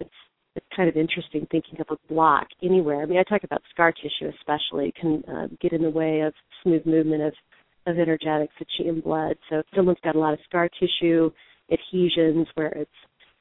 it's 0.00 0.10
it's 0.54 0.66
kind 0.76 0.88
of 0.88 0.96
interesting 0.96 1.46
thinking 1.50 1.80
of 1.80 1.86
a 1.90 2.12
block 2.12 2.46
anywhere. 2.62 3.02
I 3.02 3.06
mean 3.06 3.18
i 3.18 3.22
talk 3.22 3.44
about 3.44 3.62
scar 3.70 3.92
tissue 3.92 4.30
especially. 4.40 4.92
Can 5.00 5.22
uh, 5.28 5.46
get 5.60 5.72
in 5.72 5.82
the 5.82 5.90
way 5.90 6.20
of 6.20 6.34
smooth 6.62 6.84
movement 6.86 7.22
of 7.22 7.32
of 7.86 7.98
energetics 7.98 8.54
the 8.58 8.64
chi 8.64 8.88
and 8.88 9.02
blood. 9.02 9.36
So 9.50 9.58
if 9.58 9.66
someone's 9.74 9.98
got 10.04 10.14
a 10.14 10.20
lot 10.20 10.34
of 10.34 10.38
scar 10.48 10.68
tissue 10.78 11.30
adhesions 11.70 12.46
where 12.54 12.68
it's 12.68 12.90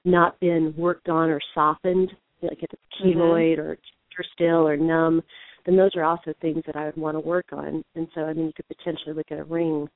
not 0.04 0.40
been 0.40 0.74
worked 0.76 1.10
on 1.10 1.30
or 1.30 1.40
softened 1.54 2.10
like 2.42 2.64
if 2.64 2.70
it's 2.74 2.82
keloid 3.04 3.60
or 3.60 3.78
or 4.18 4.26
still 4.34 4.68
or 4.68 4.76
numb 4.78 5.22
then 5.66 5.76
those 5.76 5.92
are 5.96 6.04
also 6.04 6.34
things 6.42 6.64
that 6.66 6.76
I 6.76 6.86
would 6.86 6.98
want 6.98 7.16
to 7.16 7.20
work 7.20 7.48
on. 7.52 7.84
And 7.96 8.08
so, 8.16 8.22
I 8.22 8.34
mean, 8.34 8.48
you 8.48 8.54
could 8.56 8.68
potentially 8.68 9.14
look 9.14 9.32
at 9.32 9.40
a 9.40 9.44
ring, 9.44 9.88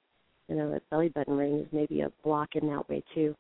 you 0.48 0.56
know, 0.56 0.74
a 0.74 0.82
belly 0.92 1.10
button 1.10 1.36
ring 1.36 1.60
is 1.60 1.68
maybe 1.72 2.02
a 2.02 2.12
block 2.24 2.50
in 2.56 2.68
that 2.70 2.88
way 2.90 3.04
too. 3.14 3.36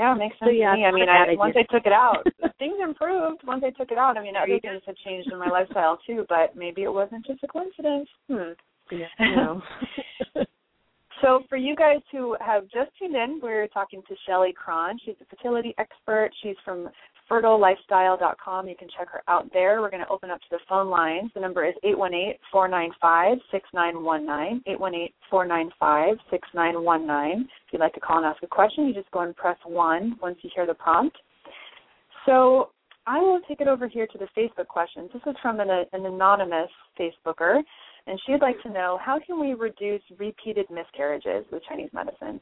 Yeah, 0.00 0.14
it 0.14 0.18
makes 0.18 0.36
So, 0.40 0.46
sense 0.46 0.56
yeah, 0.56 0.70
to 0.72 0.76
me. 0.78 0.84
I 0.86 0.92
mean, 0.92 1.04
not 1.04 1.22
a 1.22 1.26
bad 1.26 1.32
I, 1.34 1.36
once. 1.36 1.56
I 1.58 1.62
took 1.70 1.84
it 1.84 1.92
out, 1.92 2.26
things 2.58 2.76
improved. 2.82 3.42
Once 3.44 3.62
I 3.66 3.70
took 3.70 3.90
it 3.92 3.98
out, 3.98 4.16
I 4.16 4.22
mean, 4.22 4.34
other 4.34 4.58
things 4.58 4.80
have 4.86 4.96
changed 5.04 5.30
in 5.30 5.38
my 5.38 5.50
lifestyle 5.50 5.98
too. 6.06 6.24
But 6.26 6.56
maybe 6.56 6.84
it 6.84 6.92
wasn't 6.92 7.26
just 7.26 7.44
a 7.44 7.46
coincidence. 7.46 8.08
Hmm. 8.26 8.56
Yeah, 8.90 9.12
you 9.18 9.36
know. 9.36 9.62
So, 11.22 11.44
for 11.48 11.56
you 11.56 11.76
guys 11.76 12.00
who 12.10 12.36
have 12.40 12.64
just 12.64 12.90
tuned 12.98 13.14
in, 13.14 13.38
we're 13.42 13.68
talking 13.68 14.02
to 14.08 14.16
Shelley 14.26 14.54
Cron. 14.54 14.98
She's 15.04 15.14
a 15.20 15.26
fertility 15.26 15.74
expert. 15.76 16.30
She's 16.42 16.56
from 16.64 16.88
fertilelifestyle.com. 17.30 18.66
You 18.66 18.74
can 18.74 18.88
check 18.96 19.10
her 19.10 19.22
out 19.28 19.52
there. 19.52 19.82
We're 19.82 19.90
going 19.90 20.02
to 20.02 20.08
open 20.08 20.30
up 20.30 20.40
to 20.40 20.46
the 20.50 20.58
phone 20.68 20.88
lines. 20.88 21.30
The 21.34 21.40
number 21.40 21.66
is 21.66 21.74
818-495-6919, 22.54 24.62
818-495-6919. 25.32 27.40
If 27.40 27.46
you'd 27.72 27.80
like 27.80 27.92
to 27.94 28.00
call 28.00 28.16
and 28.16 28.26
ask 28.26 28.42
a 28.42 28.46
question, 28.46 28.86
you 28.86 28.94
just 28.94 29.10
go 29.10 29.20
and 29.20 29.36
press 29.36 29.58
1 29.64 30.16
once 30.22 30.38
you 30.42 30.50
hear 30.54 30.66
the 30.66 30.74
prompt. 30.74 31.18
So 32.26 32.70
I 33.06 33.18
will 33.18 33.40
take 33.46 33.60
it 33.60 33.68
over 33.68 33.88
here 33.88 34.06
to 34.06 34.18
the 34.18 34.28
Facebook 34.36 34.68
questions. 34.68 35.10
This 35.12 35.22
is 35.26 35.36
from 35.42 35.60
an, 35.60 35.68
an 35.70 36.06
anonymous 36.06 36.70
Facebooker, 36.98 37.60
and 38.06 38.18
she'd 38.26 38.40
like 38.40 38.60
to 38.62 38.70
know 38.70 38.98
how 39.04 39.18
can 39.24 39.40
we 39.40 39.54
reduce 39.54 40.02
repeated 40.18 40.66
miscarriages 40.70 41.44
with 41.50 41.62
Chinese 41.68 41.90
medicine? 41.92 42.40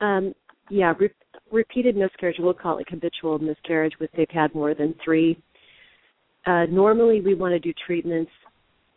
um, 0.00 0.34
yeah, 0.70 0.94
re- 0.98 1.10
repeated 1.50 1.96
miscarriage, 1.96 2.36
we'll 2.38 2.54
call 2.54 2.78
it 2.78 2.88
habitual 2.88 3.38
miscarriage, 3.38 3.94
if 4.00 4.10
they've 4.16 4.26
had 4.30 4.54
more 4.54 4.74
than 4.74 4.94
three. 5.04 5.40
Uh, 6.46 6.64
normally, 6.66 7.20
we 7.20 7.34
want 7.34 7.52
to 7.52 7.58
do 7.58 7.72
treatments 7.86 8.30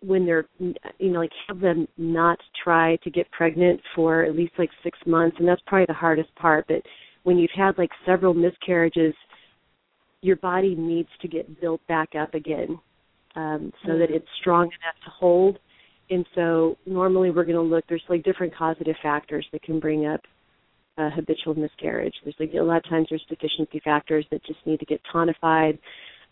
when 0.01 0.25
they're, 0.25 0.45
you 0.59 1.09
know, 1.09 1.19
like 1.19 1.31
have 1.47 1.59
them 1.59 1.87
not 1.97 2.39
try 2.63 2.95
to 2.97 3.09
get 3.09 3.29
pregnant 3.31 3.81
for 3.95 4.23
at 4.23 4.35
least 4.35 4.53
like 4.57 4.69
six 4.83 4.97
months, 5.05 5.35
and 5.39 5.47
that's 5.47 5.61
probably 5.67 5.85
the 5.87 5.93
hardest 5.93 6.33
part. 6.35 6.65
But 6.67 6.81
when 7.23 7.37
you've 7.37 7.49
had 7.55 7.77
like 7.77 7.89
several 8.05 8.33
miscarriages, 8.33 9.13
your 10.21 10.37
body 10.37 10.75
needs 10.75 11.09
to 11.21 11.27
get 11.27 11.59
built 11.61 11.85
back 11.87 12.09
up 12.19 12.33
again 12.33 12.79
um, 13.35 13.71
so 13.85 13.97
that 13.97 14.09
it's 14.09 14.27
strong 14.41 14.65
enough 14.65 14.95
to 15.05 15.11
hold. 15.11 15.59
And 16.09 16.25
so 16.33 16.77
normally 16.85 17.29
we're 17.29 17.45
going 17.45 17.55
to 17.55 17.61
look. 17.61 17.85
There's 17.87 18.03
like 18.09 18.23
different 18.23 18.55
causative 18.55 18.95
factors 19.01 19.45
that 19.51 19.61
can 19.61 19.79
bring 19.79 20.07
up 20.07 20.21
uh, 20.97 21.09
habitual 21.11 21.55
miscarriage. 21.55 22.13
There's 22.23 22.35
like 22.39 22.53
a 22.53 22.63
lot 22.63 22.77
of 22.77 22.89
times 22.89 23.07
there's 23.09 23.25
deficiency 23.29 23.79
factors 23.83 24.25
that 24.31 24.43
just 24.45 24.59
need 24.65 24.79
to 24.79 24.85
get 24.85 25.01
tonified. 25.13 25.79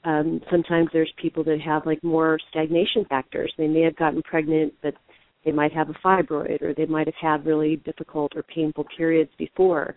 Um, 0.04 0.42
sometimes 0.52 0.90
there's 0.94 1.12
people 1.22 1.44
that 1.46 1.60
have 1.62 1.86
like 1.86 2.04
more 2.04 2.38
stagnation 2.50 3.06
factors. 3.08 3.52
They 3.58 3.68
may 3.68 3.82
have 3.82 3.96
gotten 3.96 4.22
pregnant, 4.24 4.74
but 4.82 4.94
they 5.46 5.52
might 5.52 5.74
have 5.74 5.90
a 5.90 5.94
fibroid, 6.06 6.62
or 6.62 6.74
they 6.74 6.86
might 6.86 7.08
have 7.08 7.16
had 7.22 7.46
really 7.46 7.78
difficult 7.78 8.34
or 8.36 8.44
painful 8.44 8.86
periods 8.98 9.32
before. 9.38 9.96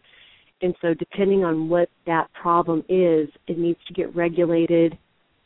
And 0.62 0.74
so, 0.80 0.94
depending 0.94 1.42
on 1.42 1.68
what 1.68 1.88
that 2.06 2.28
problem 2.40 2.80
is, 2.88 3.28
it 3.48 3.58
needs 3.58 3.78
to 3.88 3.94
get 3.94 4.14
regulated. 4.14 4.96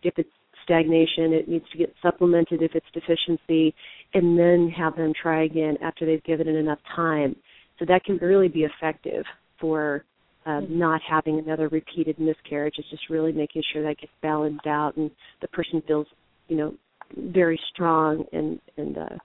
If 0.03 0.14
it's 0.19 0.29
stagnation, 0.64 1.33
it 1.33 1.48
needs 1.48 1.64
to 1.72 1.79
get 1.79 1.94
supplemented 2.03 2.62
if 2.62 2.72
it's 2.74 2.87
deficiency, 2.92 3.74
and 4.14 4.38
then 4.38 4.72
have 4.77 4.96
them 4.96 5.12
try 5.20 5.44
again 5.44 5.77
after 5.83 6.05
they've 6.05 6.24
given 6.24 6.48
it 6.48 6.57
enough 6.57 6.81
time. 6.96 7.37
So 7.79 7.85
that 7.87 8.05
can 8.05 8.16
really 8.18 8.48
be 8.48 8.64
effective 8.64 9.24
for 9.61 10.05
um, 10.46 10.66
not 10.70 11.00
having 11.09 11.38
another 11.38 11.68
repeated 11.68 12.18
miscarriage. 12.18 12.74
It's 12.79 12.90
just 12.90 13.09
really 13.09 13.33
making 13.33 13.62
sure 13.72 13.83
that 13.83 13.98
gets 13.98 14.12
balanced 14.22 14.66
out 14.66 14.96
and 14.96 15.11
the 15.40 15.48
person 15.48 15.83
feels, 15.87 16.07
you 16.48 16.57
know, 16.57 16.74
very 17.16 17.59
strong 17.72 18.24
and 18.33 18.59
and 18.77 18.98
uh, 18.98 19.16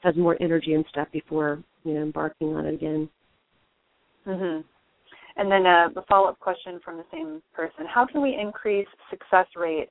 has 0.00 0.16
more 0.16 0.36
energy 0.40 0.74
and 0.74 0.84
stuff 0.90 1.08
before 1.12 1.62
you 1.84 1.94
know 1.94 2.02
embarking 2.02 2.48
on 2.48 2.66
it 2.66 2.74
again. 2.74 3.08
Mm-hmm. 4.26 4.60
And 5.40 5.52
then 5.52 5.66
uh, 5.66 5.88
a 6.00 6.04
follow-up 6.08 6.38
question 6.40 6.80
from 6.84 6.96
the 6.96 7.04
same 7.12 7.42
person: 7.54 7.86
How 7.92 8.06
can 8.06 8.22
we 8.22 8.36
increase 8.40 8.88
success 9.10 9.46
rate 9.56 9.88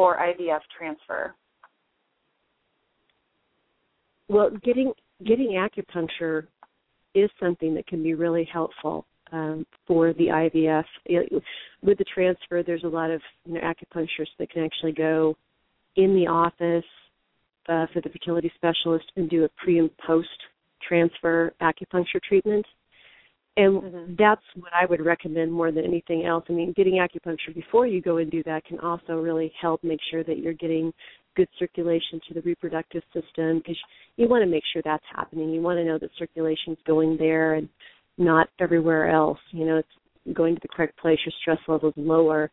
for 0.00 0.16
IVF 0.16 0.60
transfer? 0.78 1.34
Well, 4.30 4.48
getting 4.64 4.94
getting 5.26 5.50
acupuncture 5.50 6.46
is 7.14 7.28
something 7.38 7.74
that 7.74 7.86
can 7.86 8.02
be 8.02 8.14
really 8.14 8.48
helpful 8.50 9.04
um, 9.30 9.66
for 9.86 10.14
the 10.14 10.28
IVF. 10.28 10.84
It, 11.04 11.42
with 11.82 11.98
the 11.98 12.06
transfer, 12.14 12.62
there's 12.62 12.84
a 12.84 12.88
lot 12.88 13.10
of 13.10 13.20
you 13.44 13.52
know, 13.52 13.60
acupuncturists 13.60 14.38
that 14.38 14.48
can 14.48 14.64
actually 14.64 14.92
go 14.92 15.36
in 15.96 16.14
the 16.14 16.26
office 16.28 16.88
uh, 17.68 17.84
for 17.92 18.00
the 18.00 18.08
fertility 18.08 18.50
specialist 18.54 19.04
and 19.16 19.28
do 19.28 19.44
a 19.44 19.50
pre 19.62 19.80
and 19.80 19.90
post 19.98 20.28
transfer 20.88 21.52
acupuncture 21.60 22.22
treatment. 22.26 22.64
And 23.56 23.82
Mhm. 23.82 24.16
that's 24.16 24.44
what 24.56 24.72
I 24.72 24.86
would 24.86 25.04
recommend 25.04 25.52
more 25.52 25.72
than 25.72 25.84
anything 25.84 26.24
else. 26.24 26.44
I 26.48 26.52
mean, 26.52 26.72
getting 26.72 26.94
acupuncture 26.94 27.54
before 27.54 27.86
you 27.86 28.00
go 28.00 28.18
and 28.18 28.30
do 28.30 28.42
that 28.44 28.64
can 28.64 28.78
also 28.78 29.20
really 29.20 29.52
help 29.60 29.82
make 29.82 30.00
sure 30.10 30.22
that 30.24 30.38
you're 30.38 30.52
getting 30.54 30.92
good 31.36 31.48
circulation 31.58 32.20
to 32.28 32.34
the 32.34 32.42
reproductive 32.42 33.02
system 33.12 33.58
because 33.58 33.78
you 34.16 34.28
want 34.28 34.42
to 34.42 34.50
make 34.50 34.64
sure 34.72 34.82
that's 34.82 35.04
happening. 35.14 35.50
You 35.50 35.62
want 35.62 35.78
to 35.78 35.84
know 35.84 35.98
that 35.98 36.10
circulation's 36.18 36.78
going 36.86 37.16
there 37.16 37.54
and 37.54 37.68
not 38.18 38.48
everywhere 38.60 39.10
else. 39.10 39.38
You 39.50 39.66
know, 39.66 39.76
it's 39.78 40.34
going 40.34 40.54
to 40.54 40.60
the 40.62 40.68
correct 40.68 40.98
place, 40.98 41.18
your 41.24 41.32
stress 41.40 41.58
level's 41.68 41.94
lower. 41.96 42.50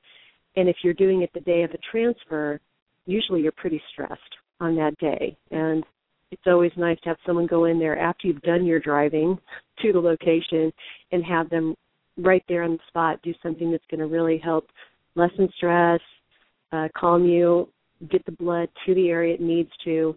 And 0.56 0.68
if 0.68 0.78
you're 0.84 0.94
doing 0.94 1.22
it 1.22 1.32
the 1.34 1.42
day 1.42 1.64
of 1.64 1.72
a 1.72 1.78
transfer, 1.92 2.60
usually 3.06 3.42
you're 3.42 3.52
pretty 3.52 3.82
stressed 3.92 4.22
on 4.60 4.76
that 4.76 4.98
day. 4.98 5.38
And 5.52 5.84
it's 6.32 6.44
always 6.46 6.72
nice 6.76 7.00
to 7.02 7.10
have 7.10 7.18
someone 7.26 7.48
go 7.48 7.66
in 7.66 7.80
there 7.80 7.98
after 7.98 8.28
you've 8.28 8.42
done 8.42 8.66
your 8.66 8.80
driving 8.80 9.38
to 9.82 9.94
the 9.94 10.00
location 10.00 10.72
and 11.12 11.24
have 11.24 11.50
them 11.50 11.76
right 12.18 12.44
there 12.48 12.64
on 12.64 12.72
the 12.74 12.80
spot 12.88 13.20
do 13.24 13.34
something 13.42 13.72
that's 13.72 13.84
going 13.90 14.00
to 14.00 14.08
really 14.08 14.38
help 14.38 14.68
lessen 15.16 15.50
stress, 15.56 16.02
uh, 16.72 16.88
calm 16.96 17.26
you, 17.26 17.70
get 18.10 18.26
the 18.26 18.32
blood 18.34 18.70
to 18.86 18.94
the 18.94 19.10
area 19.10 19.34
it 19.34 19.42
needs 19.42 19.72
to. 19.84 20.16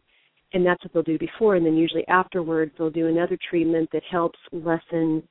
And 0.52 0.66
that's 0.66 0.82
what 0.82 0.92
they'll 0.92 1.02
do 1.02 1.18
before. 1.18 1.54
And 1.54 1.64
then 1.64 1.76
usually 1.76 2.06
afterwards, 2.08 2.72
they'll 2.76 2.90
do 2.90 3.06
another 3.06 3.38
treatment 3.48 3.88
that 3.92 4.02
helps 4.10 4.38
lessen 4.52 5.22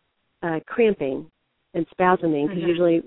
uh, 0.42 0.60
cramping 0.66 1.30
and 1.74 1.86
spasming 1.90 2.48
because 2.48 2.64
Mhm. 2.64 2.68
usually 2.68 3.04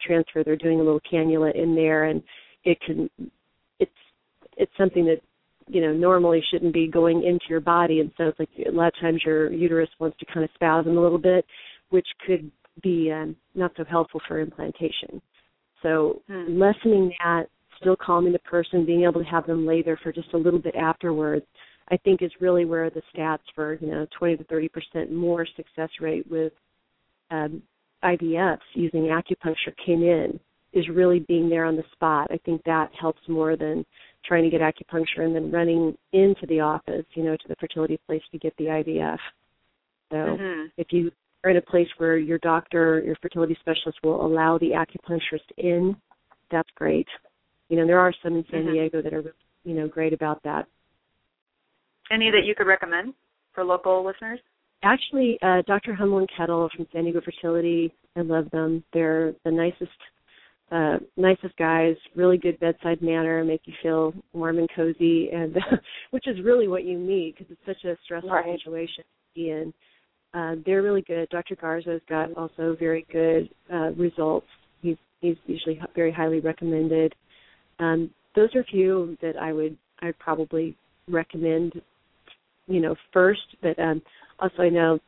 transfer 0.00 0.42
they're 0.42 0.56
doing 0.56 0.80
a 0.80 0.82
little 0.82 1.00
cannula 1.00 1.54
in 1.54 1.74
there 1.74 2.04
and 2.04 2.22
it 2.64 2.80
can 2.80 3.08
it's 3.78 3.92
it's 4.56 4.76
something 4.76 5.04
that 5.04 5.20
you 5.66 5.80
know 5.80 5.92
normally 5.92 6.42
shouldn't 6.50 6.74
be 6.74 6.86
going 6.86 7.24
into 7.24 7.44
your 7.48 7.60
body 7.60 8.00
and 8.00 8.10
so 8.16 8.24
it's 8.24 8.38
like 8.38 8.48
a 8.66 8.70
lot 8.70 8.88
of 8.88 9.00
times 9.00 9.22
your 9.24 9.52
uterus 9.52 9.88
wants 9.98 10.16
to 10.18 10.26
kind 10.26 10.44
of 10.44 10.50
spasm 10.54 10.96
a 10.96 11.00
little 11.00 11.18
bit 11.18 11.44
which 11.90 12.06
could 12.26 12.50
be 12.82 13.10
um, 13.12 13.36
not 13.54 13.70
so 13.76 13.84
helpful 13.84 14.20
for 14.26 14.40
implantation 14.40 15.20
so 15.82 16.22
Hmm. 16.28 16.58
lessening 16.58 17.12
that 17.22 17.44
still 17.80 17.96
calming 17.96 18.32
the 18.32 18.38
person 18.40 18.86
being 18.86 19.04
able 19.04 19.22
to 19.22 19.28
have 19.28 19.46
them 19.46 19.66
lay 19.66 19.82
there 19.82 19.98
for 20.02 20.12
just 20.12 20.32
a 20.32 20.38
little 20.38 20.60
bit 20.60 20.74
afterwards 20.74 21.46
i 21.90 21.96
think 21.98 22.22
is 22.22 22.32
really 22.40 22.64
where 22.64 22.90
the 22.90 23.02
stats 23.14 23.44
for 23.54 23.74
you 23.80 23.88
know 23.88 24.06
20 24.18 24.36
to 24.36 24.44
30 24.44 24.68
percent 24.68 25.12
more 25.12 25.46
success 25.56 25.90
rate 26.00 26.28
with 26.30 26.52
um, 27.30 27.62
IVFs 28.04 28.58
using 28.74 29.04
acupuncture 29.04 29.74
came 29.84 30.02
in 30.02 30.38
is 30.72 30.88
really 30.88 31.20
being 31.20 31.48
there 31.48 31.64
on 31.64 31.76
the 31.76 31.84
spot. 31.92 32.28
I 32.30 32.38
think 32.44 32.62
that 32.64 32.90
helps 33.00 33.20
more 33.28 33.56
than 33.56 33.84
trying 34.24 34.44
to 34.44 34.50
get 34.50 34.60
acupuncture 34.60 35.20
and 35.20 35.34
then 35.34 35.50
running 35.50 35.96
into 36.12 36.46
the 36.46 36.60
office, 36.60 37.04
you 37.14 37.22
know, 37.22 37.36
to 37.36 37.48
the 37.48 37.56
fertility 37.56 37.98
place 38.06 38.22
to 38.32 38.38
get 38.38 38.56
the 38.56 38.64
IVF. 38.64 39.18
So 40.10 40.38
Mhm. 40.38 40.72
if 40.76 40.92
you 40.92 41.12
are 41.44 41.50
in 41.50 41.56
a 41.56 41.62
place 41.62 41.88
where 41.98 42.16
your 42.16 42.38
doctor, 42.38 43.00
your 43.00 43.16
fertility 43.16 43.54
specialist 43.60 43.98
will 44.02 44.24
allow 44.24 44.58
the 44.58 44.70
acupuncturist 44.70 45.50
in, 45.58 45.96
that's 46.50 46.70
great. 46.74 47.08
You 47.68 47.76
know, 47.76 47.86
there 47.86 47.98
are 47.98 48.12
some 48.22 48.36
in 48.36 48.46
San 48.50 48.64
Mhm. 48.64 48.72
Diego 48.72 49.02
that 49.02 49.12
are, 49.12 49.34
you 49.64 49.74
know, 49.74 49.88
great 49.88 50.12
about 50.12 50.42
that. 50.42 50.66
Any 52.10 52.30
that 52.30 52.44
you 52.44 52.54
could 52.54 52.66
recommend 52.66 53.14
for 53.52 53.64
local 53.64 54.04
listeners? 54.04 54.40
Actually, 54.82 55.40
uh, 55.42 55.62
Dr. 55.62 55.94
Hummel 55.94 56.18
and 56.18 56.28
Kettel 56.28 56.70
from 56.70 56.86
San 56.92 57.04
Diego 57.04 57.20
Fertility, 57.22 57.94
I 58.16 58.20
love 58.20 58.50
them. 58.50 58.84
They're 58.92 59.32
the 59.44 59.50
nicest, 59.50 59.98
uh, 60.70 60.98
nicest 61.16 61.56
guys. 61.56 61.96
Really 62.16 62.38
good 62.38 62.58
bedside 62.60 63.02
manner, 63.02 63.44
make 63.44 63.62
you 63.64 63.74
feel 63.82 64.14
warm 64.32 64.58
and 64.58 64.68
cozy, 64.74 65.30
and 65.32 65.56
which 66.10 66.26
is 66.26 66.36
really 66.44 66.68
what 66.68 66.84
you 66.84 66.98
need 66.98 67.34
because 67.38 67.52
it's 67.52 67.66
such 67.66 67.88
a 67.90 67.96
stressful 68.04 68.30
Right. 68.30 68.58
situation 68.58 69.04
to 69.04 69.34
be 69.34 69.50
in. 69.50 69.72
Uh, 70.32 70.56
they're 70.66 70.82
really 70.82 71.02
good. 71.02 71.28
Dr. 71.28 71.54
Garza's 71.54 72.00
got 72.08 72.36
also 72.36 72.76
very 72.78 73.06
good 73.12 73.48
uh, 73.72 73.92
results. 73.92 74.46
He's 74.82 74.96
he's 75.20 75.36
usually 75.46 75.80
very 75.94 76.10
highly 76.12 76.40
recommended. 76.40 77.14
Um, 77.78 78.10
those 78.34 78.48
are 78.54 78.60
a 78.60 78.64
few 78.64 79.16
that 79.22 79.36
I 79.36 79.52
would 79.52 79.76
I'd 80.02 80.18
probably 80.18 80.76
recommend, 81.08 81.80
you 82.66 82.80
know, 82.80 82.96
first. 83.12 83.42
But 83.62 83.78
um, 83.78 84.02
also 84.40 84.62
I 84.62 84.70
know 84.70 84.98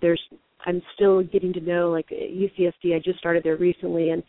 there's 0.00 0.22
I'm 0.64 0.82
still 0.94 1.22
getting 1.22 1.52
to 1.54 1.60
know 1.60 1.90
like 1.90 2.08
UCSD. 2.10 2.94
I 2.94 3.00
just 3.02 3.18
started 3.18 3.42
there 3.42 3.56
recently, 3.56 4.10
and 4.10 4.22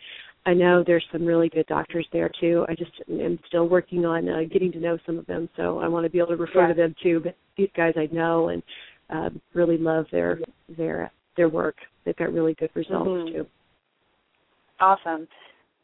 I 0.46 0.54
know 0.54 0.84
there's 0.86 1.06
some 1.12 1.26
really 1.26 1.50
good 1.50 1.68
doctors 1.68 2.08
there 2.12 2.32
too. 2.40 2.66
I 2.70 2.76
just 2.76 2.92
am 3.10 3.38
still 3.48 3.68
working 3.68 4.06
on 4.06 4.28
uh, 4.28 4.42
getting 4.52 4.72
to 4.72 4.80
know 4.80 4.98
some 5.06 5.18
of 5.18 5.26
them, 5.28 5.50
so 5.56 5.80
I 5.80 5.88
want 5.88 6.06
to 6.06 6.10
be 6.10 6.18
able 6.18 6.30
to 6.30 6.38
refer 6.38 6.62
Yeah. 6.62 6.68
to 6.70 6.74
them 6.74 6.96
too. 7.04 7.20
But 7.24 7.36
these 7.58 7.70
guys 7.76 7.94
I 7.98 8.08
know 8.12 8.50
and 8.50 8.64
uh, 9.10 9.30
really 9.54 9.78
love 9.78 10.06
their 10.12 10.40
their 10.70 11.12
their 11.36 11.50
work. 11.50 11.76
They've 12.04 12.16
got 12.16 12.34
really 12.34 12.54
good 12.56 12.72
results 12.74 13.10
Mhm. 13.10 13.32
too. 13.34 13.48
Awesome. 14.80 15.28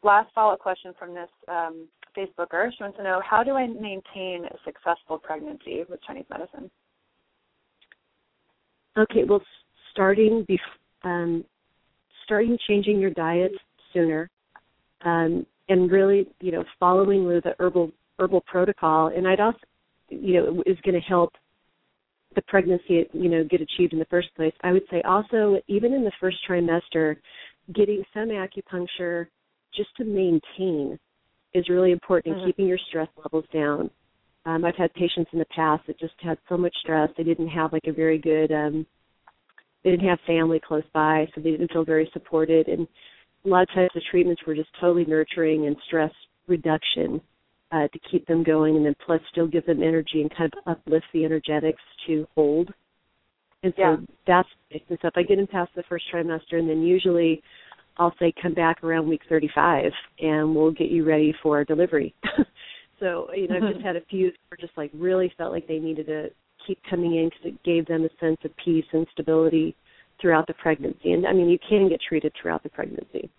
Last 0.02 0.32
follow-up 0.32 0.58
question 0.58 0.94
from 0.94 1.14
this 1.14 1.30
um, 1.48 1.88
Facebooker. 2.16 2.70
She 2.76 2.82
wants 2.82 2.96
to 2.96 3.02
know 3.02 3.20
how 3.20 3.42
do 3.42 3.52
I 3.52 3.66
maintain 3.66 4.46
a 4.46 4.58
successful 4.64 5.18
pregnancy 5.18 5.84
with 5.88 6.00
Chinese 6.02 6.28
medicine? 6.30 6.70
Okay, 8.96 9.24
well, 9.24 9.42
starting 9.92 10.46
bef- 10.48 11.04
um, 11.04 11.44
starting 12.24 12.56
changing 12.66 12.98
your 12.98 13.10
diet 13.10 13.52
sooner, 13.92 14.28
um, 15.04 15.46
and 15.68 15.90
really, 15.90 16.26
you 16.40 16.52
know, 16.52 16.64
following 16.78 17.26
the 17.28 17.54
herbal 17.58 17.92
herbal 18.18 18.42
protocol, 18.46 19.08
and 19.08 19.28
I'd 19.28 19.40
also, 19.40 19.58
you 20.08 20.34
know, 20.34 20.62
is 20.64 20.78
going 20.84 20.94
to 20.94 21.06
help 21.06 21.32
the 22.34 22.42
pregnancy, 22.42 23.06
you 23.12 23.28
know, 23.28 23.44
get 23.44 23.60
achieved 23.60 23.92
in 23.92 23.98
the 23.98 24.06
first 24.06 24.34
place. 24.36 24.52
I 24.62 24.72
would 24.72 24.84
say 24.90 25.02
also, 25.02 25.60
even 25.68 25.92
in 25.92 26.04
the 26.04 26.12
first 26.20 26.38
trimester, 26.48 27.16
getting 27.74 28.02
some 28.14 28.28
acupuncture 28.28 29.26
just 29.74 29.90
to 29.96 30.04
maintain 30.04 30.98
is 31.54 31.68
really 31.68 31.92
important 31.92 32.36
in 32.36 32.42
Mhm. 32.42 32.46
keeping 32.46 32.66
your 32.66 32.78
stress 32.78 33.08
levels 33.16 33.46
down. 33.52 33.90
Um, 34.44 34.64
I've 34.64 34.76
had 34.76 34.92
patients 34.94 35.32
in 35.32 35.38
the 35.38 35.46
past 35.46 35.86
that 35.86 35.98
just 35.98 36.14
had 36.20 36.38
so 36.48 36.56
much 36.56 36.76
stress 36.76 37.10
they 37.16 37.24
didn't 37.24 37.48
have 37.48 37.72
like 37.72 37.86
a 37.86 37.92
very 37.92 38.18
good 38.18 38.52
um 38.52 38.86
they 39.82 39.90
didn't 39.90 40.08
have 40.08 40.20
family 40.26 40.58
close 40.60 40.84
by, 40.92 41.28
so 41.34 41.40
they 41.40 41.52
didn't 41.52 41.70
feel 41.72 41.84
very 41.84 42.10
supported 42.12 42.68
and 42.68 42.88
a 43.46 43.48
lot 43.48 43.62
of 43.62 43.68
times 43.68 43.90
the 43.94 44.00
treatments 44.10 44.42
were 44.46 44.54
just 44.54 44.68
totally 44.80 45.04
nurturing 45.04 45.66
and 45.66 45.76
stress 45.86 46.12
reduction 46.48 47.20
uh, 47.72 47.88
to 47.88 47.98
keep 48.10 48.26
them 48.26 48.42
going 48.42 48.76
and 48.76 48.84
then 48.84 48.94
plus 49.04 49.20
still 49.30 49.46
give 49.46 49.64
them 49.66 49.82
energy 49.82 50.20
and 50.20 50.34
kind 50.36 50.52
of 50.52 50.76
uplift 50.76 51.06
the 51.12 51.24
energetics 51.24 51.82
to 52.06 52.26
hold. 52.34 52.70
And 53.62 53.72
so 53.76 53.82
Yeah. 53.82 53.96
that's 54.26 54.48
so 54.88 54.96
if 55.08 55.16
I 55.16 55.22
get 55.22 55.36
them 55.36 55.46
past 55.46 55.74
the 55.74 55.82
first 55.84 56.04
trimester 56.12 56.58
and 56.58 56.68
then 56.68 56.82
usually 56.82 57.42
I'll 57.96 58.14
say 58.18 58.32
come 58.40 58.54
back 58.54 58.84
around 58.84 59.08
week 59.08 59.22
35 59.28 59.92
and 60.20 60.54
we'll 60.54 60.70
get 60.72 60.90
you 60.90 61.04
ready 61.04 61.34
for 61.42 61.64
delivery. 61.64 62.14
so, 63.00 63.28
you 63.34 63.48
know, 63.48 63.56
I've 63.56 63.72
just 63.72 63.80
had 63.84 63.96
a 63.96 64.04
few 64.10 64.32
that 64.50 64.60
just 64.60 64.76
like 64.76 64.90
really 64.94 65.32
felt 65.38 65.52
like 65.52 65.66
they 65.66 65.78
needed 65.78 66.06
to 66.06 66.28
keep 66.66 66.78
coming 66.88 67.16
in 67.16 67.30
because 67.30 67.54
it 67.54 67.62
gave 67.64 67.86
them 67.86 68.04
a 68.04 68.24
sense 68.24 68.38
of 68.44 68.50
peace 68.56 68.84
and 68.92 69.06
stability 69.12 69.74
throughout 70.20 70.46
the 70.46 70.54
pregnancy. 70.54 71.12
And 71.12 71.26
I 71.26 71.32
mean, 71.32 71.48
you 71.48 71.58
can 71.68 71.88
get 71.88 72.00
treated 72.06 72.32
throughout 72.40 72.62
the 72.62 72.68
pregnancy. 72.70 73.30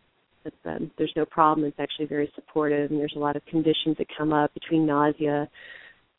It's, 0.45 0.55
um, 0.65 0.91
there's 0.97 1.13
no 1.15 1.25
problem. 1.25 1.67
It's 1.67 1.79
actually 1.79 2.05
very 2.05 2.31
supportive, 2.35 2.91
and 2.91 2.99
there's 2.99 3.13
a 3.15 3.19
lot 3.19 3.35
of 3.35 3.45
conditions 3.45 3.97
that 3.97 4.07
come 4.17 4.31
up 4.31 4.53
between 4.53 4.85
nausea 4.85 5.49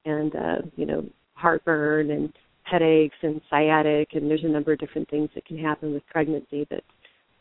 and 0.04 0.34
uh, 0.34 0.56
you 0.76 0.86
know 0.86 1.04
heartburn 1.34 2.10
and 2.10 2.32
headaches 2.64 3.16
and 3.22 3.40
sciatic, 3.48 4.08
and 4.12 4.28
there's 4.28 4.44
a 4.44 4.48
number 4.48 4.72
of 4.72 4.78
different 4.78 5.08
things 5.08 5.30
that 5.34 5.46
can 5.46 5.58
happen 5.58 5.94
with 5.94 6.06
pregnancy 6.06 6.66
that 6.70 6.82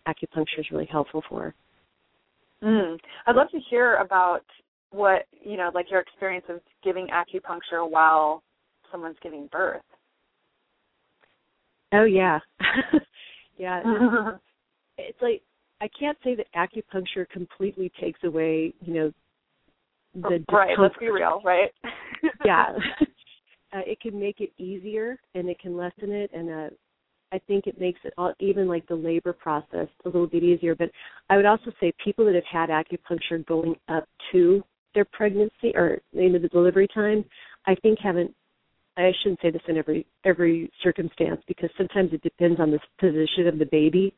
acupuncture 0.08 0.60
is 0.60 0.72
really 0.72 0.88
helpful 0.90 1.22
for. 1.28 1.54
Mm. 2.64 2.98
I'd 3.26 3.36
love 3.36 3.52
to 3.52 3.60
hear 3.70 3.96
about 3.98 4.46
what 4.92 5.26
you 5.44 5.58
know, 5.58 5.70
like 5.74 5.92
your 5.92 6.00
experience 6.00 6.46
of 6.50 6.62
giving 6.84 7.08
acupuncture 7.08 7.90
while 7.90 8.42
someone's 8.92 9.18
giving 9.22 9.50
birth. 9.52 9.82
Oh 11.94 12.04
yeah, 12.04 12.40
yeah. 13.58 13.82
It's 15.00 15.22
like 15.22 15.44
I 15.80 15.88
can't 16.00 16.18
say 16.24 16.34
that 16.34 16.48
acupuncture 16.56 17.30
completely 17.30 17.92
takes 18.02 18.20
away, 18.24 18.74
you 18.82 18.94
know, 18.96 19.12
the 20.16 20.44
right. 20.52 20.76
Let's 20.80 20.98
be 20.98 21.12
real, 21.12 21.40
right? 21.46 21.70
yeah. 22.46 22.70
uh, 23.74 23.82
it 23.86 24.00
can 24.02 24.20
make 24.20 24.40
it 24.40 24.52
easier 24.58 25.20
and 25.36 25.48
it 25.48 25.60
can 25.60 25.78
lessen 25.78 26.12
it 26.12 26.32
and 26.34 26.50
uh 26.50 26.76
I 27.32 27.40
think 27.40 27.68
it 27.68 27.80
makes 27.80 28.00
it 28.06 28.14
all, 28.18 28.34
even 28.40 28.68
like 28.68 28.88
the 28.88 28.96
labor 28.96 29.34
process 29.34 29.88
a 30.06 30.08
little 30.08 30.28
bit 30.28 30.44
easier. 30.44 30.76
But 30.76 30.90
I 31.30 31.36
would 31.36 31.46
also 31.46 31.72
say 31.80 31.92
people 32.04 32.26
that 32.26 32.36
have 32.36 32.44
had 32.50 32.70
acupuncture 32.70 33.46
going 33.46 33.76
up 33.90 34.08
to 34.32 34.64
their 34.94 35.06
pregnancy 35.06 35.74
or 35.76 36.00
into 36.14 36.40
the 36.40 36.48
delivery 36.48 36.88
time, 36.94 37.26
I 37.66 37.76
think 37.76 38.00
haven't. 38.00 38.34
I 38.98 39.12
shouldn't 39.22 39.40
say 39.42 39.52
this 39.52 39.62
in 39.68 39.78
every 39.78 40.06
every 40.26 40.72
circumstance 40.84 41.42
because 41.48 41.70
sometimes 41.78 42.12
it 42.14 42.22
depends 42.22 42.60
on 42.60 42.72
the 42.72 42.80
position 43.00 43.48
of 43.48 43.60
the 43.60 43.66
baby. 43.66 44.14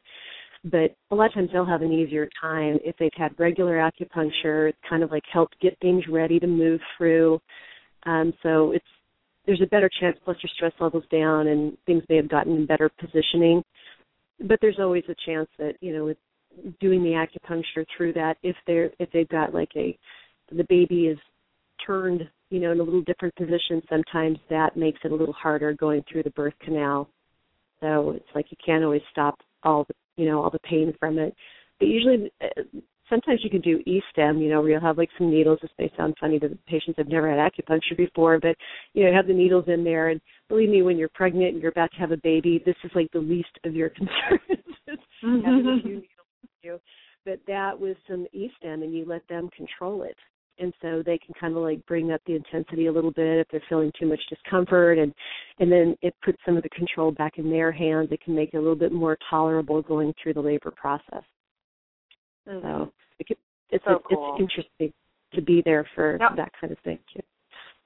But 0.64 0.96
a 1.12 1.16
lot 1.16 1.28
of 1.28 1.34
times 1.34 1.50
they'll 1.54 1.66
have 1.66 1.82
an 1.82 1.92
easier 1.92 2.28
time 2.42 2.80
if 2.84 2.96
they've 2.98 3.12
had 3.16 3.38
regular 3.40 3.78
acupuncture. 3.78 4.70
It's 4.70 4.78
kind 4.90 5.04
of 5.04 5.12
like 5.12 5.24
helped 5.32 5.60
get 5.62 5.78
things 5.82 6.04
ready 6.10 6.40
to 6.40 6.48
move 6.48 6.82
through. 6.98 7.40
Um, 8.06 8.34
so 8.44 8.72
it's 8.72 8.86
there's 9.46 9.62
a 9.62 9.68
better 9.68 9.90
chance 10.00 10.18
plus 10.24 10.38
your 10.44 10.52
stress 10.56 10.74
levels 10.80 11.04
down 11.12 11.48
and 11.48 11.78
things 11.86 12.04
may 12.10 12.18
have 12.18 12.30
gotten 12.30 12.56
in 12.56 12.66
better 12.66 12.90
positioning 13.00 13.64
but 14.42 14.60
there's 14.62 14.80
always 14.80 15.04
a 15.10 15.16
chance 15.26 15.50
that 15.58 15.74
you 15.82 15.96
know 15.96 16.06
with 16.06 16.18
doing 16.80 17.04
the 17.04 17.12
acupuncture 17.12 17.86
through 17.96 18.14
that 18.14 18.38
if 18.44 18.56
they're 18.68 18.92
if 19.00 19.10
they've 19.12 19.30
got 19.30 19.54
like 19.54 19.72
a 19.76 19.98
the 20.52 20.66
baby 20.66 21.08
is 21.08 21.18
turned 21.86 22.30
you 22.50 22.60
know 22.60 22.72
in 22.72 22.80
a 22.80 22.84
little 22.84 23.02
different 23.02 23.36
position 23.36 23.82
sometimes 23.90 24.38
that 24.50 24.76
makes 24.78 25.00
it 25.04 25.12
a 25.12 25.16
little 25.16 25.34
harder 25.34 25.74
going 25.74 26.04
through 26.10 26.24
the 26.24 26.32
birth 26.32 26.54
canal. 26.62 27.10
So 27.82 28.12
it's 28.12 28.30
like 28.36 28.48
you 28.50 28.58
can't 28.64 28.84
always 28.84 29.02
stop 29.12 29.40
all 29.64 29.86
the 29.88 29.94
you 30.18 30.30
know 30.30 30.42
all 30.42 30.50
the 30.50 30.60
pain 30.60 30.94
from 31.00 31.18
it. 31.18 31.36
But 31.80 31.88
usually 31.88 32.32
uh, 32.42 32.62
sometimes 33.10 33.40
you 33.44 33.50
can 33.50 33.62
do 33.62 33.82
e-stim 33.86 34.40
you 34.40 34.50
know 34.50 34.62
where 34.62 34.72
you'll 34.72 34.82
have 34.82 34.98
like 34.98 35.10
some 35.18 35.32
needles. 35.32 35.60
This 35.62 35.72
may 35.78 35.92
sound 35.98 36.16
funny 36.20 36.40
to 36.40 36.50
the 36.50 36.58
patients 36.68 36.98
have 36.98 37.08
never 37.08 37.30
had 37.30 37.40
acupuncture 37.40 37.98
before 37.98 38.40
but 38.40 38.56
you 38.94 39.06
know 39.06 39.14
have 39.14 39.28
the 39.28 39.34
needles 39.34 39.66
in 39.68 39.84
there. 39.84 40.10
And 40.10 40.20
believe 40.48 40.70
me 40.70 40.82
when 40.82 40.98
you're 40.98 41.10
pregnant 41.10 41.54
and 41.54 41.62
you're 41.62 41.72
about 41.72 41.92
to 41.92 41.98
have 41.98 42.12
a 42.12 42.18
baby 42.18 42.62
this 42.66 42.76
is 42.84 42.92
like 42.96 43.12
the 43.12 43.20
least 43.20 43.58
of 43.66 43.76
your 43.76 43.90
concerns. 43.96 44.66
Having 45.22 45.80
a 45.80 45.82
few 45.82 45.96
needles 45.96 46.10
you. 46.62 46.80
But 47.26 47.40
that 47.48 47.80
with 47.80 47.98
some 48.08 48.26
e-stim 48.34 48.82
and 48.82 48.94
you 48.94 49.06
let 49.06 49.28
them 49.28 49.50
control 49.56 50.04
it 50.04 50.16
and 50.60 50.74
so 50.82 51.02
they 51.06 51.18
can 51.18 51.34
kind 51.40 51.56
of 51.56 51.64
like 51.64 51.86
bring 51.86 52.12
up 52.12 52.22
the 52.26 52.36
intensity 52.36 52.88
a 52.88 52.92
little 52.92 53.12
bit 53.12 53.40
if 53.40 53.48
they're 53.52 53.64
feeling 53.70 53.92
too 54.00 54.08
much 54.08 54.20
discomfort 54.30 54.98
and 54.98 55.14
and 55.60 55.72
then 55.72 55.96
it 56.02 56.14
puts 56.24 56.38
some 56.46 56.58
of 56.58 56.64
the 56.64 56.70
control 56.70 57.12
back 57.12 57.38
in 57.38 57.50
their 57.50 57.72
hands 57.72 58.10
it 58.12 58.22
can 58.22 58.36
make 58.36 58.54
it 58.54 58.58
a 58.58 58.60
little 58.60 58.76
bit 58.76 58.92
more 58.92 59.18
tolerable 59.30 59.82
going 59.82 60.14
through 60.22 60.34
the 60.34 60.40
labor 60.40 60.72
process 60.72 61.24
mm-hmm. 62.48 62.62
so 62.62 62.92
it 63.20 63.28
can, 63.28 63.38
it's 63.72 63.84
so 63.86 64.02
cool. 64.10 64.36
it's 64.38 64.42
interesting 64.42 64.94
to 65.34 65.42
be 65.42 65.62
there 65.64 65.88
for 65.96 66.18
now, 66.20 66.36
that 66.36 66.52
kind 66.60 66.72
of 66.72 66.80
thing 66.80 67.00
too. 67.14 67.22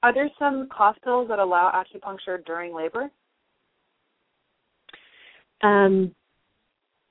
are 0.02 0.12
there 0.12 0.30
some 0.38 0.68
hospitals 0.70 1.28
that 1.28 1.38
allow 1.38 1.70
acupuncture 1.72 2.44
during 2.44 2.74
labor 2.74 3.10
um 5.62 6.14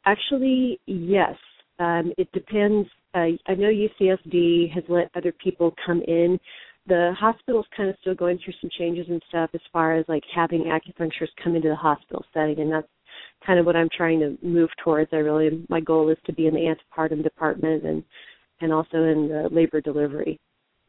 actually 0.05 0.79
yes 0.85 1.35
um, 1.79 2.13
it 2.17 2.31
depends. 2.31 2.87
Uh, 3.13 3.33
I 3.47 3.55
know 3.55 3.69
UCSD 3.69 4.71
has 4.73 4.83
let 4.89 5.09
other 5.15 5.31
people 5.31 5.73
come 5.85 6.01
in. 6.07 6.39
The 6.87 7.13
hospital's 7.17 7.65
kind 7.75 7.89
of 7.89 7.95
still 8.01 8.15
going 8.15 8.39
through 8.43 8.53
some 8.59 8.69
changes 8.77 9.07
and 9.09 9.21
stuff 9.29 9.49
as 9.53 9.61
far 9.71 9.95
as 9.95 10.05
like 10.07 10.23
having 10.33 10.63
acupuncturists 10.63 11.35
come 11.41 11.55
into 11.55 11.69
the 11.69 11.75
hospital 11.75 12.25
setting, 12.33 12.59
and 12.59 12.71
that's 12.71 12.87
kind 13.45 13.59
of 13.59 13.65
what 13.65 13.75
I'm 13.75 13.89
trying 13.95 14.19
to 14.19 14.37
move 14.45 14.69
towards. 14.83 15.09
I 15.13 15.17
really 15.17 15.65
my 15.69 15.79
goal 15.79 16.09
is 16.09 16.17
to 16.25 16.33
be 16.33 16.47
in 16.47 16.53
the 16.53 16.75
antepartum 16.75 17.23
department 17.23 17.85
and 17.85 18.03
and 18.61 18.73
also 18.73 18.97
in 18.97 19.29
the 19.29 19.49
labor 19.51 19.81
delivery, 19.81 20.39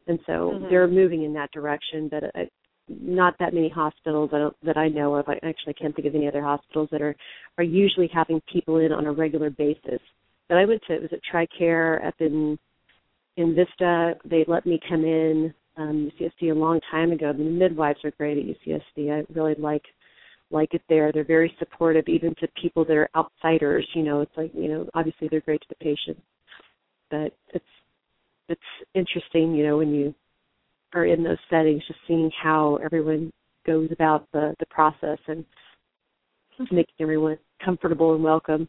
and 0.07 0.19
so 0.25 0.51
mm-hmm. 0.53 0.65
they're 0.69 0.87
moving 0.87 1.23
in 1.23 1.33
that 1.33 1.51
direction. 1.51 2.09
But 2.09 2.25
I, 2.35 2.49
not 2.89 3.35
that 3.39 3.53
many 3.53 3.69
hospitals 3.69 4.29
that, 4.31 4.51
that 4.63 4.77
I 4.77 4.89
know 4.89 5.15
of. 5.15 5.27
I 5.27 5.39
actually 5.43 5.73
can't 5.73 5.95
think 5.95 6.07
of 6.07 6.13
any 6.13 6.27
other 6.27 6.43
hospitals 6.43 6.89
that 6.91 7.01
are 7.01 7.15
are 7.57 7.63
usually 7.63 8.09
having 8.13 8.41
people 8.51 8.77
in 8.77 8.91
on 8.91 9.05
a 9.05 9.13
regular 9.13 9.49
basis 9.49 10.01
but 10.49 10.57
I 10.57 10.65
went 10.65 10.81
to 10.87 10.93
it 10.93 11.01
was 11.01 11.11
at 11.13 11.19
TRICARE 11.31 12.05
up 12.05 12.15
in 12.19 12.57
in 13.37 13.55
Vista. 13.55 14.13
They 14.25 14.45
let 14.47 14.65
me 14.65 14.79
come 14.87 15.03
in 15.03 15.53
um, 15.77 16.11
UCSD 16.19 16.51
a 16.51 16.55
long 16.55 16.79
time 16.91 17.11
ago. 17.11 17.33
The 17.33 17.43
midwives 17.43 17.99
are 18.03 18.11
great 18.11 18.37
at 18.37 18.45
UCSD. 18.45 19.11
I 19.11 19.33
really 19.33 19.55
like 19.57 19.83
like 20.51 20.73
it 20.73 20.81
there. 20.89 21.11
They're 21.11 21.23
very 21.23 21.53
supportive, 21.59 22.05
even 22.07 22.35
to 22.35 22.47
people 22.61 22.85
that 22.85 22.95
are 22.95 23.09
outsiders. 23.15 23.87
You 23.93 24.03
know, 24.03 24.21
it's 24.21 24.37
like 24.37 24.51
you 24.53 24.69
know, 24.69 24.89
obviously 24.93 25.27
they're 25.29 25.41
great 25.41 25.61
to 25.61 25.67
the 25.69 25.75
patient, 25.83 26.21
but 27.09 27.35
it's 27.53 27.65
it's 28.49 28.61
interesting. 28.93 29.55
You 29.55 29.67
know, 29.67 29.77
when 29.77 29.93
you 29.93 30.13
are 30.93 31.05
in 31.05 31.23
those 31.23 31.37
settings, 31.49 31.83
just 31.87 31.99
seeing 32.07 32.31
how 32.41 32.77
everyone 32.83 33.31
goes 33.65 33.89
about 33.91 34.27
the 34.31 34.55
the 34.59 34.65
process 34.67 35.19
and 35.27 35.43
making 36.71 36.95
everyone 36.99 37.37
comfortable 37.63 38.13
and 38.13 38.23
welcome. 38.23 38.67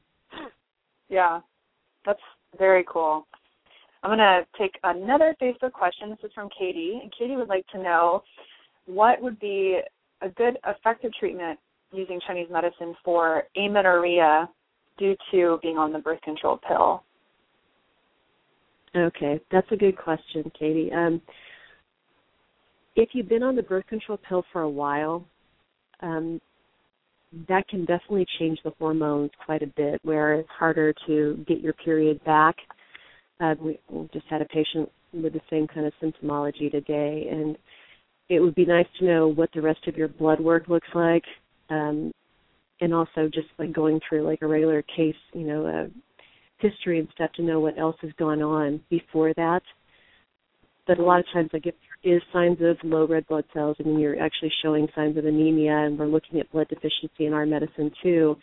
Yeah, 1.09 1.41
that's 2.07 2.21
very 2.59 2.85
cool. 2.91 3.27
I'm 4.03 4.11
going 4.11 4.19
to 4.19 4.47
take 4.59 4.79
another 4.85 5.35
Facebook 5.43 5.73
question. 5.73 6.11
This 6.11 6.19
is 6.25 6.31
from 6.35 6.49
Katie. 6.57 7.01
And 7.03 7.13
Katie 7.19 7.37
would 7.37 7.49
like 7.49 7.67
to 7.69 7.83
know 7.83 8.23
what 8.87 9.21
would 9.21 9.39
be 9.41 9.81
a 10.23 10.29
good 10.29 10.59
effective 10.67 11.13
treatment 11.19 11.59
using 11.93 12.21
Chinese 12.27 12.49
medicine 12.51 12.95
for 13.05 13.45
amenorrhea 13.57 14.49
due 14.99 15.17
to 15.31 15.59
being 15.63 15.77
on 15.77 15.93
the 15.93 15.99
birth 15.99 16.21
control 16.23 16.59
pill? 16.67 17.03
Okay, 18.97 19.41
that's 19.53 19.71
a 19.73 19.77
good 19.77 19.97
question, 19.97 20.51
Katie. 20.59 20.91
Um, 20.93 21.21
if 22.95 23.11
you've 23.13 23.29
been 23.29 23.43
on 23.43 23.57
the 23.57 23.63
birth 23.63 23.87
control 23.89 24.19
pill 24.27 24.45
for 24.53 24.63
a 24.63 24.71
while, 24.71 25.25
um, 26.01 26.41
that 27.49 27.69
can 27.69 27.81
definitely 27.85 28.27
change 28.39 28.59
the 28.65 28.73
hormones 28.79 29.31
quite 29.45 29.63
a 29.63 29.67
bit, 29.67 30.01
where 30.03 30.35
it's 30.35 30.49
harder 30.51 30.95
to 31.07 31.45
get 31.47 31.61
your 31.61 31.73
period 31.75 32.23
back. 32.25 32.57
Uh, 33.41 33.55
we, 33.61 33.79
just 34.13 34.27
had 34.31 34.41
a 34.41 34.47
patient 34.47 34.91
with 35.13 35.33
the 35.33 35.41
same 35.51 35.67
kind 35.67 35.87
of 35.87 35.93
symptomology 36.03 36.71
today, 36.71 37.29
and 37.31 37.57
it 38.29 38.41
would 38.41 38.55
be 38.55 38.65
nice 38.65 38.87
to 38.99 39.05
know 39.05 39.29
what 39.29 39.51
the 39.55 39.61
rest 39.61 39.87
of 39.87 39.97
your 39.97 40.09
blood 40.09 40.41
work 40.41 40.69
looks 40.69 40.89
like, 40.95 41.25
um, 41.71 42.13
and 42.81 42.95
also 42.95 43.29
just 43.33 43.49
like 43.59 43.73
going 43.73 44.01
through 44.09 44.23
like 44.23 44.43
a 44.43 44.47
regular 44.47 44.83
case, 44.83 45.15
you 45.33 45.47
know, 45.47 45.67
uh, 45.67 45.87
history 46.59 46.99
and 46.99 47.09
stuff 47.15 47.31
to 47.35 47.43
know 47.43 47.61
what 47.61 47.79
else 47.79 47.97
has 48.01 48.13
gone 48.19 48.43
on 48.43 48.81
before 48.89 49.33
that. 49.35 49.63
But 50.87 50.99
a 50.99 51.03
lot 51.03 51.21
of 51.21 51.27
times, 51.33 51.51
like 51.53 51.67
if 51.67 51.75
is 52.07 52.23
signs 52.33 52.59
of 52.61 52.77
low 52.85 53.05
red 53.05 53.27
blood 53.27 53.45
cells. 53.53 53.77
Mean, 53.85 53.99
you're 53.99 54.23
actually 54.23 54.53
showing 54.63 54.87
signs 54.95 55.17
of 55.17 55.25
anemia, 55.25 55.73
and 55.73 55.99
we're 55.99 56.07
looking 56.07 56.39
at 56.39 56.51
blood 56.53 56.69
deficiency 56.69 57.27
in 57.27 57.33
our 57.33 57.45
medicine 57.45 57.91
too. 58.01 58.37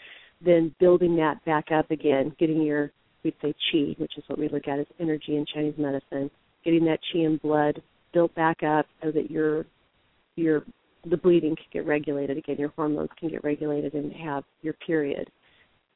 Then 0.43 0.75
building 0.81 1.15
that 1.15 1.43
back 1.45 1.71
up 1.71 1.89
again, 1.89 2.35
getting 2.37 2.61
your 2.61 2.91
we'd 3.23 3.33
say 3.41 3.53
qi, 3.73 3.97
which 3.99 4.17
is 4.17 4.23
what 4.27 4.37
we 4.37 4.49
look 4.49 4.67
at 4.67 4.79
as 4.79 4.85
energy 4.99 5.37
in 5.37 5.45
Chinese 5.45 5.75
medicine, 5.77 6.29
getting 6.65 6.83
that 6.83 6.99
qi 7.15 7.25
and 7.25 7.41
blood 7.41 7.81
built 8.13 8.35
back 8.35 8.63
up 8.63 8.85
so 9.01 9.11
that 9.11 9.31
your 9.31 9.65
your 10.35 10.65
the 11.09 11.17
bleeding 11.17 11.55
can 11.55 11.65
get 11.71 11.85
regulated 11.85 12.37
again, 12.37 12.57
your 12.59 12.73
hormones 12.75 13.09
can 13.17 13.29
get 13.29 13.45
regulated 13.45 13.93
and 13.93 14.11
have 14.11 14.43
your 14.61 14.73
period. 14.85 15.29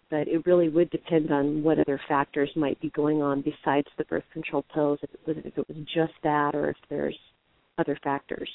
But 0.09 0.29
it 0.29 0.45
really 0.45 0.69
would 0.69 0.89
depend 0.89 1.31
on 1.31 1.63
what 1.63 1.79
other 1.79 1.99
factors 2.07 2.49
might 2.55 2.79
be 2.79 2.91
going 2.91 3.21
on 3.21 3.41
besides 3.41 3.87
the 3.97 4.05
birth 4.05 4.23
control 4.31 4.63
pills. 4.73 4.99
If 5.03 5.09
it 5.13 5.19
was, 5.27 5.37
if 5.43 5.57
it 5.57 5.67
was 5.67 5.77
just 5.93 6.13
that, 6.23 6.55
or 6.55 6.69
if 6.69 6.77
there's 6.89 7.17
other 7.77 7.97
factors 8.03 8.49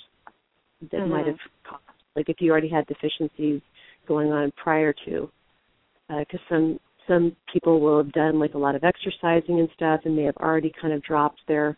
that 0.91 1.01
mm-hmm. 1.01 1.11
might 1.11 1.27
have 1.27 1.37
caused, 1.68 1.83
like 2.16 2.29
if 2.29 2.37
you 2.41 2.51
already 2.51 2.68
had 2.68 2.87
deficiencies 2.87 3.61
going 4.09 4.33
on 4.33 4.53
prior 4.62 4.93
to, 5.07 5.31
because 6.09 6.41
uh, 6.51 6.55
some 6.55 6.81
some 7.09 7.37
people 7.53 7.81
will 7.81 7.99
have 8.03 8.12
done 8.12 8.39
like 8.39 8.55
a 8.55 8.59
lot 8.59 8.75
of 8.75 8.85
exercising 8.85 9.59
and 9.61 9.68
stuff, 9.75 10.01
and 10.05 10.16
they 10.16 10.23
have 10.23 10.37
already 10.37 10.73
kind 10.81 10.93
of 10.93 11.03
dropped 11.03 11.41
their 11.49 11.77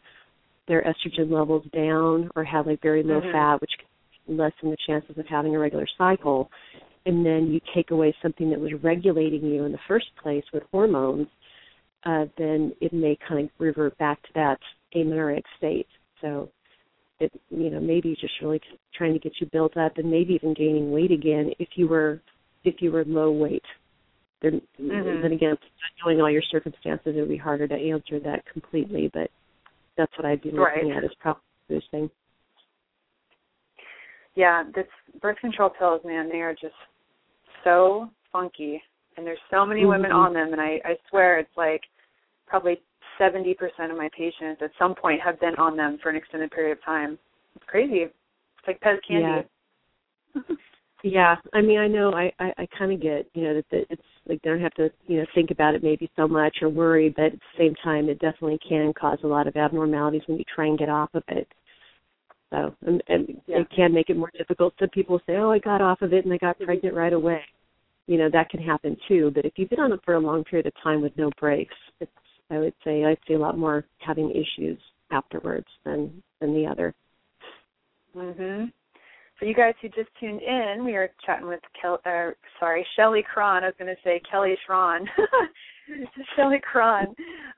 their 0.69 0.83
estrogen 0.83 1.31
levels 1.31 1.65
down, 1.73 2.31
or 2.35 2.45
have 2.45 2.67
like 2.67 2.81
very 2.83 3.03
low 3.03 3.21
mm-hmm. 3.21 3.33
fat, 3.33 3.61
which 3.61 3.71
can 4.27 4.37
lessen 4.37 4.71
the 4.71 4.77
chances 4.87 5.17
of 5.19 5.27
having 5.27 5.55
a 5.55 5.59
regular 5.59 5.87
cycle. 5.99 6.51
And 7.07 7.25
then 7.25 7.49
you 7.49 7.61
take 7.75 7.91
away 7.91 8.17
something 8.23 8.49
that 8.49 8.59
was 8.59 8.73
regulating 8.83 9.45
you 9.45 9.65
in 9.65 9.73
the 9.73 9.79
first 9.87 10.07
place 10.23 10.45
with 10.55 10.63
hormones, 10.73 11.27
uh, 12.07 12.25
then 12.39 12.73
it 12.81 12.95
may 12.95 13.19
kind 13.29 13.45
of 13.45 13.51
revert 13.59 13.97
back 13.99 14.23
to 14.23 14.29
that 14.35 14.59
amenorrheic 14.95 15.45
state. 15.59 15.87
So 16.23 16.49
it 17.25 17.33
you 17.51 17.71
know 17.71 17.81
maybe 17.81 18.17
just 18.21 18.33
really 18.43 18.61
trying 18.95 19.13
to 19.13 19.19
get 19.19 19.33
you 19.41 19.49
built 19.53 19.77
up 19.77 19.99
and 19.99 20.11
maybe 20.11 20.35
even 20.35 20.55
gaining 20.55 20.91
weight 20.91 21.11
again 21.11 21.51
if 21.59 21.69
you 21.77 21.89
were 21.89 22.21
if 22.65 22.77
you 22.81 22.91
were 22.91 23.05
low 23.07 23.31
weight 23.31 23.63
then 24.43 24.61
mm-hmm. 24.81 25.23
then 25.23 25.33
again 25.33 25.57
knowing 26.05 26.21
all 26.21 26.31
your 26.31 26.43
circumstances 26.51 27.15
it 27.17 27.21
would 27.21 27.29
be 27.29 27.37
harder 27.37 27.67
to 27.67 27.75
answer 27.75 28.21
that 28.21 28.45
completely 28.53 29.11
but 29.13 29.31
that's 29.97 30.13
what 30.17 30.27
i'd 30.27 30.43
be 30.43 30.51
looking 30.51 30.89
right. 30.89 30.99
at 30.99 31.05
is 31.05 31.11
probably 31.21 31.43
this 31.69 31.83
thing 31.91 32.11
yeah 34.35 34.65
this 34.75 34.87
birth 35.21 35.39
control 35.41 35.71
pills 35.71 36.01
man 36.05 36.29
they 36.29 36.41
are 36.41 36.55
just 36.55 36.75
so 37.63 38.09
funky 38.33 38.83
and 39.17 39.27
there's 39.27 39.39
so 39.51 39.65
many 39.65 39.81
mm-hmm. 39.81 39.91
women 39.91 40.13
on 40.13 40.33
them 40.33 40.53
and 40.53 40.61
i 40.61 40.81
i 40.85 40.95
swear 41.09 41.39
it's 41.39 41.57
like 41.57 41.83
probably 42.47 42.81
70% 43.21 43.55
of 43.91 43.97
my 43.97 44.09
patients 44.17 44.61
at 44.63 44.71
some 44.79 44.95
point 44.95 45.21
have 45.21 45.41
been 45.41 45.55
on 45.57 45.77
them 45.77 45.99
for 46.03 46.11
an 46.11 46.17
extended 46.17 46.51
period 46.51 46.79
of 46.79 46.85
time. 46.85 47.19
It's 47.57 47.65
crazy. 47.67 48.03
It's 48.03 48.13
like 48.67 48.81
Pez 48.81 48.99
candy. 49.07 49.49
Yeah. 50.35 50.43
yeah. 51.03 51.37
I 51.53 51.61
mean, 51.61 51.79
I 51.79 51.87
know 51.87 52.13
I 52.13 52.33
I, 52.39 52.53
I 52.59 52.69
kind 52.79 52.93
of 52.93 53.01
get, 53.01 53.29
you 53.35 53.45
know, 53.45 53.55
that, 53.55 53.65
that 53.71 53.87
it's 53.91 54.03
like 54.27 54.41
they 54.43 54.51
don't 54.51 54.61
have 54.61 54.75
to, 54.75 54.91
you 55.07 55.19
know, 55.19 55.27
think 55.35 55.51
about 55.51 55.75
it 55.75 55.83
maybe 55.83 56.11
so 56.17 56.27
much 56.27 56.59
or 56.63 56.69
worry, 56.69 57.11
but 57.15 57.27
at 57.27 57.33
the 57.33 57.59
same 57.59 57.75
time 57.83 58.09
it 58.09 58.19
definitely 58.19 58.59
can 58.67 58.93
cause 58.99 59.19
a 59.23 59.29
lot 59.29 59.47
of 59.47 59.57
abnormalities 59.57 60.23
when 60.27 60.39
you 60.39 60.45
try 60.55 60.67
and 60.67 60.79
get 60.79 60.89
off 60.89 61.11
of 61.15 61.23
it. 61.29 61.47
So, 62.51 62.75
and, 62.87 63.03
and 63.09 63.41
yeah. 63.47 63.61
it 63.61 63.69
can 63.75 63.93
make 63.93 64.11
it 64.11 64.17
more 64.17 64.31
difficult. 64.37 64.75
Some 64.79 64.91
people 64.91 65.21
say, 65.27 65.37
"Oh, 65.37 65.51
I 65.51 65.59
got 65.59 65.81
off 65.81 66.03
of 66.03 66.13
it 66.13 66.25
and 66.25 66.33
I 66.33 66.39
got 66.39 66.57
mm-hmm. 66.57 66.67
pregnant 66.67 66.95
right 66.95 67.13
away." 67.13 67.41
You 68.07 68.19
know, 68.19 68.29
that 68.33 68.51
can 68.51 68.61
happen 68.61 68.97
too, 69.09 69.33
but 69.35 69.45
if 69.45 69.55
you've 69.57 69.71
been 69.71 69.81
on 69.81 69.93
it 69.93 70.01
for 70.05 70.15
a 70.15 70.21
long 70.21 70.45
period 70.45 70.67
of 70.67 70.75
time 70.83 71.01
with 71.01 71.17
no 71.17 71.31
breaks, 71.41 71.75
I 72.55 72.59
would 72.59 72.75
say 72.85 73.05
I 73.05 73.17
see 73.27 73.35
a 73.35 73.39
lot 73.39 73.59
more 73.59 73.85
having 73.99 74.31
issues 74.31 74.79
afterwards 75.11 75.67
than 75.85 76.23
than 76.41 76.55
the 76.55 76.67
other. 76.67 76.95
Mhm. 78.15 78.73
For 79.39 79.47
you 79.47 79.55
guys 79.55 79.75
who 79.83 79.89
just 79.89 80.11
tuned 80.21 80.43
in, 80.43 80.85
we 80.85 80.95
are 80.95 81.11
chatting 81.27 81.49
with 81.49 81.61
Kel- 81.81 82.01
uh, 82.07 82.31
sorry, 82.61 82.87
Shelley 82.95 83.23
Cron. 83.25 83.65
I 83.65 83.67
was 83.67 83.75
going 83.77 83.95
to 83.95 84.01
say 84.05 84.21
Kelly 84.31 84.57
Schron. 84.65 85.09
Shelley 86.37 86.61
Cron, 86.61 87.09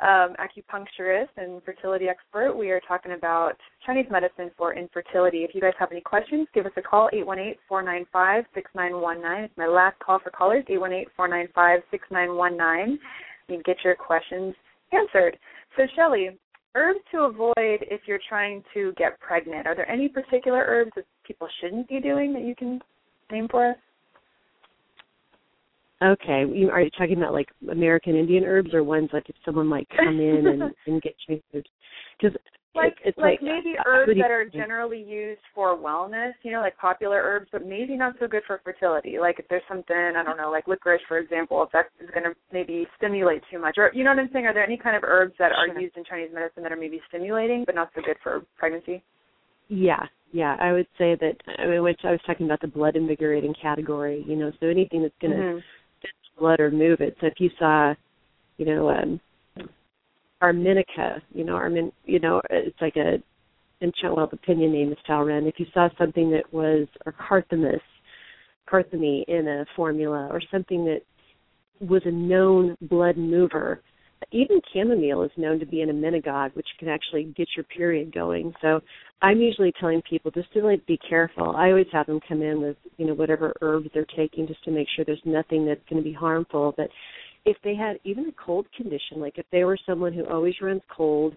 um, 0.01 0.35
acupuncturist 0.41 1.29
and 1.37 1.63
fertility 1.63 2.09
expert. 2.09 2.57
We 2.57 2.71
are 2.71 2.81
talking 2.89 3.13
about 3.13 3.53
Chinese 3.85 4.07
medicine 4.11 4.51
for 4.57 4.75
infertility. 4.75 5.45
If 5.45 5.55
you 5.55 5.61
guys 5.61 5.75
have 5.79 5.93
any 5.93 6.01
questions, 6.01 6.49
give 6.55 6.67
us 6.67 6.73
a 6.77 6.83
call, 6.83 7.11
818-495-6919. 7.71 9.45
It's 9.45 9.57
my 9.57 9.67
last 9.67 9.99
call 10.01 10.19
for 10.19 10.31
callers, 10.31 10.65
818-495-6919. 11.19 12.89
You 12.89 12.99
can 13.49 13.63
get 13.65 13.77
your 13.85 13.95
questions 13.95 14.55
answered. 14.93 15.39
So, 15.77 15.85
Shelley, 15.95 16.31
herbs 16.75 17.01
to 17.13 17.23
avoid 17.23 17.55
if 17.57 18.03
you're 18.07 18.21
trying 18.29 18.63
to 18.75 18.93
get 18.97 19.19
pregnant. 19.21 19.67
Are 19.67 19.75
there 19.75 19.91
any 19.91 20.09
particular 20.09 20.65
herbs 20.67 20.93
that 20.97 21.05
people 21.25 21.49
shouldn't 21.61 21.89
be 21.89 22.01
doing 22.01 22.33
that 22.35 22.43
you 22.43 22.55
can 22.55 22.81
name 23.31 23.49
for 23.51 23.71
us? 23.71 23.77
Okay, 26.03 26.45
you, 26.53 26.69
are 26.71 26.83
you 26.83 26.91
talking 26.91 27.17
about 27.17 27.33
like 27.33 27.49
American 27.71 28.17
Indian 28.17 28.45
herbs 28.45 28.75
or 28.75 28.85
ones 28.85 29.09
like 29.15 29.31
if 29.31 29.37
someone 29.45 29.67
might 29.67 29.89
come 29.97 30.21
in 30.21 30.47
and, 30.47 30.63
and 30.87 31.01
get 31.01 31.15
you? 31.27 31.41
Because 31.53 32.37
like 32.77 32.97
it's 33.05 33.19
like, 33.19 33.41
like, 33.41 33.43
maybe 33.43 33.75
herbs 33.87 34.09
what 34.09 34.15
do 34.15 34.19
you 34.19 34.23
that 34.23 34.31
are 34.31 34.45
generally 34.45 35.03
used 35.03 35.41
for 35.55 35.77
wellness, 35.77 36.33
you 36.43 36.53
know, 36.53 36.61
like 36.61 36.77
popular 36.79 37.21
herbs, 37.23 37.49
but 37.51 37.67
maybe 37.67 37.97
not 37.97 38.15
so 38.21 38.27
good 38.27 38.43
for 38.47 38.61
fertility. 38.63 39.19
Like 39.19 39.39
if 39.39 39.49
there's 39.49 39.63
something 39.69 39.97
I 39.97 40.23
don't 40.23 40.37
know, 40.37 40.51
like 40.51 40.69
licorice, 40.69 41.01
for 41.09 41.19
example, 41.19 41.63
if 41.63 41.71
that 41.73 41.87
is 42.01 42.11
going 42.11 42.25
to 42.25 42.35
maybe 42.53 42.87
stimulate 42.97 43.43
too 43.51 43.59
much, 43.59 43.77
or 43.79 43.91
you 43.95 44.05
know 44.05 44.11
what 44.11 44.21
I'm 44.21 44.31
saying? 44.33 44.47
Are 44.47 44.55
there 44.55 44.65
any 44.65 44.77
kind 44.77 44.97
of 44.97 45.03
herbs 45.05 45.35
that 45.39 45.53
Sure. 45.53 45.75
are 45.77 45.81
used 45.81 45.97
in 45.97 46.05
Chinese 46.05 46.31
medicine 46.33 46.63
that 46.63 46.73
are 46.73 46.77
maybe 46.77 47.01
stimulating 47.09 47.65
but 47.65 47.75
not 47.75 47.91
so 47.95 48.03
good 48.05 48.17
for 48.23 48.43
pregnancy? 48.59 49.03
Yeah, 49.69 50.05
yeah. 50.33 50.57
I 50.61 50.73
would 50.73 50.87
say 50.99 51.17
that. 51.17 51.37
I 51.59 51.67
mean, 51.67 51.83
which 51.83 52.01
I 52.05 52.11
was 52.13 52.21
talking 52.27 52.47
about 52.47 52.61
the 52.61 52.69
blood 52.69 52.97
invigorating 52.97 53.55
category. 53.61 54.25
You 54.27 54.37
know, 54.37 54.53
so 54.61 54.67
anything 54.67 55.03
that's 55.03 55.15
going 55.21 55.33
to 55.33 55.43
Mhm. 55.43 55.63
blood 56.39 56.61
or 56.61 56.71
move 56.71 57.01
it. 57.01 57.17
So 57.21 57.27
if 57.27 57.41
you 57.41 57.51
saw, 57.59 57.95
you 58.59 58.67
know, 58.67 58.91
um 58.91 59.21
Arminica, 60.43 61.23
you 61.33 61.45
know, 61.45 61.55
Armin, 61.55 61.93
you 62.05 62.19
know, 62.21 62.41
it's 62.51 62.81
like 62.81 62.97
a, 62.97 63.19
Ch- 63.83 64.05
well, 64.05 64.29
the 64.31 64.39
pinyin 64.39 64.73
name 64.73 64.91
is 64.91 64.99
Tao 65.07 65.23
Ren. 65.23 65.47
If 65.47 65.59
you 65.59 65.67
saw 65.75 65.89
something 65.99 66.31
that 66.31 66.53
was, 66.53 66.89
or 67.05 67.13
Carthamus, 67.13 67.81
Carthami 68.71 69.23
in 69.29 69.47
a 69.47 69.67
formula, 69.77 70.29
or 70.31 70.41
something 70.51 70.85
that 70.87 71.03
was 71.81 72.03
a 72.07 72.11
known 72.11 72.77
blood 72.81 73.17
mover, 73.17 73.83
even 74.33 74.61
chamomile 74.73 75.23
is 75.23 75.31
known 75.37 75.59
to 75.61 75.67
be 75.67 75.83
an 75.83 75.91
emmenagogue, 75.91 76.55
which 76.55 76.67
can 76.79 76.89
actually 76.89 77.25
get 77.37 77.49
your 77.55 77.65
period 77.65 78.15
going. 78.15 78.53
So 78.63 78.81
I'm 79.23 79.41
usually 79.41 79.73
telling 79.79 80.03
people 80.09 80.31
just 80.31 80.53
to 80.55 80.65
like 80.65 80.85
be 80.87 80.99
careful. 81.09 81.55
I 81.55 81.69
always 81.69 81.87
have 81.93 82.07
them 82.07 82.21
come 82.27 82.43
in 82.43 82.61
with, 82.61 82.77
you 82.97 83.07
know, 83.07 83.15
whatever 83.15 83.53
herbs 83.61 83.89
they're 83.93 84.07
taking 84.17 84.47
just 84.47 84.65
to 84.65 84.71
make 84.71 84.89
sure 84.97 85.05
there's 85.05 85.21
nothing 85.25 85.67
that's 85.67 85.81
going 85.89 86.03
to 86.03 86.09
be 86.09 86.15
harmful. 86.15 86.75
But 86.77 86.89
if 87.47 87.57
they 87.65 87.75
had 87.75 87.99
even 88.05 88.27
a 88.27 88.33
cold 88.33 88.67
condition, 88.77 89.21
like 89.21 89.39
if 89.39 89.47
they 89.51 89.65
were 89.65 89.79
someone 89.87 90.13
who 90.13 90.27
always 90.27 90.55
runs 90.61 90.83
cold 90.95 91.35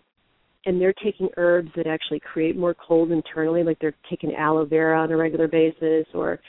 and 0.65 0.81
they're 0.81 0.93
taking 1.01 1.29
herbs 1.37 1.69
that 1.77 1.87
actually 1.87 2.19
create 2.19 2.57
more 2.57 2.75
cold 2.75 3.11
internally, 3.11 3.63
like 3.63 3.79
they're 3.79 3.95
taking 4.09 4.35
aloe 4.35 4.65
vera 4.65 4.99
on 4.99 5.11
a 5.11 5.17
regular 5.17 5.47
basis 5.47 6.05
or 6.13 6.39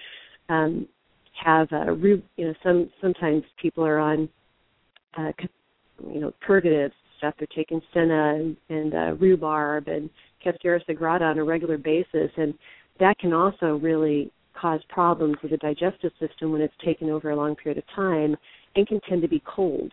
um 0.49 0.89
have 1.45 1.69
uh 1.73 1.93
rhu- 1.93 2.23
you 2.37 2.47
know 2.47 2.55
some 2.63 2.91
sometimes 3.01 3.43
people 3.63 3.87
are 3.87 3.99
on 3.99 4.29
uh 5.17 5.31
you 6.13 6.21
know 6.21 6.33
purgatives 6.41 6.95
stuff. 7.21 7.35
They're 7.39 7.49
taking 7.55 7.81
senna 7.95 8.35
and, 8.35 8.57
and 8.69 8.95
uh, 8.95 9.15
rhubarb 9.21 9.89
and 9.89 10.11
cascara 10.43 10.83
sagrada 10.85 11.23
on 11.23 11.39
a 11.39 11.45
regular 11.45 11.79
basis. 11.79 12.31
And 12.37 12.55
that 12.99 13.19
can 13.19 13.33
also 13.33 13.77
really 13.77 14.33
cause 14.59 14.81
problems 14.89 15.37
with 15.43 15.53
the 15.53 15.59
digestive 15.59 16.13
system 16.19 16.53
when 16.53 16.61
it's 16.61 16.75
taken 16.85 17.11
over 17.11 17.31
a 17.31 17.37
long 17.37 17.55
period 17.55 17.79
of 17.79 17.85
time 17.95 18.37
and 18.77 18.87
can 18.87 19.01
tend 19.09 19.23
to 19.23 19.29
be 19.29 19.43
cold 19.45 19.93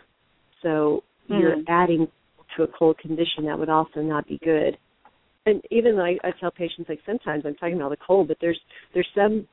so 0.61 1.03
you're 1.27 1.55
Mhm. 1.55 1.65
adding 1.67 2.11
to 2.55 2.63
a 2.63 2.67
cold 2.67 2.97
condition 2.99 3.45
that 3.45 3.57
would 3.57 3.69
also 3.69 4.01
not 4.01 4.25
be 4.27 4.37
good 4.39 4.77
and 5.47 5.61
even 5.71 5.95
though 5.95 6.03
I, 6.03 6.17
I 6.23 6.31
tell 6.39 6.51
patients 6.51 6.89
like 6.89 6.99
sometimes 7.05 7.43
I'm 7.45 7.55
talking 7.55 7.77
about 7.77 7.91
the 7.91 7.97
cold, 8.05 8.27
but 8.27 8.37
there's 8.41 8.59
there's 8.93 9.07
some 9.15 9.47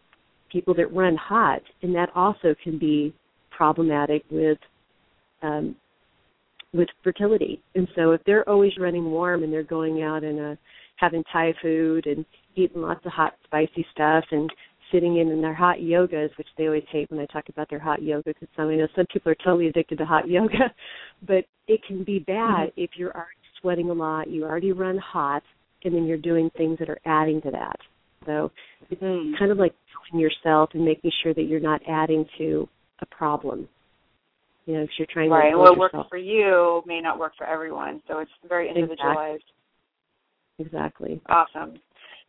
people 0.50 0.74
that 0.74 0.92
run 0.92 1.16
hot, 1.16 1.62
and 1.82 1.94
that 1.94 2.10
also 2.14 2.54
can 2.62 2.78
be 2.78 3.14
problematic 3.50 4.24
with 4.30 4.58
um, 5.42 5.76
with 6.72 6.88
fertility. 7.04 7.62
And 7.76 7.86
so 7.94 8.10
if 8.10 8.20
they're 8.26 8.48
always 8.48 8.72
running 8.78 9.10
warm 9.10 9.44
and 9.44 9.52
they're 9.52 9.62
going 9.62 10.02
out 10.02 10.24
and 10.24 10.40
uh, 10.40 10.56
having 10.96 11.22
Thai 11.32 11.54
food 11.62 12.06
and 12.06 12.26
eating 12.56 12.82
lots 12.82 13.06
of 13.06 13.12
hot 13.12 13.34
spicy 13.44 13.86
stuff 13.92 14.24
and 14.32 14.50
sitting 14.94 15.16
in 15.18 15.28
in 15.30 15.42
their 15.42 15.54
hot 15.54 15.78
yogas, 15.78 16.30
which 16.38 16.46
they 16.56 16.66
always 16.66 16.84
hate 16.90 17.10
when 17.10 17.18
I 17.20 17.26
talk 17.26 17.48
about 17.48 17.68
their 17.68 17.80
hot 17.80 18.02
yoga 18.02 18.30
because 18.32 18.48
some 18.56 18.68
I 18.68 18.76
know 18.76 18.86
some 18.94 19.06
people 19.12 19.32
are 19.32 19.36
totally 19.44 19.66
addicted 19.66 19.98
to 19.98 20.04
hot 20.06 20.28
yoga, 20.28 20.72
but 21.26 21.44
it 21.66 21.80
can 21.86 22.04
be 22.04 22.20
bad 22.20 22.70
if 22.76 22.90
you're 22.96 23.12
already 23.12 23.30
sweating 23.60 23.90
a 23.90 23.92
lot, 23.92 24.30
you 24.30 24.44
already 24.44 24.72
run 24.72 24.98
hot, 24.98 25.42
and 25.84 25.94
then 25.94 26.04
you're 26.04 26.16
doing 26.18 26.50
things 26.56 26.78
that 26.78 26.88
are 26.88 27.00
adding 27.04 27.42
to 27.42 27.50
that. 27.50 27.76
So 28.26 28.50
it's 28.88 29.02
Mm. 29.02 29.36
kind 29.38 29.50
of 29.50 29.58
like 29.58 29.74
knowing 30.12 30.20
yourself 30.22 30.70
and 30.74 30.84
making 30.84 31.10
sure 31.22 31.34
that 31.34 31.42
you're 31.42 31.60
not 31.60 31.82
adding 31.88 32.24
to 32.38 32.68
a 33.00 33.06
problem. 33.06 33.68
You 34.66 34.74
know, 34.74 34.82
if 34.82 34.90
you're 34.98 35.06
trying 35.12 35.30
Right. 35.30 35.50
to 35.50 35.58
What 35.58 35.68
hold 35.68 35.78
works 35.78 36.08
for 36.08 36.16
you 36.16 36.82
may 36.86 37.00
not 37.00 37.18
work 37.18 37.34
for 37.36 37.46
everyone, 37.46 38.02
so 38.06 38.20
it's 38.20 38.30
very 38.48 38.68
individualized. 38.68 39.44
Exactly. 40.58 41.20
Awesome. 41.26 41.80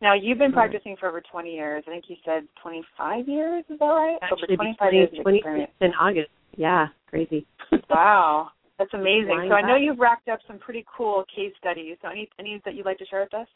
Now 0.02 0.14
you've 0.14 0.38
been 0.38 0.52
practicing 0.52 0.96
for 0.98 1.08
over 1.08 1.22
20 1.22 1.50
years. 1.50 1.84
I 1.86 1.90
think 1.90 2.04
you 2.08 2.16
said 2.24 2.46
25 2.62 3.28
years. 3.28 3.64
Is 3.70 3.78
that 3.78 3.84
right? 3.84 4.18
Actually, 4.22 4.54
over 4.54 4.56
25 4.56 4.76
20, 4.78 4.96
years 4.96 5.08
of 5.16 5.22
20 5.22 5.38
experience. 5.38 5.72
in 5.80 5.92
August. 5.94 6.30
Yeah, 6.56 6.86
crazy. 7.08 7.46
Wow, 7.90 8.48
that's 8.78 8.92
amazing. 8.94 9.46
So 9.48 9.54
I 9.54 9.62
know 9.62 9.76
you've 9.76 9.98
racked 9.98 10.28
up 10.28 10.40
some 10.46 10.58
pretty 10.58 10.84
cool 10.96 11.24
case 11.34 11.52
studies. 11.58 11.96
So 12.02 12.08
any 12.08 12.28
any 12.38 12.60
that 12.64 12.74
you'd 12.74 12.86
like 12.86 12.98
to 12.98 13.06
share 13.06 13.20
with 13.20 13.34
us? 13.34 13.46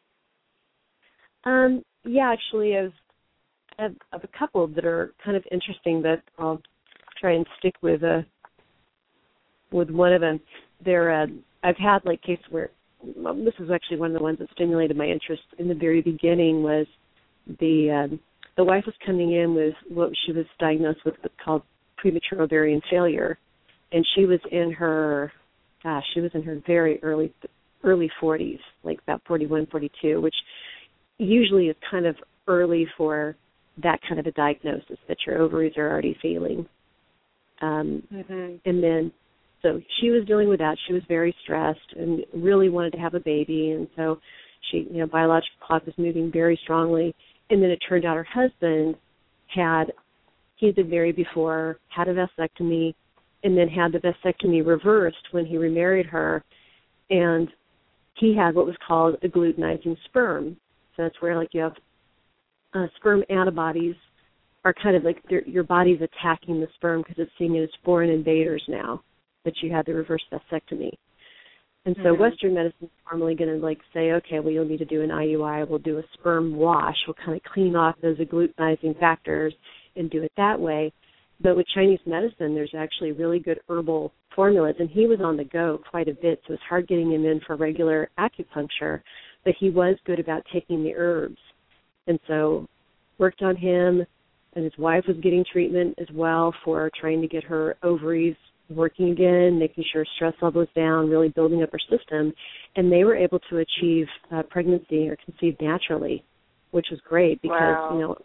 Um, 1.44 1.82
yeah, 2.04 2.32
actually, 2.32 2.76
I've, 2.76 2.92
I've, 3.78 3.96
I've 4.12 4.24
a 4.24 4.38
couple 4.38 4.66
that 4.68 4.84
are 4.84 5.12
kind 5.24 5.36
of 5.36 5.44
interesting 5.50 6.02
that 6.02 6.22
I'll 6.38 6.60
try 7.20 7.34
and 7.34 7.46
stick 7.58 7.74
with. 7.82 8.02
Uh, 8.02 8.22
with 9.72 9.90
one 9.90 10.12
of 10.12 10.20
them, 10.20 10.40
there 10.84 11.12
uh, 11.12 11.26
I've 11.62 11.76
had 11.76 11.98
like 12.04 12.22
case 12.22 12.38
where 12.50 12.70
this 13.02 13.54
is 13.58 13.70
actually 13.70 13.98
one 13.98 14.10
of 14.10 14.18
the 14.18 14.22
ones 14.22 14.38
that 14.38 14.50
stimulated 14.52 14.96
my 14.96 15.06
interest 15.06 15.42
in 15.58 15.68
the 15.68 15.74
very 15.74 16.02
beginning 16.02 16.62
was 16.62 16.86
the 17.58 17.90
um, 17.90 18.20
the 18.56 18.64
wife 18.64 18.84
was 18.84 18.94
coming 19.04 19.32
in 19.32 19.54
with 19.54 19.74
what 19.88 20.10
she 20.26 20.32
was 20.32 20.44
diagnosed 20.58 21.00
with 21.04 21.14
called 21.42 21.62
premature 21.96 22.42
ovarian 22.42 22.80
failure, 22.90 23.38
and 23.92 24.06
she 24.14 24.26
was 24.26 24.40
in 24.50 24.72
her 24.72 25.32
gosh, 25.82 26.04
she 26.14 26.20
was 26.20 26.30
in 26.34 26.42
her 26.42 26.62
very 26.66 27.02
early 27.02 27.32
early 27.82 28.10
40s, 28.22 28.58
like 28.82 29.00
about 29.02 29.22
41, 29.26 29.66
42, 29.70 30.20
which 30.20 30.34
usually 31.18 31.68
is 31.68 31.76
kind 31.90 32.04
of 32.04 32.14
early 32.46 32.86
for 32.96 33.36
that 33.82 33.98
kind 34.06 34.20
of 34.20 34.26
a 34.26 34.32
diagnosis 34.32 34.98
that 35.08 35.16
your 35.26 35.38
ovaries 35.38 35.72
are 35.76 35.90
already 35.90 36.16
failing. 36.20 36.66
Um, 37.62 38.02
Mm-hmm. 38.12 38.56
and 38.64 38.82
then, 38.82 39.12
so 39.62 39.80
she 40.00 40.10
was 40.10 40.24
dealing 40.26 40.48
with 40.48 40.58
that. 40.60 40.76
She 40.86 40.92
was 40.92 41.02
very 41.08 41.34
stressed 41.42 41.94
and 41.96 42.24
really 42.34 42.68
wanted 42.68 42.92
to 42.92 42.98
have 42.98 43.14
a 43.14 43.20
baby, 43.20 43.70
and 43.70 43.86
so 43.96 44.18
she, 44.70 44.88
you 44.90 44.98
know, 44.98 45.06
biological 45.06 45.66
clock 45.66 45.86
was 45.86 45.94
moving 45.98 46.30
very 46.32 46.58
strongly. 46.62 47.14
And 47.50 47.62
then 47.62 47.70
it 47.70 47.80
turned 47.88 48.04
out 48.04 48.16
her 48.16 48.26
husband 48.32 48.94
had 49.54 49.92
he 50.56 50.66
had 50.66 50.76
been 50.76 50.90
married 50.90 51.16
before, 51.16 51.78
had 51.88 52.08
a 52.08 52.14
vasectomy, 52.14 52.94
and 53.42 53.56
then 53.56 53.68
had 53.68 53.92
the 53.92 53.98
vasectomy 53.98 54.64
reversed 54.64 55.28
when 55.32 55.46
he 55.46 55.56
remarried 55.56 56.06
her, 56.06 56.44
and 57.08 57.48
he 58.14 58.36
had 58.36 58.54
what 58.54 58.66
was 58.66 58.76
called 58.86 59.16
agglutinizing 59.22 59.96
sperm. 60.04 60.56
So 60.96 61.04
that's 61.04 61.20
where 61.20 61.36
like 61.36 61.48
you 61.52 61.62
have 61.62 61.74
uh, 62.74 62.86
sperm 62.96 63.24
antibodies 63.30 63.96
are 64.64 64.74
kind 64.74 64.94
of 64.94 65.02
like 65.04 65.22
your 65.46 65.64
body's 65.64 66.00
attacking 66.02 66.60
the 66.60 66.68
sperm 66.74 67.00
because 67.00 67.16
it's 67.18 67.32
seeing 67.38 67.56
it 67.56 67.62
as 67.62 67.70
foreign 67.82 68.10
invaders 68.10 68.62
now 68.68 69.02
that 69.44 69.54
you 69.62 69.70
had 69.70 69.86
the 69.86 69.94
reverse 69.94 70.24
vasectomy. 70.30 70.92
And 71.86 71.96
so 71.96 72.14
Mhm. 72.14 72.18
Western 72.18 72.54
medicine 72.54 72.86
is 72.86 73.04
normally 73.10 73.34
going 73.34 73.50
to 73.50 73.64
like 73.64 73.80
say, 73.94 74.12
okay, 74.12 74.40
well 74.40 74.52
you'll 74.52 74.66
need 74.66 74.78
to 74.78 74.84
do 74.84 75.00
an 75.02 75.10
IUI. 75.10 75.64
We'll 75.64 75.78
do 75.78 75.98
a 75.98 76.04
sperm 76.12 76.56
wash. 76.56 76.96
We'll 77.06 77.14
kind 77.14 77.36
of 77.36 77.42
clean 77.42 77.74
off 77.74 77.98
those 78.00 78.18
agglutinizing 78.18 78.98
factors 78.98 79.54
and 79.96 80.10
do 80.10 80.22
it 80.22 80.32
that 80.36 80.60
way. 80.60 80.92
But 81.40 81.56
with 81.56 81.66
Chinese 81.68 82.00
medicine, 82.04 82.54
there's 82.54 82.74
actually 82.74 83.12
really 83.12 83.38
good 83.38 83.60
herbal 83.66 84.12
formulas, 84.34 84.76
and 84.78 84.90
he 84.90 85.06
was 85.06 85.22
on 85.22 85.38
the 85.38 85.44
go 85.44 85.80
quite 85.90 86.06
a 86.06 86.14
bit, 86.14 86.42
so 86.46 86.52
it's 86.52 86.62
hard 86.64 86.86
getting 86.86 87.10
him 87.10 87.24
in 87.24 87.40
for 87.40 87.56
regular 87.56 88.10
acupuncture. 88.18 89.00
But 89.42 89.54
he 89.58 89.70
was 89.70 89.96
good 90.04 90.20
about 90.20 90.44
taking 90.52 90.84
the 90.84 90.94
herbs, 90.94 91.38
and 92.06 92.20
so 92.26 92.68
worked 93.16 93.42
on 93.42 93.56
him. 93.56 94.04
And 94.54 94.64
his 94.64 94.76
wife 94.78 95.04
was 95.06 95.16
getting 95.18 95.44
treatment 95.44 95.94
as 95.98 96.10
well 96.12 96.52
for 96.64 96.90
trying 97.00 97.20
to 97.22 97.28
get 97.28 97.44
her 97.44 97.76
ovaries 97.84 98.36
working 98.70 99.10
again, 99.10 99.58
making 99.58 99.84
sure 99.92 100.04
stress 100.16 100.34
level 100.40 100.60
was 100.60 100.68
down, 100.74 101.10
really 101.10 101.28
building 101.28 101.62
up 101.62 101.70
her 101.72 101.78
system, 101.78 102.32
and 102.76 102.90
they 102.90 103.04
were 103.04 103.16
able 103.16 103.40
to 103.50 103.58
achieve 103.58 104.06
uh, 104.32 104.42
pregnancy 104.44 105.08
or 105.08 105.16
conceive 105.24 105.56
naturally, 105.60 106.24
which 106.70 106.86
was 106.90 107.00
great 107.00 107.40
because 107.42 107.58
Wow. 107.58 107.88
you 107.92 107.98
know 107.98 108.16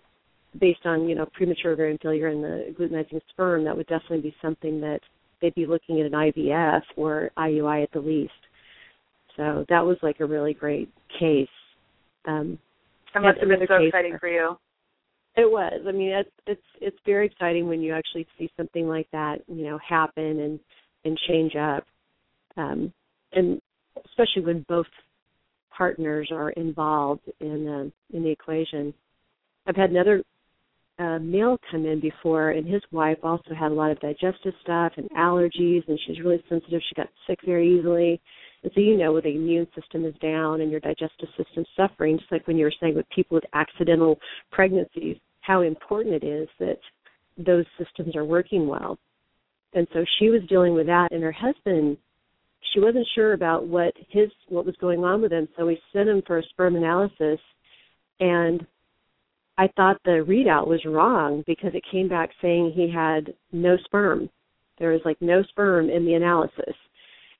based 0.59 0.85
on 0.85 1.07
you 1.07 1.15
know 1.15 1.25
premature 1.33 1.73
ovarian 1.73 1.97
failure 1.97 2.27
and 2.27 2.43
the 2.43 2.71
agglutinizing 2.71 3.21
sperm, 3.29 3.63
that 3.63 3.75
would 3.75 3.87
definitely 3.87 4.21
be 4.21 4.35
something 4.41 4.79
that 4.81 4.99
they'd 5.41 5.55
be 5.55 5.65
looking 5.65 5.99
at 5.99 6.05
an 6.05 6.13
IVF 6.13 6.81
or 6.95 7.31
IUI 7.37 7.83
at 7.83 7.91
the 7.91 7.99
least. 7.99 8.31
So 9.35 9.65
that 9.69 9.85
was 9.85 9.97
like 10.01 10.21
a 10.21 10.25
really 10.25 10.53
great 10.53 10.89
case. 11.19 11.47
Um, 12.25 12.57
that 13.13 13.21
must 13.21 13.39
have 13.39 13.49
been 13.49 13.67
so 13.67 13.75
exciting 13.75 14.17
for 14.19 14.29
you. 14.29 14.57
It 15.37 15.51
was. 15.51 15.81
I 15.87 15.91
mean, 15.91 16.11
it's 16.11 16.29
it's 16.47 16.61
it's 16.81 16.97
very 17.05 17.25
exciting 17.25 17.67
when 17.67 17.81
you 17.81 17.93
actually 17.93 18.25
see 18.37 18.49
something 18.55 18.87
like 18.87 19.07
that, 19.11 19.39
you 19.47 19.65
know, 19.65 19.77
happen 19.87 20.39
and 20.39 20.59
and 21.03 21.19
change 21.27 21.55
up, 21.55 21.85
um, 22.57 22.91
and 23.33 23.61
especially 24.05 24.43
when 24.45 24.65
both 24.69 24.87
partners 25.75 26.29
are 26.31 26.51
involved 26.51 27.29
in 27.41 27.67
uh, 27.67 28.15
in 28.17 28.23
the 28.23 28.29
equation. 28.29 28.93
I've 29.67 29.75
had 29.75 29.89
another 29.89 30.23
uh, 30.99 31.19
male 31.19 31.57
come 31.69 31.85
in 31.85 31.99
before, 31.99 32.51
and 32.51 32.65
his 32.65 32.81
wife 32.91 33.17
also 33.23 33.53
had 33.53 33.71
a 33.71 33.75
lot 33.75 33.91
of 33.91 33.99
digestive 33.99 34.53
stuff 34.61 34.93
and 34.95 35.09
allergies, 35.11 35.85
and 35.87 35.99
she's 36.05 36.21
really 36.21 36.41
sensitive. 36.47 36.81
She 36.87 36.95
got 36.95 37.09
sick 37.27 37.39
very 37.45 37.77
easily. 37.77 38.21
So 38.73 38.81
you 38.81 38.97
know 38.97 39.19
the 39.21 39.29
immune 39.29 39.67
system 39.79 40.05
is 40.05 40.15
down 40.21 40.61
and 40.61 40.71
your 40.71 40.79
digestive 40.79 41.29
system 41.37 41.65
suffering, 41.75 42.17
just 42.17 42.31
like 42.31 42.47
when 42.47 42.57
you 42.57 42.65
were 42.65 42.73
saying 42.79 42.95
with 42.95 43.09
people 43.09 43.35
with 43.35 43.43
accidental 43.53 44.19
pregnancies, 44.51 45.17
how 45.41 45.61
important 45.61 46.23
it 46.23 46.25
is 46.25 46.47
that 46.59 46.79
those 47.37 47.65
systems 47.77 48.15
are 48.15 48.25
working 48.25 48.67
well. 48.67 48.97
And 49.73 49.87
so 49.93 50.03
she 50.17 50.29
was 50.29 50.41
dealing 50.49 50.73
with 50.73 50.87
that, 50.87 51.09
and 51.11 51.21
her 51.21 51.33
husband, 51.33 51.97
she 52.73 52.79
wasn't 52.79 53.07
sure 53.13 53.33
about 53.33 53.67
what 53.67 53.93
his 54.09 54.29
what 54.47 54.65
was 54.65 54.75
going 54.77 55.03
on 55.03 55.21
with 55.21 55.31
him, 55.31 55.47
so 55.55 55.65
we 55.65 55.79
sent 55.93 56.09
him 56.09 56.23
for 56.25 56.39
a 56.39 56.43
sperm 56.43 56.75
analysis, 56.75 57.39
and 58.19 58.65
I 59.57 59.67
thought 59.75 60.01
the 60.03 60.25
readout 60.27 60.67
was 60.67 60.83
wrong 60.85 61.43
because 61.45 61.71
it 61.73 61.83
came 61.91 62.07
back 62.09 62.29
saying 62.41 62.71
he 62.73 62.91
had 62.91 63.33
no 63.51 63.77
sperm. 63.85 64.29
There 64.79 64.91
was 64.91 65.01
like 65.05 65.21
no 65.21 65.43
sperm 65.43 65.89
in 65.89 66.05
the 66.05 66.15
analysis. 66.15 66.75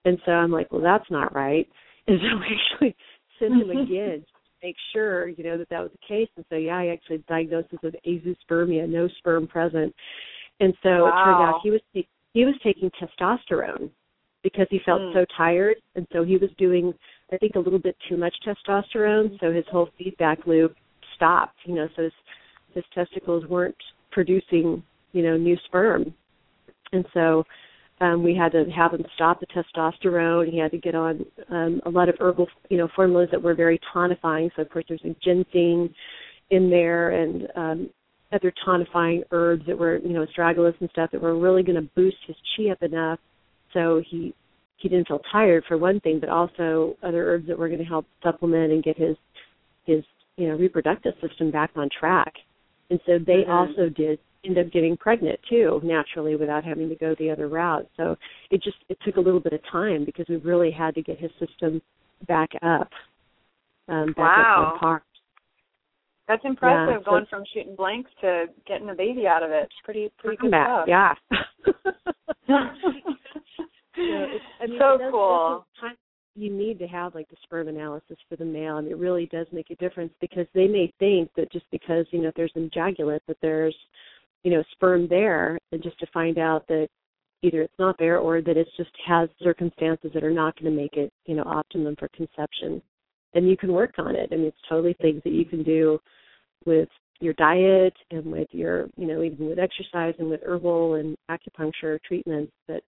And 0.05 0.19
so 0.25 0.31
I'm 0.31 0.51
like, 0.51 0.71
well, 0.71 0.81
that's 0.81 1.09
not 1.09 1.33
right. 1.35 1.67
And 2.07 2.19
so 2.21 2.37
we 2.37 2.55
actually 2.55 2.95
sent 3.39 3.53
him 3.53 3.69
again 3.83 4.19
to 4.19 4.51
make 4.61 4.75
sure, 4.93 5.27
you 5.27 5.43
know, 5.43 5.57
that 5.57 5.69
that 5.69 5.81
was 5.81 5.89
the 5.91 6.07
case. 6.07 6.29
And 6.35 6.45
so, 6.49 6.55
yeah, 6.55 6.77
I 6.77 6.87
actually 6.89 7.23
diagnosed 7.27 7.69
him 7.71 7.79
with 7.81 7.95
azoospermia, 8.05 8.87
no 8.87 9.07
sperm 9.17 9.47
present. 9.47 9.91
And 10.59 10.75
so 10.83 10.89
wow. 10.89 11.07
it 11.07 11.25
turned 11.25 11.43
out 11.43 11.59
he 11.63 11.71
was 11.71 11.81
he 12.33 12.45
was 12.45 12.53
taking 12.63 12.91
testosterone 12.91 13.89
because 14.43 14.67
he 14.69 14.79
felt 14.85 15.01
mm. 15.01 15.13
so 15.13 15.25
tired, 15.35 15.77
and 15.95 16.05
so 16.13 16.23
he 16.23 16.37
was 16.37 16.49
doing, 16.59 16.93
I 17.33 17.37
think, 17.37 17.55
a 17.55 17.59
little 17.59 17.79
bit 17.79 17.95
too 18.07 18.17
much 18.17 18.35
testosterone. 18.45 19.39
So 19.39 19.51
his 19.51 19.65
whole 19.71 19.89
feedback 19.97 20.45
loop 20.45 20.75
stopped. 21.15 21.57
You 21.65 21.75
know, 21.75 21.87
so 21.95 22.03
his 22.03 22.13
his 22.75 22.83
testicles 22.93 23.45
weren't 23.47 23.75
producing, 24.11 24.83
you 25.13 25.23
know, 25.23 25.37
new 25.37 25.57
sperm, 25.65 26.13
and 26.91 27.05
so 27.13 27.45
um, 28.01 28.23
we 28.23 28.35
had 28.35 28.51
to 28.51 28.65
have 28.75 28.93
him 28.93 29.05
stop 29.15 29.39
the 29.39 29.47
testosterone. 29.47 30.51
He 30.51 30.57
had 30.57 30.71
to 30.71 30.77
get 30.77 30.95
on 30.95 31.25
um, 31.49 31.81
a 31.85 31.89
lot 31.89 32.09
of 32.09 32.15
herbal, 32.19 32.47
you 32.69 32.77
know, 32.77 32.89
formulas 32.95 33.29
that 33.31 33.41
were 33.41 33.55
very 33.55 33.79
tonifying. 33.93 34.51
So 34.55 34.63
of 34.63 34.69
course 34.69 34.85
there's 34.89 35.01
a 35.05 35.15
ginseng 35.23 35.93
in 36.49 36.69
there 36.69 37.11
and 37.11 37.47
um, 37.55 37.89
other 38.33 38.53
tonifying 38.67 39.23
herbs 39.31 39.63
that 39.67 39.77
were, 39.77 39.97
you 39.97 40.13
know, 40.13 40.25
astragalus 40.25 40.73
and 40.81 40.89
stuff 40.89 41.11
that 41.11 41.21
were 41.21 41.39
really 41.39 41.63
going 41.63 41.81
to 41.81 41.89
boost 41.95 42.17
his 42.27 42.35
chi 42.55 42.69
up 42.69 42.83
enough 42.83 43.19
so 43.75 44.01
he 44.09 44.33
he 44.77 44.89
didn't 44.89 45.07
feel 45.07 45.21
tired 45.31 45.63
for 45.67 45.77
one 45.77 45.99
thing, 46.01 46.19
but 46.19 46.29
also 46.29 46.97
other 47.03 47.33
herbs 47.33 47.47
that 47.47 47.57
were 47.57 47.67
going 47.67 47.79
to 47.79 47.85
help 47.85 48.05
supplement 48.23 48.71
and 48.71 48.83
get 48.83 48.97
his 48.97 49.15
his 49.85 50.03
you 50.37 50.47
know 50.47 50.55
reproductive 50.55 51.13
system 51.21 51.51
back 51.51 51.71
on 51.75 51.89
track. 51.99 52.33
And 52.89 52.99
so 53.05 53.19
they 53.19 53.43
mm-hmm. 53.43 53.51
also 53.51 53.89
did 53.89 54.19
end 54.45 54.57
up 54.57 54.71
getting 54.71 54.97
pregnant 54.97 55.39
too 55.49 55.79
naturally 55.83 56.35
without 56.35 56.63
having 56.63 56.89
to 56.89 56.95
go 56.95 57.15
the 57.17 57.29
other 57.29 57.47
route. 57.47 57.87
So 57.97 58.15
it 58.51 58.61
just 58.63 58.77
it 58.89 58.97
took 59.05 59.17
a 59.17 59.21
little 59.21 59.39
bit 59.39 59.53
of 59.53 59.59
time 59.71 60.05
because 60.05 60.25
we 60.29 60.37
really 60.37 60.71
had 60.71 60.95
to 60.95 61.01
get 61.01 61.19
his 61.19 61.31
system 61.39 61.81
back 62.27 62.49
up 62.61 62.89
um 63.87 64.07
back 64.07 64.17
wow. 64.17 64.65
up 64.67 64.73
on 64.73 64.79
par. 64.79 65.03
That's 66.27 66.41
impressive 66.43 66.89
yeah, 66.89 66.99
so, 67.05 67.11
going 67.11 67.25
from 67.29 67.43
shooting 67.53 67.75
blanks 67.75 68.09
to 68.21 68.45
getting 68.67 68.89
a 68.89 68.95
baby 68.95 69.27
out 69.27 69.43
of 69.43 69.51
it. 69.51 69.63
It's 69.63 69.73
pretty 69.83 70.11
pretty 70.17 70.37
good 70.37 70.51
back, 70.51 70.67
stuff. 70.67 70.87
yeah. 70.87 71.13
So, 73.95 74.03
I 74.03 74.67
mean, 74.67 74.79
so 74.79 74.97
cool. 75.09 75.65
you 76.35 76.51
need 76.51 76.79
to 76.79 76.87
have 76.87 77.15
like 77.15 77.29
the 77.29 77.37
sperm 77.43 77.69
analysis 77.69 78.17
for 78.27 78.35
the 78.35 78.45
male 78.45 78.77
and 78.77 78.87
it 78.87 78.97
really 78.97 79.27
does 79.27 79.47
make 79.51 79.69
a 79.69 79.75
difference 79.75 80.11
because 80.19 80.45
they 80.53 80.67
may 80.67 80.93
think 80.99 81.31
that 81.37 81.51
just 81.51 81.65
because 81.71 82.05
you 82.11 82.21
know 82.21 82.31
there's 82.35 82.51
an 82.55 82.65
ejaculate 82.65 83.23
that 83.27 83.37
there's 83.41 83.75
you 84.45 84.51
know 84.51 84.63
sperm 84.71 85.07
there 85.09 85.57
and 85.73 85.83
just 85.83 85.99
to 85.99 86.07
find 86.13 86.37
out 86.37 86.65
that 86.67 86.87
either 87.41 87.61
it's 87.61 87.77
not 87.77 87.97
there 87.99 88.19
or 88.19 88.41
that 88.41 88.55
it 88.55 88.67
just 88.77 88.91
has 89.05 89.27
circumstances 89.43 90.11
that 90.13 90.23
are 90.23 90.31
not 90.31 90.57
going 90.57 90.73
to 90.73 90.81
make 90.81 90.93
it 90.93 91.11
you 91.25 91.35
know 91.35 91.43
optimum 91.43 91.95
for 91.99 92.07
conception 92.15 92.81
then 93.35 93.45
you 93.45 93.57
can 93.57 93.73
work 93.73 93.95
on 93.99 94.15
it. 94.15 94.29
I 94.31 94.37
mean, 94.37 94.45
it's 94.45 94.57
totally 94.67 94.95
things 95.01 95.21
that 95.25 95.33
you 95.33 95.45
can 95.45 95.61
do 95.61 95.99
with 96.65 96.87
your 97.19 97.33
diet 97.33 97.93
and 98.11 98.25
with 98.25 98.47
your 98.51 98.87
you 98.97 99.07
know 99.07 99.21
even 99.21 99.47
with 99.47 99.59
exercise 99.59 100.15
and 100.19 100.29
with 100.29 100.41
herbal 100.45 100.95
and 100.95 101.15
acupuncture 101.29 101.99
treatments 102.03 102.51
that 102.67 102.81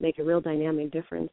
make 0.00 0.18
a 0.18 0.24
real 0.24 0.40
dynamic 0.40 0.90
difference 0.90 1.30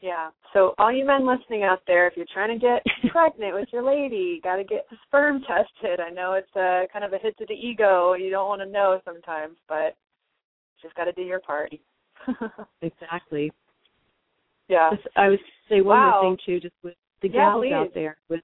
yeah. 0.00 0.30
So 0.52 0.74
all 0.78 0.92
you 0.92 1.06
men 1.06 1.26
listening 1.26 1.62
out 1.62 1.80
there, 1.86 2.06
if 2.06 2.16
you're 2.16 2.26
trying 2.32 2.58
to 2.58 2.64
get 2.64 2.82
pregnant 3.12 3.54
with 3.54 3.68
your 3.72 3.82
lady, 3.82 4.36
you 4.36 4.40
got 4.42 4.56
to 4.56 4.64
get 4.64 4.86
the 4.90 4.96
sperm 5.06 5.40
tested. 5.40 6.00
I 6.00 6.10
know 6.10 6.34
it's 6.34 6.54
a 6.56 6.84
kind 6.92 7.04
of 7.04 7.12
a 7.12 7.18
hit 7.18 7.36
to 7.38 7.46
the 7.46 7.54
ego. 7.54 8.14
You 8.14 8.30
don't 8.30 8.48
want 8.48 8.62
to 8.62 8.68
know 8.68 9.00
sometimes, 9.04 9.56
but 9.68 9.96
just 10.82 10.94
got 10.94 11.04
to 11.04 11.12
do 11.12 11.22
your 11.22 11.40
part. 11.40 11.72
exactly. 12.82 13.50
Yeah. 14.68 14.90
I 15.16 15.28
would 15.28 15.38
say 15.68 15.80
one 15.80 15.98
wow. 15.98 16.20
more 16.22 16.30
thing 16.30 16.38
too, 16.44 16.60
just 16.60 16.74
with 16.82 16.94
the 17.22 17.28
gals 17.28 17.64
out 17.72 17.94
there 17.94 18.18
with 18.28 18.42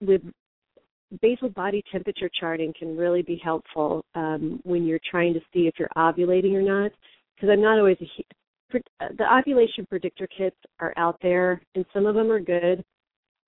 with 0.00 0.22
basal 1.20 1.48
body 1.50 1.82
temperature 1.90 2.30
charting 2.38 2.72
can 2.78 2.96
really 2.96 3.22
be 3.22 3.40
helpful 3.42 4.04
um, 4.14 4.60
when 4.64 4.84
you're 4.84 5.00
trying 5.10 5.34
to 5.34 5.40
see 5.52 5.66
if 5.66 5.74
you're 5.78 5.88
ovulating 5.96 6.54
or 6.54 6.62
not. 6.62 6.92
Because 7.34 7.50
I'm 7.50 7.62
not 7.62 7.78
always 7.78 7.96
a 8.00 8.24
the 8.72 9.38
ovulation 9.38 9.86
predictor 9.86 10.26
kits 10.26 10.56
are 10.80 10.92
out 10.96 11.18
there, 11.22 11.62
and 11.74 11.84
some 11.92 12.06
of 12.06 12.14
them 12.14 12.30
are 12.30 12.40
good, 12.40 12.84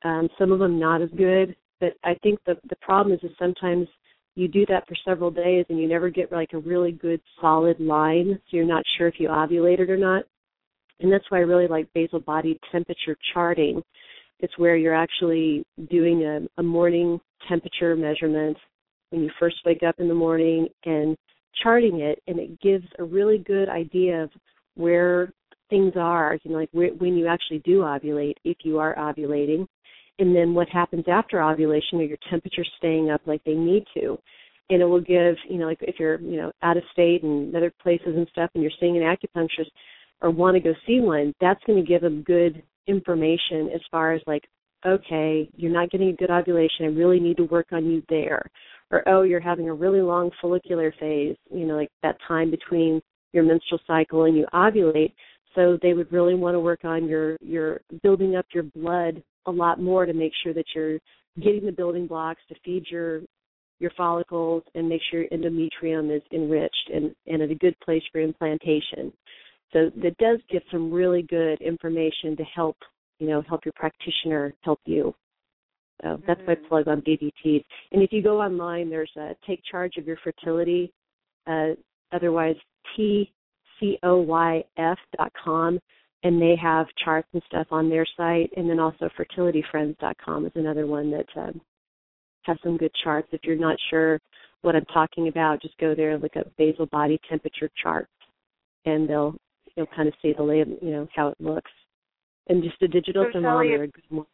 um, 0.05 0.29
some 0.39 0.53
of 0.53 0.59
them 0.59 0.79
not 0.79 1.03
as 1.03 1.11
good. 1.16 1.55
But 1.81 1.95
I 2.05 2.14
think 2.23 2.39
the 2.47 2.57
the 2.68 2.77
problem 2.77 3.14
is, 3.16 3.23
is 3.23 3.37
sometimes 3.39 3.89
you 4.37 4.49
do 4.49 4.64
that 4.66 4.87
for 4.87 4.95
several 5.05 5.31
days 5.31 5.66
and 5.68 5.79
you 5.79 5.89
never 5.89 6.09
get 6.09 6.33
like 6.33 6.53
a 6.53 6.59
really 6.59 6.93
good 6.93 7.21
solid 7.41 7.81
line, 7.81 8.39
so 8.51 8.57
you're 8.57 8.64
not 8.64 8.85
sure 8.97 9.09
if 9.09 9.14
you 9.18 9.29
ovulated 9.29 9.89
or 9.89 9.97
not. 9.97 10.25
And 11.01 11.12
that's 11.12 11.25
why 11.31 11.39
I 11.39 11.43
really 11.43 11.66
like 11.66 11.93
basal 11.95 12.21
body 12.21 12.59
temperature 12.71 13.16
charting. 13.33 13.83
It's 14.39 14.57
where 14.59 14.77
you're 14.77 14.95
actually 14.95 15.64
doing 15.91 16.25
a, 16.25 16.61
a 16.61 16.62
morning 16.62 17.21
temperature 17.49 17.97
measurement 17.97 18.57
when 19.11 19.23
you 19.23 19.31
first 19.39 19.57
wake 19.64 19.83
up 19.83 19.97
in 19.99 20.09
the 20.09 20.14
morning 20.14 20.68
and 20.85 21.16
charting 21.62 22.01
it, 22.01 22.23
and 22.27 22.39
it 22.39 22.61
gives 22.61 22.87
a 22.99 23.05
really 23.05 23.39
good 23.39 23.68
idea 23.68 24.23
of 24.23 24.31
where 24.81 25.33
things 25.68 25.93
are, 25.97 26.39
you 26.43 26.51
know, 26.51 26.59
like 26.59 26.70
when 26.72 27.16
you 27.16 27.26
actually 27.28 27.61
do 27.61 27.81
ovulate, 27.81 28.35
if 28.45 28.59
you 28.64 28.78
are 28.78 28.97
ovulating, 28.97 29.66
and 30.18 30.35
then 30.35 30.53
what 30.53 30.68
happens 30.68 31.05
after 31.09 31.43
ovulation, 31.43 32.01
are 32.01 32.05
your 32.05 32.18
temperatures 32.28 32.70
staying 32.76 33.11
up 33.11 33.20
like 33.26 33.43
they 33.45 33.55
need 33.55 33.85
to? 33.95 34.18
And 34.68 34.83
it 34.83 34.85
will 34.85 35.01
give, 35.01 35.37
you 35.49 35.59
know, 35.59 35.66
like 35.66 35.78
if 35.81 35.97
you're, 35.99 36.20
you 36.20 36.37
know, 36.37 36.53
out 36.62 36.76
of 36.76 36.83
state 36.93 37.22
and 37.22 37.55
other 37.57 37.72
places 37.83 38.14
and 38.16 38.26
stuff, 38.31 38.51
and 38.55 38.62
you're 38.62 38.72
seeing 38.78 38.97
an 38.97 39.03
acupuncturist 39.03 39.70
or 40.20 40.31
want 40.31 40.55
to 40.55 40.61
go 40.61 40.74
see 40.87 41.01
one, 41.01 41.33
that's 41.41 41.62
going 41.66 41.83
to 41.83 41.89
give 41.89 42.03
them 42.03 42.22
good 42.22 42.62
information 42.87 43.70
as 43.74 43.81
far 43.91 44.12
as 44.12 44.20
like, 44.26 44.45
okay, 44.87 45.49
you're 45.57 45.72
not 45.72 45.91
getting 45.91 46.09
a 46.11 46.16
good 46.16 46.31
ovulation. 46.31 46.85
I 46.85 46.89
really 46.89 47.20
need 47.20 47.37
to 47.39 47.45
work 47.45 47.68
on 47.72 47.87
you 47.87 48.03
there. 48.09 48.43
Or, 48.91 49.09
oh, 49.09 49.22
you're 49.22 49.41
having 49.41 49.68
a 49.68 49.74
really 49.74 50.03
long 50.03 50.31
follicular 50.41 50.93
phase, 50.99 51.37
you 51.53 51.66
know, 51.66 51.76
like 51.76 51.91
that 52.03 52.16
time 52.26 52.51
between 52.51 53.01
your 53.33 53.45
menstrual 53.45 53.81
cycle 53.87 54.24
and 54.24 54.37
you 54.37 54.47
ovulate. 54.53 55.12
So 55.55 55.78
they 55.83 55.95
would 55.95 56.12
really 56.12 56.35
want 56.35 56.55
to 56.55 56.61
work 56.61 56.85
on 56.85 57.09
your 57.09 57.37
your 57.41 57.81
building 58.03 58.37
up 58.37 58.47
your 58.53 58.64
blood 58.64 59.22
a 59.47 59.51
lot 59.51 59.81
more 59.81 60.07
to 60.07 60.12
make 60.12 60.33
sure 60.43 60.55
that 60.55 60.66
you're 60.74 60.99
getting 61.41 61.64
the 61.64 61.72
building 61.72 62.07
blocks 62.07 62.43
to 62.49 62.55
feed 62.64 62.85
your 62.91 63.22
your 63.81 63.91
follicles 63.97 64.62
and 64.74 64.89
make 64.89 65.01
sure 65.11 65.22
your 65.22 65.31
endometrium 65.31 66.14
is 66.14 66.22
enriched 66.33 66.91
and, 66.95 67.14
and 67.26 67.43
at 67.43 67.51
a 67.51 67.55
good 67.55 67.78
place 67.81 68.03
for 68.12 68.20
implantation. 68.20 69.12
So 69.72 69.91
that 70.03 70.16
does 70.18 70.39
give 70.51 70.62
some 70.70 70.93
really 70.93 71.22
good 71.22 71.61
information 71.62 72.37
to 72.37 72.45
help, 72.45 72.76
you 73.18 73.28
know, 73.28 73.43
help 73.49 73.64
your 73.64 73.72
practitioner 73.74 74.55
help 74.62 74.81
you. 74.85 75.14
So 76.03 76.20
that's 76.26 76.41
my 76.47 76.55
Mm-hmm. 76.55 76.66
plug 76.68 76.89
on 76.89 77.03
BBTs. 77.03 77.64
And 77.93 78.03
if 78.03 78.12
you 78.12 78.22
go 78.22 78.41
online, 78.41 78.91
there's 78.91 79.11
a 79.16 79.35
Take 79.47 79.62
Charge 79.70 79.97
of 79.97 80.07
Your 80.07 80.18
Fertility, 80.22 80.93
uh, 81.47 81.70
otherwise 82.12 82.57
tcoyf.com, 82.99 85.78
and 86.22 86.43
they 86.43 86.57
have 86.61 86.87
charts 87.05 87.28
and 87.33 87.43
stuff 87.47 87.66
on 87.70 87.89
their 87.89 88.07
site. 88.16 88.51
And 88.57 88.68
then 88.68 88.78
also 88.78 89.09
fertilityfriends.com 89.18 90.47
is 90.47 90.53
another 90.55 90.87
one 90.87 91.11
that 91.11 91.26
um, 91.37 91.61
have 92.43 92.59
some 92.62 92.76
good 92.76 92.93
charts. 93.03 93.28
If 93.33 93.41
you're 93.45 93.57
not 93.57 93.76
sure 93.91 94.20
what 94.62 94.76
I'm 94.76 94.85
talking 94.87 95.28
about, 95.28 95.62
just 95.62 95.78
go 95.78 95.95
there 95.95 96.11
and 96.11 96.22
look 96.22 96.37
up 96.37 96.47
basal 96.59 96.87
body 96.87 97.18
temperature 97.28 97.70
charts, 97.83 98.11
and 98.85 99.09
they'll 99.09 99.35
you'll 99.76 99.87
kind 99.95 100.09
of 100.09 100.14
see 100.20 100.35
the 100.37 100.43
lay, 100.43 100.59
you 100.59 100.91
know, 100.91 101.07
how 101.14 101.28
it 101.28 101.41
looks, 101.41 101.70
and 102.49 102.62
just 102.62 102.83
a 102.83 102.89
digital 102.89 103.24
So, 103.28 103.41
thermometer. 103.41 103.89
Shelley, 104.11 104.26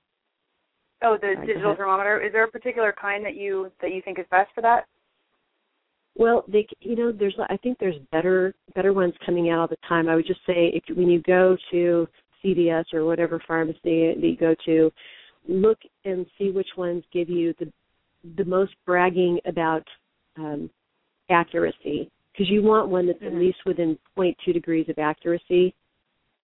Oh, 1.02 1.18
the 1.20 1.34
Sorry, 1.34 1.46
digital 1.46 1.76
thermometer. 1.76 2.22
Is 2.22 2.32
there 2.32 2.44
a 2.44 2.50
particular 2.50 2.94
kind 2.98 3.24
that 3.24 3.36
you 3.36 3.70
that 3.82 3.92
you 3.92 4.00
think 4.02 4.18
is 4.18 4.24
best 4.30 4.50
for 4.54 4.62
that? 4.62 4.86
Well, 6.18 6.44
they, 6.48 6.66
you 6.80 6.96
know, 6.96 7.12
there's, 7.12 7.36
I 7.50 7.56
think 7.58 7.78
there's 7.78 7.96
better, 8.10 8.54
better 8.74 8.92
ones 8.92 9.12
coming 9.24 9.50
out 9.50 9.58
all 9.58 9.68
the 9.68 9.76
time. 9.88 10.08
I 10.08 10.14
would 10.14 10.26
just 10.26 10.40
say 10.46 10.72
if 10.72 10.96
when 10.96 11.08
you 11.10 11.20
go 11.22 11.56
to 11.72 12.08
CVS 12.42 12.84
or 12.94 13.04
whatever 13.04 13.42
pharmacy 13.46 14.14
that 14.14 14.16
you 14.20 14.36
go 14.36 14.54
to, 14.64 14.90
look 15.46 15.78
and 16.04 16.24
see 16.38 16.50
which 16.50 16.68
ones 16.76 17.04
give 17.12 17.28
you 17.28 17.54
the, 17.58 17.70
the 18.36 18.44
most 18.44 18.72
bragging 18.86 19.38
about 19.44 19.86
um, 20.38 20.70
accuracy, 21.30 22.10
because 22.32 22.50
you 22.50 22.62
want 22.62 22.88
one 22.88 23.06
that's 23.06 23.20
Mhm. 23.20 23.26
at 23.28 23.34
least 23.34 23.58
within 23.66 23.98
0.2 24.16 24.52
degrees 24.52 24.88
of 24.88 24.98
accuracy 24.98 25.74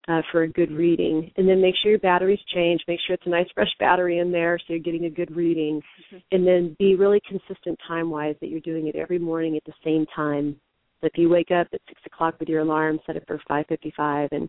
uh, 0.08 0.22
for 0.30 0.42
a 0.42 0.48
good 0.48 0.70
reading. 0.72 1.30
And 1.36 1.48
then 1.48 1.60
make 1.60 1.74
sure 1.82 1.90
your 1.90 2.00
batteries 2.00 2.40
change. 2.54 2.80
Make 2.88 3.00
sure 3.06 3.14
it's 3.14 3.26
a 3.26 3.30
nice 3.30 3.46
fresh 3.54 3.70
battery 3.78 4.18
in 4.18 4.32
there 4.32 4.58
so 4.58 4.64
you're 4.68 4.78
getting 4.78 5.04
a 5.04 5.10
good 5.10 5.34
reading. 5.34 5.80
And 6.32 6.46
then 6.46 6.76
be 6.78 6.96
really 6.96 7.20
consistent 7.28 7.78
time 7.86 8.10
wise 8.10 8.34
that 8.40 8.48
you're 8.48 8.60
doing 8.60 8.88
it 8.88 8.96
every 8.96 9.18
morning 9.18 9.56
at 9.56 9.64
the 9.64 9.72
same 9.84 10.06
time. 10.14 10.56
So 11.00 11.06
if 11.06 11.12
you 11.16 11.28
wake 11.28 11.50
up 11.50 11.68
at 11.72 11.80
six 11.88 12.00
o'clock 12.06 12.36
with 12.38 12.48
your 12.48 12.60
alarm, 12.60 13.00
set 13.06 13.16
it 13.16 13.24
for 13.26 13.40
five 13.48 13.66
fifty 13.68 13.92
five 13.96 14.28
and 14.32 14.48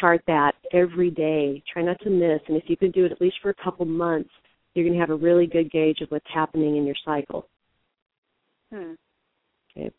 chart 0.00 0.22
that 0.26 0.52
every 0.72 1.10
day. 1.10 1.62
Try 1.72 1.82
not 1.82 1.98
to 2.00 2.10
miss. 2.10 2.40
And 2.48 2.56
if 2.56 2.64
you 2.66 2.76
can 2.76 2.90
do 2.90 3.04
it 3.04 3.12
at 3.12 3.20
least 3.20 3.36
for 3.42 3.50
a 3.50 3.64
couple 3.64 3.86
months, 3.86 4.30
you're 4.74 4.86
gonna 4.86 5.00
have 5.00 5.10
a 5.10 5.14
really 5.14 5.46
good 5.46 5.70
gauge 5.70 6.00
of 6.02 6.10
what's 6.10 6.26
happening 6.32 6.76
in 6.76 6.84
your 6.84 6.94
cycle. 7.04 7.48
Hmm. 8.72 8.92
Okay. 9.70 9.90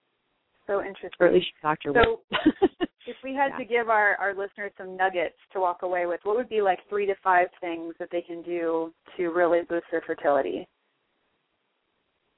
So 0.70 0.82
interesting. 0.82 1.10
Or 1.20 1.28
at 1.28 1.34
least 1.34 1.48
doctor 1.64 1.92
So, 1.94 2.22
if 3.08 3.16
we 3.24 3.34
had 3.34 3.52
Yeah. 3.52 3.58
to 3.58 3.66
give 3.66 3.90
our, 3.90 4.16
our 4.18 4.36
listeners 4.36 4.72
some 4.78 4.96
nuggets 4.96 5.38
to 5.54 5.60
walk 5.60 5.82
away 5.82 6.06
with, 6.06 6.20
what 6.24 6.36
would 6.36 6.48
be 6.48 6.62
like 6.62 6.80
three 6.90 7.08
to 7.08 7.16
five 7.24 7.48
things 7.60 7.96
that 7.98 8.10
they 8.12 8.22
can 8.22 8.44
do 8.44 8.94
to 9.18 9.30
really 9.30 9.62
boost 9.64 9.88
their 9.90 10.02
fertility? 10.02 10.68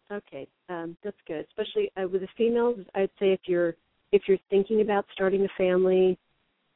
Okay, 0.10 0.48
um, 0.70 0.96
that's 1.04 1.18
good. 1.28 1.46
Especially 1.50 1.92
uh, 1.98 2.08
with 2.08 2.22
the 2.22 2.28
females, 2.38 2.80
I'd 2.96 3.10
say 3.20 3.32
if 3.32 3.42
you're 3.46 3.76
if 4.12 4.24
you're 4.28 4.38
thinking 4.50 4.82
about 4.82 5.06
starting 5.14 5.46
a 5.46 5.48
family, 5.58 6.18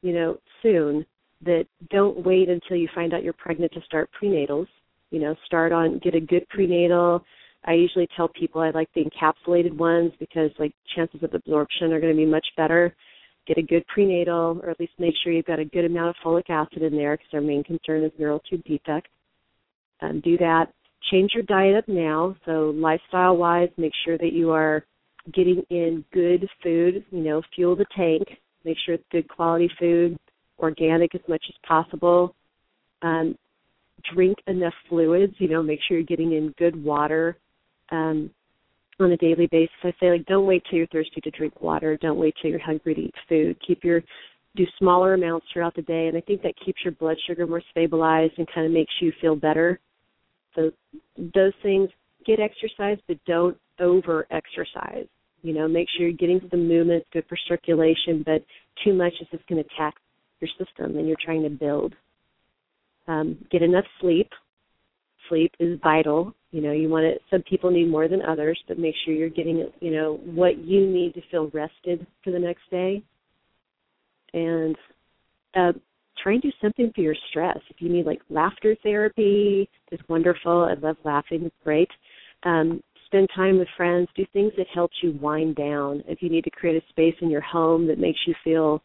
you 0.00 0.12
know, 0.14 0.38
soon, 0.62 1.04
that 1.44 1.66
don't 1.90 2.24
wait 2.24 2.48
until 2.48 2.76
you 2.76 2.88
find 2.94 3.12
out 3.12 3.22
you're 3.22 3.34
pregnant 3.34 3.72
to 3.72 3.82
start 3.82 4.08
prenatals. 4.18 4.68
You 5.10 5.20
know, 5.20 5.34
start 5.44 5.72
on 5.72 5.98
get 5.98 6.14
a 6.14 6.20
good 6.20 6.48
prenatal. 6.48 7.24
I 7.66 7.72
usually 7.72 8.08
tell 8.16 8.28
people 8.28 8.60
I 8.60 8.70
like 8.70 8.88
the 8.94 9.04
encapsulated 9.04 9.76
ones 9.76 10.12
because 10.20 10.50
like 10.58 10.72
chances 10.94 11.22
of 11.22 11.34
absorption 11.34 11.92
are 11.92 12.00
going 12.00 12.12
to 12.12 12.16
be 12.16 12.26
much 12.26 12.46
better. 12.56 12.94
Get 13.46 13.58
a 13.58 13.62
good 13.62 13.86
prenatal, 13.86 14.60
or 14.62 14.70
at 14.70 14.80
least 14.80 14.92
make 14.98 15.14
sure 15.22 15.32
you've 15.32 15.46
got 15.46 15.58
a 15.58 15.64
good 15.64 15.84
amount 15.84 16.10
of 16.10 16.16
folic 16.24 16.50
acid 16.50 16.82
in 16.82 16.96
there 16.96 17.16
because 17.16 17.32
our 17.32 17.40
main 17.40 17.62
concern 17.62 18.04
is 18.04 18.12
neural 18.18 18.40
tube 18.48 18.64
defect. 18.64 19.08
Um, 20.00 20.20
do 20.20 20.36
that 20.38 20.66
change 21.10 21.32
your 21.34 21.42
diet 21.44 21.76
up 21.76 21.88
now. 21.88 22.36
So 22.44 22.72
lifestyle 22.76 23.36
wise, 23.36 23.68
make 23.76 23.92
sure 24.04 24.18
that 24.18 24.32
you 24.32 24.50
are 24.50 24.84
getting 25.32 25.62
in 25.70 26.04
good 26.12 26.48
food, 26.62 27.04
you 27.10 27.22
know, 27.22 27.42
fuel 27.54 27.76
the 27.76 27.86
tank, 27.96 28.24
make 28.64 28.76
sure 28.84 28.94
it's 28.94 29.04
good 29.10 29.28
quality 29.28 29.70
food, 29.78 30.16
organic 30.58 31.14
as 31.14 31.20
much 31.28 31.44
as 31.48 31.54
possible. 31.66 32.34
Um, 33.02 33.36
drink 34.14 34.38
enough 34.46 34.74
fluids, 34.88 35.34
you 35.38 35.48
know, 35.48 35.62
make 35.62 35.80
sure 35.86 35.96
you're 35.96 36.06
getting 36.06 36.32
in 36.32 36.54
good 36.58 36.82
water 36.82 37.36
um, 37.90 38.30
on 38.98 39.12
a 39.12 39.16
daily 39.16 39.46
basis. 39.46 39.74
I 39.82 39.92
say 40.00 40.10
like 40.10 40.26
don't 40.26 40.46
wait 40.46 40.62
till 40.68 40.78
you're 40.78 40.86
thirsty 40.88 41.20
to 41.20 41.30
drink 41.30 41.60
water. 41.60 41.96
Don't 42.00 42.18
wait 42.18 42.34
till 42.40 42.50
you're 42.50 42.60
hungry 42.60 42.94
to 42.94 43.00
eat 43.02 43.14
food. 43.28 43.56
Keep 43.66 43.84
your 43.84 44.02
do 44.56 44.64
smaller 44.78 45.14
amounts 45.14 45.46
throughout 45.52 45.74
the 45.74 45.82
day 45.82 46.08
and 46.08 46.16
I 46.16 46.20
think 46.22 46.42
that 46.42 46.54
keeps 46.64 46.80
your 46.82 46.92
blood 46.92 47.18
sugar 47.26 47.46
more 47.46 47.62
stabilized 47.70 48.32
and 48.38 48.48
kind 48.54 48.66
of 48.66 48.72
makes 48.72 48.92
you 49.00 49.12
feel 49.20 49.36
better. 49.36 49.78
So 50.54 50.72
those 51.18 51.52
things 51.62 51.90
get 52.24 52.40
exercise 52.40 52.98
but 53.06 53.18
don't 53.26 53.56
over 53.78 54.26
exercise. 54.30 55.06
You 55.42 55.52
know, 55.52 55.68
make 55.68 55.88
sure 55.90 56.08
you're 56.08 56.16
getting 56.16 56.40
some 56.50 56.66
movement, 56.66 57.04
good 57.12 57.24
for 57.28 57.36
circulation, 57.46 58.22
but 58.24 58.44
too 58.82 58.94
much 58.94 59.12
is 59.20 59.28
just 59.30 59.46
going 59.46 59.62
to 59.62 59.68
tax 59.76 60.00
your 60.40 60.48
system 60.58 60.96
and 60.96 61.06
you're 61.06 61.16
trying 61.22 61.42
to 61.42 61.50
build. 61.50 61.94
Um, 63.08 63.38
get 63.50 63.62
enough 63.62 63.84
sleep. 64.00 64.30
Sleep 65.28 65.52
is 65.60 65.78
vital. 65.82 66.34
You 66.56 66.62
know, 66.62 66.72
you 66.72 66.88
want 66.88 67.04
to. 67.04 67.20
Some 67.30 67.42
people 67.42 67.70
need 67.70 67.90
more 67.90 68.08
than 68.08 68.22
others, 68.22 68.58
but 68.66 68.78
make 68.78 68.94
sure 69.04 69.12
you're 69.12 69.28
getting, 69.28 69.68
you 69.80 69.90
know, 69.90 70.18
what 70.24 70.56
you 70.56 70.86
need 70.86 71.12
to 71.12 71.20
feel 71.30 71.50
rested 71.52 72.06
for 72.24 72.30
the 72.30 72.38
next 72.38 72.62
day. 72.70 73.02
And 74.32 74.74
uh, 75.54 75.72
try 76.22 76.32
and 76.32 76.40
do 76.40 76.50
something 76.62 76.90
for 76.94 77.02
your 77.02 77.14
stress. 77.28 77.58
If 77.68 77.76
you 77.80 77.90
need 77.90 78.06
like 78.06 78.22
laughter 78.30 78.74
therapy, 78.82 79.68
it's 79.92 80.02
wonderful. 80.08 80.64
I 80.64 80.80
love 80.80 80.96
laughing; 81.04 81.44
it's 81.44 81.54
great. 81.62 81.90
Um, 82.44 82.82
spend 83.04 83.28
time 83.36 83.58
with 83.58 83.68
friends. 83.76 84.08
Do 84.16 84.24
things 84.32 84.52
that 84.56 84.66
help 84.72 84.92
you 85.02 85.12
wind 85.20 85.56
down. 85.56 86.02
If 86.08 86.22
you 86.22 86.30
need 86.30 86.44
to 86.44 86.50
create 86.50 86.82
a 86.82 86.88
space 86.88 87.16
in 87.20 87.28
your 87.28 87.42
home 87.42 87.86
that 87.88 87.98
makes 87.98 88.20
you 88.26 88.34
feel 88.42 88.82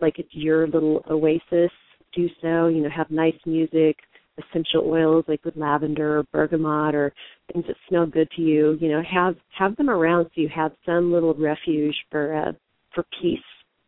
like 0.00 0.20
it's 0.20 0.28
your 0.30 0.68
little 0.68 1.04
oasis, 1.10 1.72
do 2.14 2.28
so. 2.40 2.68
You 2.68 2.84
know, 2.84 2.90
have 2.96 3.10
nice 3.10 3.34
music, 3.44 3.96
essential 4.38 4.82
oils 4.86 5.24
like 5.28 5.44
with 5.44 5.56
lavender 5.56 6.18
or 6.18 6.22
bergamot 6.32 6.94
or 6.94 7.12
things 7.52 7.64
that 7.66 7.76
smell 7.88 8.06
good 8.06 8.30
to 8.36 8.42
you. 8.42 8.78
You 8.80 8.88
know, 8.90 9.02
have 9.02 9.36
have 9.56 9.76
them 9.76 9.90
around 9.90 10.26
so 10.26 10.40
you 10.40 10.48
have 10.54 10.72
some 10.86 11.12
little 11.12 11.34
refuge 11.34 11.96
for 12.10 12.34
uh, 12.34 12.52
for 12.94 13.04
peace 13.20 13.38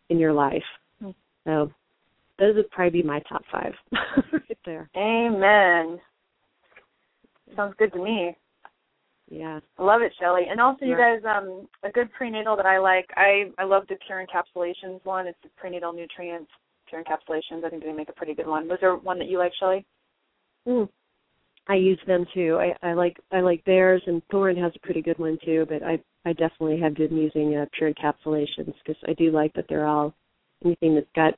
in 0.08 0.18
your 0.18 0.32
life. 0.32 0.62
Hmm. 1.00 1.10
So 1.44 1.70
those 2.38 2.56
would 2.56 2.70
probably 2.70 3.02
be 3.02 3.06
my 3.06 3.20
top 3.28 3.42
five 3.52 3.72
right 4.32 4.58
there. 4.64 4.90
Amen. 4.96 6.00
Sounds 7.56 7.74
good 7.78 7.92
to 7.92 8.02
me. 8.02 8.36
Yeah. 9.30 9.60
I 9.78 9.82
love 9.82 10.02
it, 10.02 10.12
Shelley. 10.18 10.42
And 10.50 10.60
also, 10.60 10.84
you 10.84 10.96
guys, 10.96 11.20
um, 11.24 11.68
a 11.84 11.90
good 11.90 12.10
prenatal 12.12 12.56
that 12.56 12.66
I 12.66 12.78
like. 12.78 13.08
I 13.16 13.52
I 13.58 13.64
love 13.64 13.84
the 13.88 13.96
Pure 14.06 14.26
Encapsulations 14.26 15.04
one. 15.04 15.28
It's 15.28 15.38
the 15.42 15.50
prenatal 15.56 15.92
nutrients 15.92 16.50
Pure 16.88 17.04
Encapsulations. 17.04 17.64
I 17.64 17.70
think 17.70 17.84
they 17.84 17.92
make 17.92 18.08
a 18.08 18.12
pretty 18.12 18.34
good 18.34 18.48
one. 18.48 18.68
Was 18.68 18.78
there 18.80 18.96
one 18.96 19.18
that 19.20 19.28
you 19.28 19.38
like, 19.38 19.52
Shelley? 19.58 19.86
Mm. 20.66 20.88
I 21.68 21.74
use 21.74 22.00
them 22.06 22.26
too. 22.34 22.58
I, 22.60 22.88
I 22.88 22.94
like 22.94 23.16
I 23.32 23.40
like 23.40 23.64
theirs, 23.64 24.02
and 24.06 24.22
Thorne 24.30 24.56
has 24.56 24.72
a 24.74 24.80
pretty 24.80 25.02
good 25.02 25.18
one 25.18 25.38
too. 25.44 25.66
But 25.68 25.82
I 25.82 26.00
I 26.24 26.32
definitely 26.32 26.80
have 26.80 26.94
been 26.94 27.16
using 27.16 27.56
uh, 27.56 27.66
Pure 27.76 27.92
Encapsulations 27.94 28.74
because 28.84 29.00
I 29.06 29.12
do 29.14 29.30
like 29.30 29.52
that 29.54 29.66
they're 29.68 29.86
all 29.86 30.14
anything 30.64 30.94
that's 30.94 31.06
got 31.14 31.34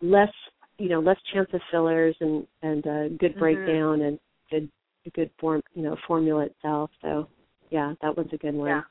less 0.00 0.32
you 0.78 0.88
know 0.88 1.00
less 1.00 1.16
chance 1.32 1.48
of 1.52 1.60
fillers 1.70 2.14
and 2.20 2.46
and 2.62 2.86
uh, 2.86 3.08
good 3.18 3.34
Mhm. 3.34 3.38
breakdown 3.38 4.02
and 4.02 4.18
good 4.50 4.70
a 5.06 5.10
good 5.10 5.30
form 5.38 5.62
you 5.74 5.82
know 5.82 5.96
formula 6.06 6.44
itself. 6.44 6.90
So 7.00 7.28
yeah, 7.70 7.94
that 8.02 8.16
one's 8.16 8.32
a 8.32 8.38
good 8.38 8.54
one. 8.54 8.68
Yeah. 8.68 8.82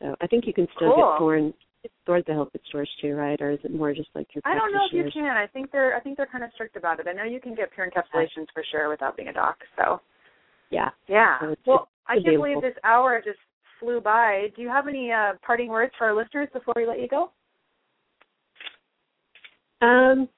So 0.00 0.16
I 0.20 0.26
think 0.26 0.46
you 0.46 0.52
can 0.52 0.66
still 0.74 0.92
Cool. 0.92 1.12
get 1.12 1.18
Thorne. 1.18 1.54
Thorne's 2.06 2.24
the 2.26 2.32
health 2.32 2.48
food 2.52 2.60
stores 2.68 2.90
too, 3.00 3.14
right? 3.14 3.40
Or 3.40 3.50
is 3.50 3.58
it 3.64 3.74
more 3.74 3.92
just 3.92 4.08
like 4.14 4.28
your 4.34 4.42
I 4.44 4.54
don't 4.54 4.72
know 4.72 4.86
if 4.86 4.92
you 4.92 5.10
can. 5.12 5.36
I 5.36 5.46
think 5.46 5.72
they're 5.72 5.96
I 5.96 6.00
think 6.00 6.16
they're 6.16 6.26
kind 6.26 6.44
of 6.44 6.50
strict 6.54 6.76
about 6.76 7.00
it. 7.00 7.06
I 7.08 7.12
know 7.12 7.24
you 7.24 7.40
can 7.40 7.54
get 7.54 7.72
Pure 7.72 7.90
Encapsulations 7.90 8.46
for 8.54 8.64
sure 8.70 8.88
without 8.88 9.16
being 9.16 9.28
a 9.28 9.32
doc. 9.32 9.58
So 9.76 10.00
Yeah. 10.70 10.90
yeah. 11.08 11.38
So 11.40 11.54
well, 11.66 11.88
I 12.06 12.14
can't 12.14 12.36
believe 12.36 12.60
this 12.60 12.76
hour 12.84 13.20
just 13.24 13.38
flew 13.80 14.00
by. 14.00 14.48
Do 14.54 14.62
you 14.62 14.68
have 14.68 14.86
any 14.86 15.10
uh, 15.10 15.32
parting 15.44 15.68
words 15.68 15.92
for 15.98 16.06
our 16.06 16.14
listeners 16.14 16.48
before 16.52 16.74
we 16.76 16.86
let 16.86 17.00
you 17.00 17.08
go? 17.08 17.32
Um, 19.80 20.28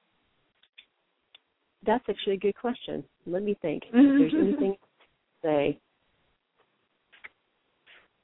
that's 1.85 2.03
actually 2.09 2.33
a 2.33 2.39
good 2.39 2.55
question. 2.55 3.03
Let 3.27 3.43
me 3.43 3.55
think. 3.61 3.83
If 3.93 3.93
there's 3.93 4.33
anything 4.33 4.73
to 4.73 5.47
say. 5.47 5.79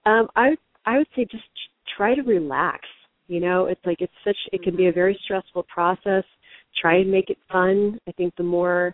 Um, 0.05 0.27
I 0.35 0.55
I 0.85 0.97
would 0.97 1.07
say 1.15 1.25
just 1.29 1.43
try 1.95 2.15
to 2.15 2.21
relax. 2.23 2.79
You 3.31 3.39
know, 3.39 3.67
it's 3.67 3.79
like 3.85 4.01
it's 4.01 4.11
such 4.25 4.35
it 4.51 4.61
can 4.61 4.75
be 4.75 4.87
a 4.87 4.91
very 4.91 5.17
stressful 5.23 5.63
process. 5.73 6.25
Try 6.81 6.97
and 6.97 7.09
make 7.09 7.29
it 7.29 7.37
fun. 7.49 7.97
I 8.05 8.11
think 8.11 8.35
the 8.35 8.43
more 8.43 8.93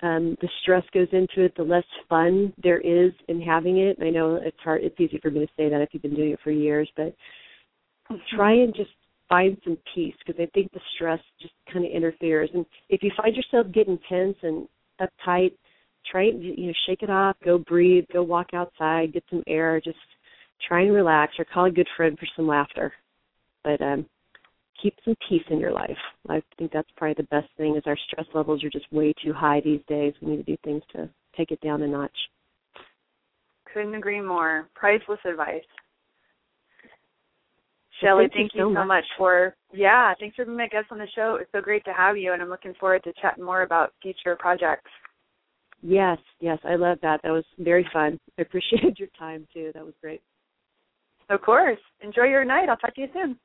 um, 0.00 0.38
the 0.40 0.48
stress 0.62 0.84
goes 0.94 1.08
into 1.12 1.44
it, 1.44 1.54
the 1.54 1.64
less 1.64 1.84
fun 2.08 2.54
there 2.62 2.80
is 2.80 3.12
in 3.28 3.42
having 3.42 3.80
it. 3.80 3.98
I 4.00 4.08
know 4.08 4.36
it's 4.36 4.56
hard. 4.64 4.82
It's 4.82 4.98
easy 4.98 5.18
for 5.20 5.30
me 5.30 5.40
to 5.40 5.52
say 5.58 5.68
that 5.68 5.82
if 5.82 5.90
you've 5.92 6.00
been 6.00 6.16
doing 6.16 6.30
it 6.30 6.38
for 6.42 6.50
years, 6.50 6.90
but 6.96 7.14
try 8.34 8.52
and 8.52 8.74
just 8.74 8.88
find 9.28 9.58
some 9.64 9.76
peace 9.94 10.14
because 10.24 10.40
I 10.40 10.48
think 10.54 10.72
the 10.72 10.80
stress 10.94 11.20
just 11.42 11.52
kind 11.70 11.84
of 11.84 11.92
interferes. 11.92 12.48
And 12.54 12.64
if 12.88 13.02
you 13.02 13.10
find 13.14 13.36
yourself 13.36 13.66
getting 13.70 13.98
tense 14.08 14.36
and 14.42 14.66
uptight, 14.98 15.52
try 16.10 16.24
and 16.28 16.42
you 16.42 16.68
know 16.68 16.72
shake 16.86 17.02
it 17.02 17.10
off. 17.10 17.36
Go 17.44 17.58
breathe. 17.58 18.06
Go 18.14 18.22
walk 18.22 18.54
outside. 18.54 19.12
Get 19.12 19.24
some 19.28 19.42
air. 19.46 19.78
Just 19.78 19.98
try 20.66 20.84
and 20.84 20.94
relax, 20.94 21.34
or 21.38 21.44
call 21.44 21.66
a 21.66 21.70
good 21.70 21.88
friend 21.98 22.18
for 22.18 22.26
some 22.34 22.46
laughter. 22.46 22.94
But 23.64 23.80
um, 23.80 24.06
keep 24.80 24.94
some 25.04 25.16
peace 25.28 25.42
in 25.50 25.58
your 25.58 25.72
life. 25.72 25.96
I 26.28 26.42
think 26.58 26.72
that's 26.72 26.88
probably 26.96 27.14
the 27.14 27.28
best 27.28 27.48
thing. 27.56 27.76
Is 27.76 27.82
our 27.86 27.98
stress 28.06 28.26
levels 28.34 28.62
are 28.62 28.70
just 28.70 28.92
way 28.92 29.14
too 29.24 29.32
high 29.32 29.60
these 29.64 29.80
days. 29.88 30.12
We 30.20 30.32
need 30.32 30.46
to 30.46 30.52
do 30.52 30.56
things 30.62 30.82
to 30.92 31.08
take 31.36 31.50
it 31.50 31.60
down 31.60 31.82
a 31.82 31.88
notch. 31.88 32.16
Couldn't 33.72 33.94
agree 33.94 34.20
more. 34.20 34.68
Priceless 34.74 35.18
advice. 35.24 35.64
Shelley, 38.00 38.24
thank, 38.24 38.52
thank, 38.52 38.54
you, 38.54 38.72
so, 38.74 38.80
so 38.80 38.84
much. 38.84 39.04
for 39.16 39.54
yeah, 39.72 40.12
thanks 40.18 40.36
for 40.36 40.44
being 40.44 40.56
my 40.56 40.68
guest 40.68 40.86
on 40.90 40.98
the 40.98 41.06
show. 41.14 41.38
It's 41.40 41.50
so 41.52 41.60
great 41.60 41.84
to 41.84 41.92
have 41.92 42.16
you, 42.16 42.32
and 42.32 42.42
I'm 42.42 42.50
looking 42.50 42.74
forward 42.78 43.04
to 43.04 43.12
chatting 43.20 43.44
more 43.44 43.62
about 43.62 43.92
future 44.02 44.36
projects. 44.38 44.90
Yes, 45.82 46.18
yes, 46.40 46.58
I 46.64 46.76
love 46.76 46.98
that. 47.02 47.20
That 47.22 47.30
was 47.30 47.44
very 47.58 47.86
fun. 47.92 48.18
I 48.38 48.42
appreciated 48.42 48.96
your 48.98 49.08
time 49.18 49.46
too. 49.54 49.70
That 49.74 49.84
was 49.84 49.94
great. 50.00 50.22
Of 51.30 51.42
course. 51.42 51.78
Enjoy 52.00 52.24
your 52.24 52.44
night. 52.44 52.68
I'll 52.68 52.76
talk 52.76 52.94
to 52.94 53.00
you 53.00 53.08
soon. 53.12 53.38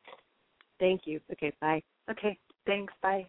Thank 0.80 1.02
you. 1.06 1.20
Okay, 1.32 1.52
bye. 1.62 1.82
Okay, 2.10 2.38
thanks. 2.66 2.94
Bye. 3.02 3.28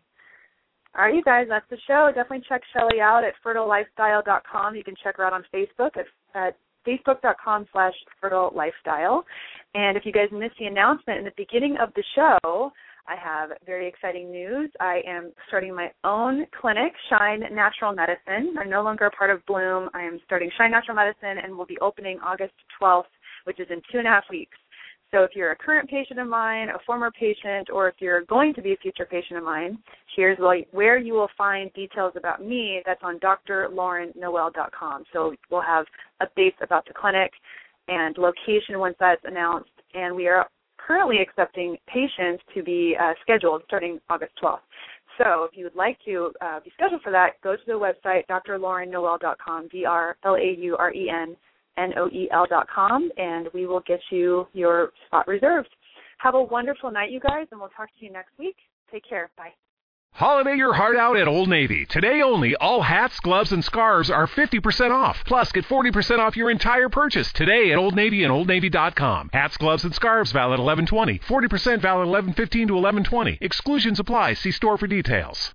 All 0.96 1.04
right, 1.04 1.14
you 1.14 1.22
guys, 1.22 1.46
that's 1.48 1.68
the 1.70 1.76
show. 1.86 2.08
Definitely 2.08 2.44
check 2.48 2.62
Shelley 2.72 3.00
out 3.00 3.22
at 3.22 3.34
fertilelifestyle.com. 3.44 4.74
You 4.74 4.82
can 4.82 4.96
check 5.02 5.18
her 5.18 5.24
out 5.24 5.32
on 5.32 5.44
Facebook 5.54 5.96
at, 5.96 6.06
at 6.34 6.56
facebook.com 6.86 7.66
slash 7.72 7.94
fertilelifestyle. 8.22 9.22
And 9.74 9.96
if 9.96 10.04
you 10.04 10.12
guys 10.12 10.28
missed 10.32 10.56
the 10.58 10.66
announcement 10.66 11.18
in 11.20 11.24
the 11.24 11.32
beginning 11.36 11.76
of 11.80 11.90
the 11.94 12.02
show, 12.16 12.72
I 13.06 13.16
have 13.16 13.50
very 13.66 13.88
exciting 13.88 14.30
news. 14.30 14.70
I 14.80 15.00
am 15.06 15.32
starting 15.48 15.74
my 15.74 15.90
own 16.04 16.46
clinic, 16.60 16.92
Shine 17.08 17.42
Natural 17.52 17.92
Medicine. 17.92 18.54
I'm 18.58 18.70
no 18.70 18.82
longer 18.82 19.06
a 19.06 19.10
part 19.10 19.30
of 19.30 19.44
Bloom. 19.46 19.90
I 19.94 20.02
am 20.02 20.20
starting 20.24 20.50
Shine 20.56 20.70
Natural 20.70 20.96
Medicine 20.96 21.42
and 21.42 21.56
will 21.56 21.66
be 21.66 21.78
opening 21.80 22.18
August 22.20 22.54
12th, 22.80 23.04
which 23.44 23.60
is 23.60 23.68
in 23.70 23.80
two 23.90 23.98
and 23.98 24.06
a 24.06 24.10
half 24.10 24.24
weeks. 24.30 24.56
So 25.10 25.24
if 25.24 25.32
you're 25.34 25.50
a 25.50 25.56
current 25.56 25.90
patient 25.90 26.20
of 26.20 26.28
mine, 26.28 26.68
a 26.68 26.78
former 26.86 27.10
patient, 27.10 27.68
or 27.72 27.88
if 27.88 27.96
you're 27.98 28.22
going 28.22 28.54
to 28.54 28.62
be 28.62 28.74
a 28.74 28.76
future 28.76 29.04
patient 29.04 29.38
of 29.38 29.44
mine, 29.44 29.78
here's 30.14 30.38
where 30.70 30.98
you 30.98 31.14
will 31.14 31.30
find 31.36 31.72
details 31.72 32.12
about 32.16 32.44
me. 32.44 32.80
That's 32.86 33.00
on 33.02 33.18
drlaurennoel.com. 33.18 35.04
So 35.12 35.34
we'll 35.50 35.62
have 35.62 35.86
updates 36.22 36.62
about 36.62 36.86
the 36.86 36.94
clinic 36.94 37.32
and 37.88 38.16
location 38.18 38.78
once 38.78 38.94
that's 39.00 39.22
announced. 39.24 39.70
And 39.94 40.14
we 40.14 40.28
are 40.28 40.48
currently 40.78 41.18
accepting 41.20 41.76
patients 41.88 42.44
to 42.54 42.62
be 42.62 42.96
uh, 43.00 43.14
scheduled 43.22 43.62
starting 43.66 43.98
August 44.08 44.32
12th. 44.40 44.60
So 45.18 45.44
if 45.44 45.56
you 45.56 45.64
would 45.64 45.74
like 45.74 45.98
to 46.04 46.30
uh, 46.40 46.60
be 46.60 46.70
scheduled 46.74 47.02
for 47.02 47.10
that, 47.10 47.40
go 47.42 47.56
to 47.56 47.62
the 47.66 47.72
website 47.72 48.22
drlaurennoel.com, 48.28 49.68
D-R-L-A-U-R-E-N 49.72 51.36
N-O-E-L 51.80 52.46
dot 52.48 52.66
com, 52.74 53.10
and 53.16 53.48
we 53.54 53.66
will 53.66 53.80
get 53.86 54.00
you 54.10 54.46
your 54.52 54.92
spot 55.06 55.26
reserved. 55.26 55.68
Have 56.18 56.34
a 56.34 56.42
wonderful 56.42 56.90
night, 56.90 57.10
you 57.10 57.20
guys, 57.20 57.46
and 57.50 57.60
we'll 57.60 57.70
talk 57.70 57.88
to 57.98 58.04
you 58.04 58.12
next 58.12 58.32
week. 58.38 58.56
Take 58.92 59.08
care. 59.08 59.30
Bye. 59.36 59.52
Holiday 60.12 60.56
your 60.56 60.74
heart 60.74 60.96
out 60.96 61.16
at 61.16 61.28
Old 61.28 61.48
Navy. 61.48 61.86
Today 61.86 62.20
only, 62.20 62.54
all 62.56 62.82
hats, 62.82 63.20
gloves, 63.20 63.52
and 63.52 63.64
scarves 63.64 64.10
are 64.10 64.26
50% 64.26 64.90
off. 64.90 65.22
Plus, 65.24 65.52
get 65.52 65.64
40% 65.64 66.18
off 66.18 66.36
your 66.36 66.50
entire 66.50 66.88
purchase 66.88 67.32
today 67.32 67.72
at 67.72 67.78
Old 67.78 67.94
Navy 67.94 68.24
and 68.24 68.32
OldNavy.com. 68.32 69.30
Hats, 69.32 69.56
gloves, 69.56 69.84
and 69.84 69.94
scarves 69.94 70.32
valid 70.32 70.58
1120. 70.58 71.20
40% 71.20 71.80
valid 71.80 72.08
1115 72.08 72.68
to 72.68 72.74
1120. 72.74 73.38
Exclusions 73.40 74.00
apply. 74.00 74.34
See 74.34 74.50
store 74.50 74.76
for 74.76 74.86
details. 74.86 75.54